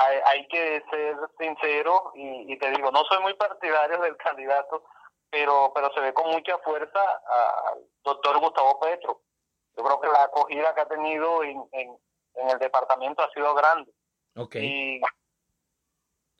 hay, 0.00 0.18
hay 0.24 0.48
que 0.48 0.82
ser 0.90 1.16
sincero 1.38 2.12
y, 2.14 2.52
y 2.52 2.58
te 2.58 2.70
digo, 2.70 2.90
no 2.90 3.04
soy 3.04 3.20
muy 3.20 3.34
partidario 3.34 4.00
del 4.00 4.16
candidato, 4.16 4.84
pero 5.30 5.72
pero 5.74 5.92
se 5.92 6.00
ve 6.00 6.14
con 6.14 6.30
mucha 6.30 6.56
fuerza 6.58 7.00
al 7.02 7.80
doctor 8.02 8.38
Gustavo 8.40 8.80
Petro. 8.80 9.22
Yo 9.76 9.84
creo 9.84 10.00
que 10.00 10.08
la 10.08 10.24
acogida 10.24 10.74
que 10.74 10.80
ha 10.80 10.88
tenido 10.88 11.42
en, 11.44 11.62
en, 11.72 11.96
en 12.34 12.50
el 12.50 12.58
departamento 12.58 13.22
ha 13.22 13.30
sido 13.32 13.54
grande. 13.54 13.92
Ok. 14.36 14.56
Y 14.56 15.00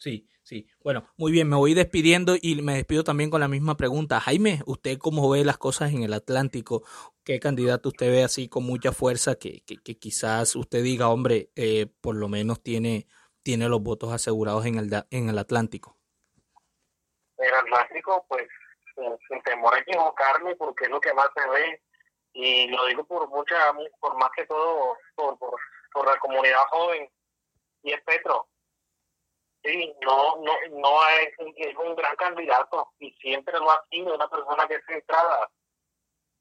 Sí, 0.01 0.27
sí. 0.43 0.67
Bueno, 0.83 1.07
muy 1.19 1.31
bien, 1.31 1.47
me 1.47 1.57
voy 1.57 1.75
despidiendo 1.75 2.35
y 2.41 2.63
me 2.63 2.75
despido 2.75 3.05
también 3.05 3.29
con 3.29 3.41
la 3.41 3.49
misma 3.49 3.77
pregunta. 3.77 4.19
Jaime, 4.19 4.61
¿usted 4.65 4.97
cómo 4.97 5.29
ve 5.29 5.45
las 5.45 5.59
cosas 5.59 5.93
en 5.93 6.03
el 6.03 6.15
Atlántico? 6.15 6.83
¿Qué 7.23 7.39
candidato 7.39 7.91
usted 7.91 8.11
ve 8.11 8.25
así 8.25 8.49
con 8.49 8.65
mucha 8.65 8.93
fuerza 8.93 9.35
que, 9.35 9.61
que, 9.61 9.99
quizás 9.99 10.57
usted 10.57 10.83
diga, 10.83 11.11
hombre, 11.11 11.51
eh, 11.55 11.87
por 12.01 12.17
lo 12.17 12.29
menos 12.29 12.63
tiene, 12.63 13.09
tiene 13.43 13.69
los 13.69 13.83
votos 13.83 14.11
asegurados 14.11 14.65
en 14.65 14.79
el, 14.79 14.91
en 15.11 15.29
el 15.29 15.39
Atlántico? 15.39 15.99
el 17.37 17.55
Atlántico, 17.55 18.25
pues, 18.27 18.49
sin, 18.95 19.19
sin 19.29 19.43
temor 19.43 19.75
a 19.75 19.81
equivocarme, 19.81 20.57
porque 20.57 20.85
es 20.85 20.91
lo 20.91 21.01
que 21.01 21.13
más 21.13 21.29
se 21.35 21.47
ve, 21.49 21.83
y 22.33 22.69
lo 22.69 22.87
digo 22.87 23.05
por 23.05 23.29
mucha, 23.29 23.57
por 23.99 24.17
más 24.17 24.31
que 24.35 24.47
todo, 24.47 24.97
por, 25.15 25.39
por, 25.39 25.59
por 25.93 26.07
la 26.07 26.19
comunidad 26.21 26.65
joven, 26.71 27.11
y 27.83 27.93
es 27.93 28.01
Petro. 28.03 28.50
Sí, 29.63 29.95
no, 30.03 30.37
no, 30.37 30.53
no 30.71 31.09
es, 31.09 31.35
es 31.57 31.77
un 31.77 31.95
gran 31.95 32.17
candidato, 32.17 32.89
y 32.99 33.13
siempre 33.21 33.59
lo 33.59 33.71
ha 33.71 33.85
sido, 33.91 34.15
una 34.15 34.29
persona 34.29 34.67
que 34.67 34.77
es 34.77 34.85
centrada, 34.87 35.51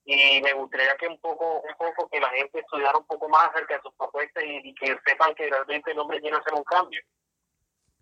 y 0.06 0.42
me 0.42 0.54
gustaría 0.54 0.96
que 0.98 1.08
un 1.08 1.20
poco, 1.20 1.62
un 1.62 1.76
poco 1.78 2.10
que 2.10 2.20
la 2.20 2.30
gente 2.30 2.60
estudiara 2.60 2.98
un 2.98 3.06
poco 3.06 3.30
más 3.30 3.50
acerca 3.50 3.76
de 3.76 3.82
sus 3.82 3.94
propuestas 3.94 4.44
y, 4.44 4.74
que 4.74 4.98
sepan 5.06 5.36
que 5.36 5.50
realmente 5.50 5.92
el 5.92 6.00
hombre 6.00 6.20
quiere 6.20 6.38
hacer 6.38 6.54
un 6.54 6.64
cambio. 6.64 7.02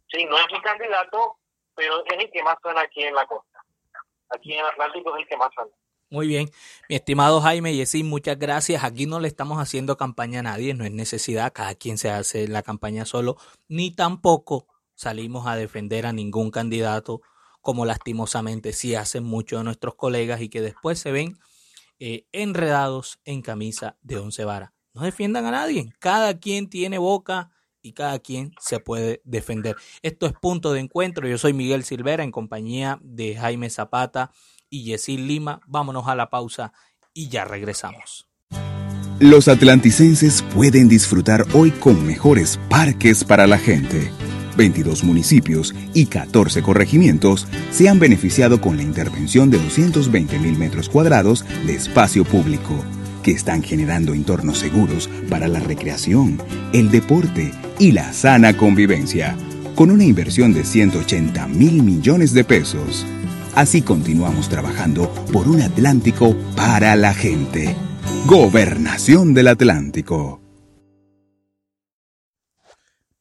Sí, 0.10 0.24
no 0.26 0.38
es 0.38 0.46
mi 0.52 0.62
candidato, 0.62 1.38
pero 1.76 2.06
es 2.06 2.14
el 2.14 2.32
que 2.32 2.44
más 2.44 2.56
suena 2.62 2.82
aquí 2.82 3.04
en 3.04 3.14
la 3.14 3.26
costa. 3.26 3.62
Aquí 4.30 4.54
en 4.54 4.66
Atlántico 4.66 5.16
es 5.16 5.24
el 5.24 5.28
que 5.28 5.38
más 5.38 5.50
suena. 5.54 5.72
Muy 6.10 6.28
bien, 6.28 6.50
mi 6.88 6.96
estimado 6.96 7.42
Jaime 7.42 7.76
Yesid, 7.76 8.06
muchas 8.06 8.40
gracias. 8.40 8.86
Aquí 8.86 9.06
no 9.06 9.20
le 9.20 9.28
estamos 9.28 9.58
haciendo 9.58 9.98
campaña 9.98 10.40
a 10.40 10.44
nadie, 10.44 10.74
no 10.74 10.86
es 10.86 10.92
necesidad, 10.92 11.52
cada 11.52 11.76
quien 11.76 11.98
se 11.98 12.10
hace 12.10 12.48
la 12.48 12.64
campaña 12.64 13.04
solo, 13.04 13.36
ni 13.68 13.94
tampoco 13.94 14.68
salimos 14.98 15.48
a 15.48 15.56
defender 15.56 16.06
a 16.06 16.12
ningún 16.12 16.52
candidato, 16.52 17.22
como 17.62 17.86
lastimosamente 17.86 18.74
sí 18.74 18.96
hacen 18.96 19.24
muchos 19.24 19.60
de 19.60 19.64
nuestros 19.64 19.96
colegas 19.96 20.42
y 20.42 20.50
que 20.50 20.62
después 20.62 21.00
se 21.00 21.12
ven 21.12 21.38
eh, 22.00 22.26
enredados 22.34 23.20
en 23.24 23.42
camisa 23.42 23.96
de 24.02 24.18
once 24.18 24.44
varas. 24.44 24.72
No 24.94 25.04
defiendan 25.04 25.46
a 25.46 25.52
nadie, 25.52 25.94
cada 26.00 26.40
quien 26.40 26.70
tiene 26.70 26.98
boca 26.98 27.52
y 27.82 27.94
cada 27.94 28.20
quien 28.20 28.52
se 28.60 28.80
puede 28.80 29.22
defender. 29.24 29.76
Esto 30.02 30.26
es 30.26 30.34
punto 30.34 30.74
de 30.74 30.80
encuentro. 30.80 31.28
Yo 31.28 31.38
soy 31.38 31.54
Miguel 31.54 31.84
Silvera 31.84 32.24
en 32.24 32.32
compañía 32.32 33.00
de 33.02 33.36
Jaime 33.36 33.70
Zapata 33.70 34.32
y 34.70 34.84
Yesid 34.84 35.20
Lima. 35.20 35.62
Vámonos 35.68 36.08
a 36.08 36.16
la 36.16 36.30
pausa 36.30 36.74
y 37.14 37.30
ya 37.30 37.46
regresamos. 37.46 38.28
Los 39.20 39.48
atlanticenses 39.48 40.44
pueden 40.54 40.88
disfrutar 40.88 41.44
hoy 41.54 41.72
con 41.72 42.06
mejores 42.06 42.60
parques 42.70 43.24
para 43.24 43.48
la 43.48 43.58
gente. 43.58 44.12
22 44.58 45.04
municipios 45.04 45.74
y 45.94 46.08
14 46.08 46.62
corregimientos 46.62 47.48
se 47.72 47.88
han 47.88 48.00
beneficiado 48.00 48.60
con 48.60 48.76
la 48.76 48.84
intervención 48.84 49.50
de 49.50 49.60
220 49.60 50.40
mil 50.40 50.58
metros 50.58 50.90
cuadrados 50.90 51.46
de 51.66 51.76
espacio 51.76 52.26
público, 52.26 52.84
que 53.24 53.32
están 53.32 53.62
generando 53.64 54.14
entornos 54.14 54.58
seguros 54.58 55.10
para 55.30 55.48
la 55.48 55.60
recreación, 55.60 56.42
el 56.74 56.92
deporte 56.92 57.54
y 57.80 57.92
la 57.92 58.12
sana 58.12 58.58
convivencia, 58.58 59.38
con 59.76 59.92
una 59.92 60.04
inversión 60.04 60.54
de 60.54 60.64
180 60.64 61.48
mil 61.48 61.84
millones 61.84 62.34
de 62.34 62.44
pesos. 62.44 63.06
Así 63.56 63.82
continuamos 63.82 64.50
trabajando 64.50 65.10
por 65.32 65.48
un 65.48 65.62
Atlántico 65.62 66.36
para 66.56 66.96
la 66.96 67.14
gente. 67.14 67.76
Gobernación 68.26 69.34
del 69.34 69.48
Atlántico. 69.48 70.47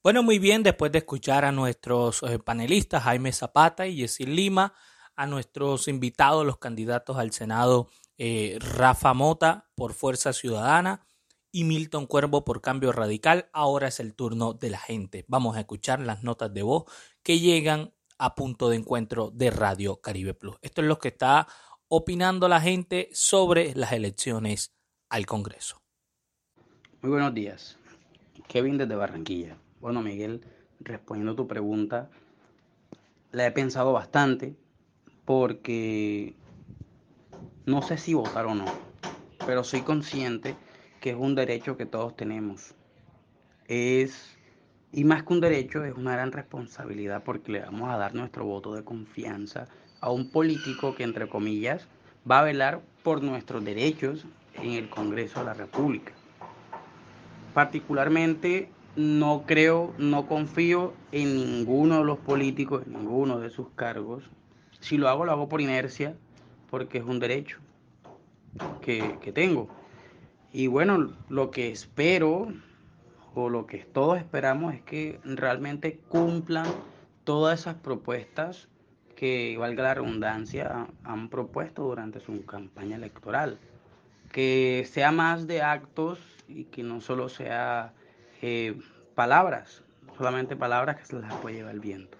Bueno, 0.06 0.22
muy 0.22 0.38
bien, 0.38 0.62
después 0.62 0.92
de 0.92 0.98
escuchar 0.98 1.44
a 1.44 1.50
nuestros 1.50 2.22
eh, 2.22 2.38
panelistas 2.38 3.02
Jaime 3.02 3.32
Zapata 3.32 3.88
y 3.88 3.96
Jessy 3.96 4.24
Lima, 4.24 4.72
a 5.16 5.26
nuestros 5.26 5.88
invitados, 5.88 6.46
los 6.46 6.58
candidatos 6.58 7.16
al 7.16 7.32
Senado 7.32 7.88
eh, 8.16 8.56
Rafa 8.60 9.14
Mota 9.14 9.68
por 9.74 9.94
Fuerza 9.94 10.32
Ciudadana 10.32 11.04
y 11.50 11.64
Milton 11.64 12.06
Cuervo 12.06 12.44
por 12.44 12.60
Cambio 12.60 12.92
Radical, 12.92 13.50
ahora 13.52 13.88
es 13.88 13.98
el 13.98 14.14
turno 14.14 14.52
de 14.52 14.70
la 14.70 14.78
gente. 14.78 15.24
Vamos 15.26 15.56
a 15.56 15.60
escuchar 15.62 15.98
las 15.98 16.22
notas 16.22 16.54
de 16.54 16.62
voz 16.62 16.84
que 17.24 17.40
llegan 17.40 17.92
a 18.16 18.36
punto 18.36 18.68
de 18.68 18.76
encuentro 18.76 19.32
de 19.34 19.50
Radio 19.50 20.00
Caribe 20.00 20.34
Plus. 20.34 20.54
Esto 20.62 20.82
es 20.82 20.86
lo 20.86 21.00
que 21.00 21.08
está 21.08 21.48
opinando 21.88 22.46
la 22.46 22.60
gente 22.60 23.08
sobre 23.12 23.74
las 23.74 23.90
elecciones 23.90 24.72
al 25.08 25.26
Congreso. 25.26 25.82
Muy 27.02 27.10
buenos 27.10 27.34
días. 27.34 27.76
Kevin 28.46 28.78
desde 28.78 28.94
Barranquilla. 28.94 29.56
Bueno, 29.86 30.02
Miguel, 30.02 30.40
respondiendo 30.80 31.34
a 31.34 31.36
tu 31.36 31.46
pregunta, 31.46 32.10
la 33.30 33.46
he 33.46 33.52
pensado 33.52 33.92
bastante 33.92 34.56
porque 35.24 36.34
no 37.66 37.82
sé 37.82 37.96
si 37.96 38.12
votar 38.12 38.46
o 38.46 38.56
no, 38.56 38.64
pero 39.46 39.62
soy 39.62 39.82
consciente 39.82 40.56
que 41.00 41.10
es 41.10 41.16
un 41.16 41.36
derecho 41.36 41.76
que 41.76 41.86
todos 41.86 42.16
tenemos. 42.16 42.74
Es, 43.68 44.36
y 44.90 45.04
más 45.04 45.22
que 45.22 45.34
un 45.34 45.40
derecho, 45.40 45.84
es 45.84 45.94
una 45.94 46.14
gran 46.14 46.32
responsabilidad 46.32 47.22
porque 47.22 47.52
le 47.52 47.60
vamos 47.60 47.88
a 47.88 47.96
dar 47.96 48.12
nuestro 48.12 48.44
voto 48.44 48.74
de 48.74 48.82
confianza 48.82 49.68
a 50.00 50.10
un 50.10 50.30
político 50.30 50.96
que, 50.96 51.04
entre 51.04 51.28
comillas, 51.28 51.86
va 52.28 52.40
a 52.40 52.42
velar 52.42 52.80
por 53.04 53.22
nuestros 53.22 53.64
derechos 53.64 54.26
en 54.54 54.72
el 54.72 54.90
Congreso 54.90 55.38
de 55.38 55.46
la 55.46 55.54
República. 55.54 56.12
Particularmente 57.54 58.68
no 58.96 59.44
creo, 59.46 59.94
no 59.98 60.26
confío 60.26 60.94
en 61.12 61.36
ninguno 61.36 61.98
de 61.98 62.04
los 62.04 62.18
políticos, 62.18 62.82
en 62.86 62.94
ninguno 62.94 63.38
de 63.38 63.50
sus 63.50 63.68
cargos. 63.70 64.24
Si 64.80 64.98
lo 64.98 65.08
hago, 65.08 65.24
lo 65.24 65.32
hago 65.32 65.48
por 65.48 65.60
inercia, 65.60 66.16
porque 66.70 66.98
es 66.98 67.04
un 67.04 67.20
derecho 67.20 67.58
que, 68.80 69.18
que 69.20 69.32
tengo. 69.32 69.68
Y 70.52 70.66
bueno, 70.66 71.12
lo 71.28 71.50
que 71.50 71.70
espero, 71.70 72.48
o 73.34 73.48
lo 73.50 73.66
que 73.66 73.78
todos 73.78 74.18
esperamos, 74.18 74.74
es 74.74 74.82
que 74.82 75.20
realmente 75.24 76.00
cumplan 76.08 76.66
todas 77.24 77.60
esas 77.60 77.76
propuestas 77.76 78.68
que, 79.14 79.56
valga 79.58 79.82
la 79.82 79.94
redundancia, 79.94 80.86
han 81.04 81.28
propuesto 81.28 81.82
durante 81.82 82.20
su 82.20 82.44
campaña 82.44 82.96
electoral 82.96 83.58
que 84.32 84.86
sea 84.90 85.12
más 85.12 85.46
de 85.46 85.62
actos 85.62 86.18
y 86.46 86.64
que 86.64 86.82
no 86.82 87.00
solo 87.00 87.28
sea 87.28 87.94
eh, 88.48 88.78
palabras, 89.16 89.82
solamente 90.16 90.54
palabras 90.54 90.98
que 90.98 91.04
se 91.04 91.16
las 91.16 91.34
puede 91.34 91.56
llevar 91.56 91.74
el 91.74 91.80
viento. 91.80 92.16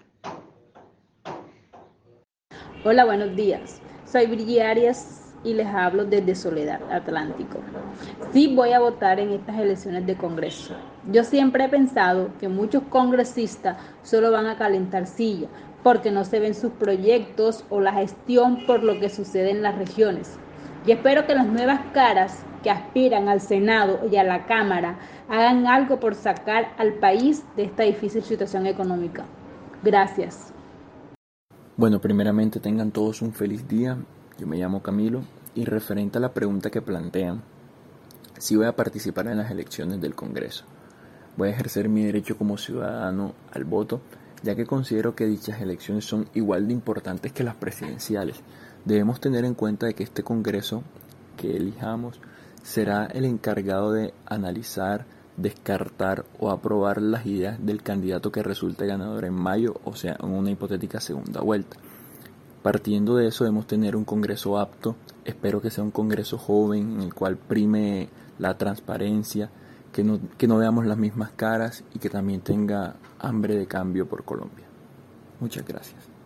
Hola, 2.83 3.05
buenos 3.05 3.33
días. 3.33 3.81
Soy 4.05 4.25
Brigitte 4.25 4.61
Arias 4.61 5.33
y 5.45 5.53
les 5.53 5.67
hablo 5.67 6.03
desde 6.03 6.35
Soledad 6.35 6.81
Atlántico. 6.91 7.59
Sí 8.33 8.53
voy 8.53 8.73
a 8.73 8.79
votar 8.81 9.21
en 9.21 9.31
estas 9.31 9.57
elecciones 9.57 10.05
de 10.05 10.17
Congreso. 10.17 10.75
Yo 11.09 11.23
siempre 11.23 11.63
he 11.63 11.69
pensado 11.69 12.29
que 12.41 12.49
muchos 12.49 12.83
congresistas 12.89 13.77
solo 14.03 14.29
van 14.29 14.47
a 14.47 14.57
calentar 14.57 15.07
silla 15.07 15.47
porque 15.81 16.11
no 16.11 16.25
se 16.25 16.41
ven 16.41 16.55
sus 16.55 16.73
proyectos 16.73 17.63
o 17.69 17.79
la 17.79 17.93
gestión 17.93 18.65
por 18.65 18.83
lo 18.83 18.99
que 18.99 19.07
sucede 19.07 19.51
en 19.51 19.61
las 19.61 19.77
regiones. 19.77 20.37
Y 20.85 20.91
espero 20.91 21.25
que 21.25 21.35
las 21.35 21.47
nuevas 21.47 21.79
caras 21.93 22.43
que 22.67 22.71
aspiran 22.71 23.29
al 23.29 23.39
Senado 23.39 24.09
y 24.11 24.17
a 24.17 24.25
la 24.25 24.45
Cámara 24.45 24.99
hagan 25.29 25.67
algo 25.67 26.01
por 26.01 26.15
sacar 26.15 26.75
al 26.77 26.95
país 26.95 27.45
de 27.55 27.63
esta 27.63 27.83
difícil 27.83 28.21
situación 28.21 28.67
económica. 28.67 29.23
Gracias. 29.81 30.53
Bueno, 31.77 32.01
primeramente 32.01 32.59
tengan 32.59 32.91
todos 32.91 33.21
un 33.21 33.31
feliz 33.31 33.65
día. 33.69 33.97
Yo 34.37 34.47
me 34.47 34.57
llamo 34.57 34.81
Camilo 34.81 35.21
y 35.55 35.63
referente 35.63 36.17
a 36.17 36.21
la 36.21 36.33
pregunta 36.33 36.69
que 36.69 36.81
plantean, 36.81 37.41
si 38.37 38.57
voy 38.57 38.65
a 38.65 38.75
participar 38.75 39.27
en 39.27 39.37
las 39.37 39.49
elecciones 39.49 40.01
del 40.01 40.13
Congreso. 40.13 40.65
Voy 41.37 41.47
a 41.47 41.51
ejercer 41.51 41.87
mi 41.87 42.03
derecho 42.03 42.37
como 42.37 42.57
ciudadano 42.57 43.31
al 43.53 43.63
voto, 43.63 44.01
ya 44.43 44.55
que 44.55 44.65
considero 44.65 45.15
que 45.15 45.25
dichas 45.25 45.61
elecciones 45.61 46.03
son 46.03 46.27
igual 46.33 46.67
de 46.67 46.73
importantes 46.73 47.31
que 47.31 47.45
las 47.45 47.55
presidenciales 47.55 48.43
Debemos 48.83 49.19
tener 49.21 49.45
en 49.45 49.53
cuenta 49.53 49.85
de 49.85 49.93
que 49.93 50.03
este 50.03 50.23
Congreso 50.23 50.83
que 51.37 51.55
elijamos 51.55 52.19
será 52.67 53.05
el 53.05 53.23
encargado 53.23 53.93
de 53.93 54.13
analizar, 54.25 55.05
descartar 55.37 56.25
o 56.37 56.51
aprobar 56.51 57.01
las 57.01 57.25
ideas 57.25 57.65
del 57.65 57.81
candidato 57.81 58.29
que 58.29 58.43
resulte 58.43 58.85
ganador 58.85 59.23
en 59.23 59.35
mayo, 59.35 59.79
o 59.85 59.95
sea, 59.95 60.17
en 60.21 60.29
una 60.31 60.51
hipotética 60.51 60.99
segunda 60.99 61.39
vuelta. 61.39 61.77
Partiendo 62.61 63.15
de 63.15 63.27
eso 63.27 63.45
debemos 63.45 63.67
tener 63.67 63.95
un 63.95 64.03
Congreso 64.03 64.59
apto, 64.59 64.97
espero 65.23 65.61
que 65.61 65.71
sea 65.71 65.81
un 65.81 65.91
Congreso 65.91 66.37
joven 66.37 66.95
en 66.95 67.01
el 67.03 67.13
cual 67.13 67.37
prime 67.37 68.09
la 68.37 68.57
transparencia, 68.57 69.49
que 69.93 70.03
no, 70.03 70.19
que 70.37 70.47
no 70.47 70.57
veamos 70.57 70.85
las 70.85 70.97
mismas 70.97 71.31
caras 71.37 71.85
y 71.93 71.99
que 71.99 72.09
también 72.09 72.41
tenga 72.41 72.97
hambre 73.19 73.55
de 73.55 73.65
cambio 73.65 74.09
por 74.09 74.25
Colombia. 74.25 74.65
Muchas 75.39 75.65
gracias. 75.65 76.16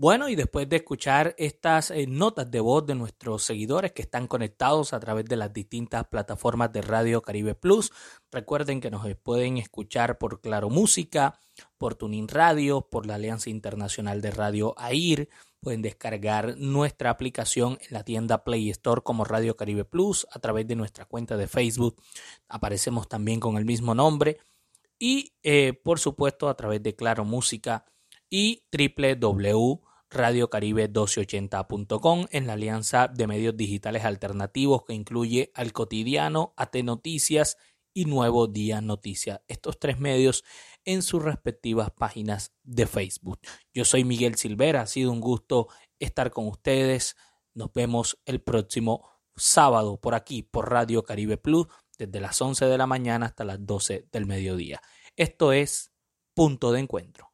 Bueno, 0.00 0.28
y 0.28 0.36
después 0.36 0.68
de 0.68 0.76
escuchar 0.76 1.34
estas 1.38 1.90
eh, 1.90 2.06
notas 2.06 2.48
de 2.48 2.60
voz 2.60 2.86
de 2.86 2.94
nuestros 2.94 3.42
seguidores 3.42 3.90
que 3.90 4.02
están 4.02 4.28
conectados 4.28 4.92
a 4.92 5.00
través 5.00 5.24
de 5.24 5.34
las 5.34 5.52
distintas 5.52 6.06
plataformas 6.06 6.72
de 6.72 6.82
Radio 6.82 7.20
Caribe 7.20 7.56
Plus, 7.56 7.90
recuerden 8.30 8.80
que 8.80 8.92
nos 8.92 9.04
pueden 9.16 9.58
escuchar 9.58 10.16
por 10.18 10.40
Claro 10.40 10.70
Música, 10.70 11.40
por 11.78 11.96
Tuning 11.96 12.28
Radio, 12.28 12.82
por 12.82 13.06
la 13.06 13.16
Alianza 13.16 13.50
Internacional 13.50 14.20
de 14.20 14.30
Radio 14.30 14.72
AIR, 14.76 15.30
pueden 15.58 15.82
descargar 15.82 16.56
nuestra 16.58 17.10
aplicación 17.10 17.76
en 17.80 17.88
la 17.90 18.04
tienda 18.04 18.44
Play 18.44 18.70
Store 18.70 19.02
como 19.02 19.24
Radio 19.24 19.56
Caribe 19.56 19.84
Plus 19.84 20.28
a 20.30 20.38
través 20.38 20.68
de 20.68 20.76
nuestra 20.76 21.06
cuenta 21.06 21.36
de 21.36 21.48
Facebook. 21.48 22.00
Aparecemos 22.48 23.08
también 23.08 23.40
con 23.40 23.56
el 23.56 23.64
mismo 23.64 23.96
nombre 23.96 24.38
y 24.96 25.32
eh, 25.42 25.72
por 25.72 25.98
supuesto 25.98 26.48
a 26.48 26.56
través 26.56 26.84
de 26.84 26.94
Claro 26.94 27.24
Música 27.24 27.84
y 28.30 28.62
www 28.70 29.87
radiocaribe1280.com 30.10 32.26
en 32.30 32.46
la 32.46 32.54
alianza 32.54 33.08
de 33.08 33.26
medios 33.26 33.56
digitales 33.56 34.04
alternativos 34.04 34.84
que 34.84 34.94
incluye 34.94 35.50
Al 35.54 35.72
Cotidiano, 35.72 36.54
AT 36.56 36.76
Noticias 36.84 37.56
y 37.92 38.04
Nuevo 38.04 38.46
Día 38.46 38.80
Noticias. 38.80 39.40
Estos 39.48 39.78
tres 39.78 39.98
medios 39.98 40.44
en 40.84 41.02
sus 41.02 41.22
respectivas 41.22 41.90
páginas 41.90 42.54
de 42.62 42.86
Facebook. 42.86 43.40
Yo 43.74 43.84
soy 43.84 44.04
Miguel 44.04 44.36
Silvera, 44.36 44.82
ha 44.82 44.86
sido 44.86 45.12
un 45.12 45.20
gusto 45.20 45.68
estar 45.98 46.30
con 46.30 46.46
ustedes. 46.46 47.16
Nos 47.54 47.72
vemos 47.72 48.18
el 48.24 48.40
próximo 48.40 49.10
sábado 49.36 50.00
por 50.00 50.14
aquí, 50.14 50.42
por 50.42 50.70
Radio 50.70 51.02
Caribe 51.02 51.36
Plus, 51.36 51.66
desde 51.98 52.20
las 52.20 52.40
11 52.40 52.66
de 52.66 52.78
la 52.78 52.86
mañana 52.86 53.26
hasta 53.26 53.44
las 53.44 53.64
12 53.66 54.08
del 54.12 54.26
mediodía. 54.26 54.80
Esto 55.16 55.52
es 55.52 55.92
Punto 56.34 56.72
de 56.72 56.80
Encuentro. 56.80 57.32